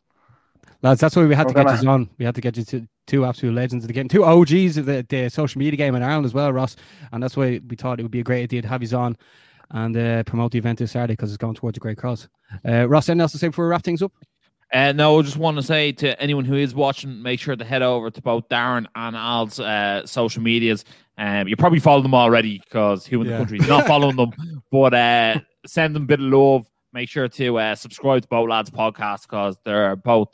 Lads, 0.84 1.00
that's 1.00 1.16
why 1.16 1.26
we 1.26 1.36
had 1.36 1.46
We're 1.48 1.54
to 1.54 1.60
get 1.60 1.66
gonna- 1.68 1.82
you 1.84 1.90
on. 1.90 2.10
We 2.18 2.26
had 2.26 2.36
to 2.36 2.42
get 2.42 2.58
you 2.58 2.64
to 2.66 2.88
two 3.08 3.26
absolute 3.26 3.54
legends 3.54 3.84
of 3.84 3.88
the 3.88 3.94
game, 3.94 4.08
two 4.08 4.24
OGs 4.24 4.78
of 4.78 4.86
the, 4.86 5.06
the 5.10 5.30
social 5.30 5.60
media 5.60 5.78
game 5.78 5.96
in 5.96 6.02
Ireland 6.04 6.26
as 6.26 6.34
well, 6.34 6.52
Ross. 6.54 6.76
And 7.12 7.22
that's 7.22 7.38
why 7.38 7.60
we 7.68 7.76
thought 7.76 8.00
it 8.00 8.04
would 8.04 8.12
be 8.12 8.22
a 8.22 8.24
great 8.24 8.44
idea 8.44 8.62
to 8.62 8.68
have 8.68 8.82
you 8.84 8.98
on 8.98 9.16
and 9.72 9.96
uh, 9.96 10.24
promote 10.24 10.52
the 10.52 10.58
event 10.58 10.80
this 10.80 10.92
Saturday 10.92 11.14
because 11.14 11.30
it's 11.32 11.38
going 11.38 11.54
towards 11.56 11.78
a 11.78 11.80
great 11.80 11.98
cause. 11.98 12.28
Uh, 12.68 12.88
Ross, 12.88 13.10
anything 13.10 13.22
else 13.22 13.32
to 13.34 13.38
say 13.38 13.48
before 13.48 13.66
we 13.66 13.70
wrap 13.72 13.84
things 13.84 14.02
up? 14.02 14.12
Uh, 14.74 14.92
no, 14.94 15.20
I 15.20 15.22
just 15.22 15.36
want 15.38 15.58
to 15.58 15.64
say 15.64 15.92
to 15.92 16.20
anyone 16.22 16.46
who 16.46 16.56
is 16.56 16.74
watching, 16.74 17.22
make 17.22 17.40
sure 17.42 17.56
to 17.56 17.66
head 17.66 17.82
over 17.82 18.10
to 18.10 18.22
both 18.22 18.48
Darren 18.50 18.86
and 18.96 19.16
Al's 19.18 19.60
uh, 19.60 20.06
social 20.06 20.42
medias. 20.42 20.86
Um, 21.18 21.48
you 21.48 21.58
probably 21.58 21.80
follow 21.80 22.02
them 22.02 22.14
already 22.16 22.58
because 22.60 23.06
who 23.06 23.20
in 23.22 23.28
the 23.28 23.34
Yeah. 23.34 23.38
country 23.40 23.60
is 23.60 23.68
not 23.68 23.86
following 23.86 24.16
them. 24.16 24.32
But 24.72 24.94
uh, 24.94 25.40
send 25.68 25.94
them 25.96 26.04
a 26.04 26.06
bit 26.06 26.22
of 26.22 26.26
love. 26.28 26.66
Make 26.94 27.10
sure 27.10 27.28
to 27.28 27.58
uh, 27.60 27.76
subscribe 27.76 28.22
to 28.24 28.28
both 28.30 28.50
lads' 28.50 28.70
podcast 28.72 29.24
because 29.24 29.58
they're 29.66 29.96
both 29.98 30.30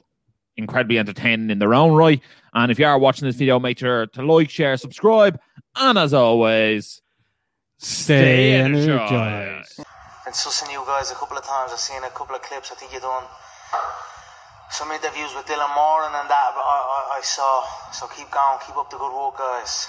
incredibly 0.57 0.97
entertaining 0.99 1.49
in 1.49 1.59
their 1.59 1.73
own 1.73 1.93
right. 1.93 2.21
And 2.53 2.71
if 2.71 2.79
you 2.79 2.85
are 2.85 2.97
watching 2.97 3.27
this 3.27 3.35
video, 3.35 3.59
make 3.59 3.79
sure 3.79 4.07
to 4.07 4.21
like, 4.23 4.49
share, 4.49 4.75
subscribe, 4.77 5.39
and 5.75 5.97
as 5.97 6.13
always, 6.13 7.01
Stay 7.79 8.55
energized. 8.55 9.13
energized. 9.13 9.77
Been 10.25 10.33
sussing 10.33 10.71
you 10.71 10.83
guys 10.85 11.11
a 11.11 11.15
couple 11.15 11.37
of 11.37 11.45
times. 11.45 11.71
I've 11.71 11.79
seen 11.79 12.03
a 12.03 12.09
couple 12.09 12.35
of 12.35 12.41
clips. 12.41 12.71
I 12.71 12.75
think 12.75 12.91
you 12.91 12.99
done 12.99 13.23
some 14.71 14.91
interviews 14.91 15.31
with 15.35 15.45
Dylan 15.45 15.73
Moran 15.75 16.11
and 16.15 16.29
that. 16.29 16.51
But 16.55 16.65
I, 16.65 16.77
I, 17.13 17.17
I 17.17 17.21
saw. 17.21 17.63
So 17.93 18.07
keep 18.07 18.29
going. 18.31 18.57
Keep 18.65 18.77
up 18.77 18.89
the 18.89 18.97
good 18.97 19.13
work, 19.13 19.37
guys. 19.37 19.87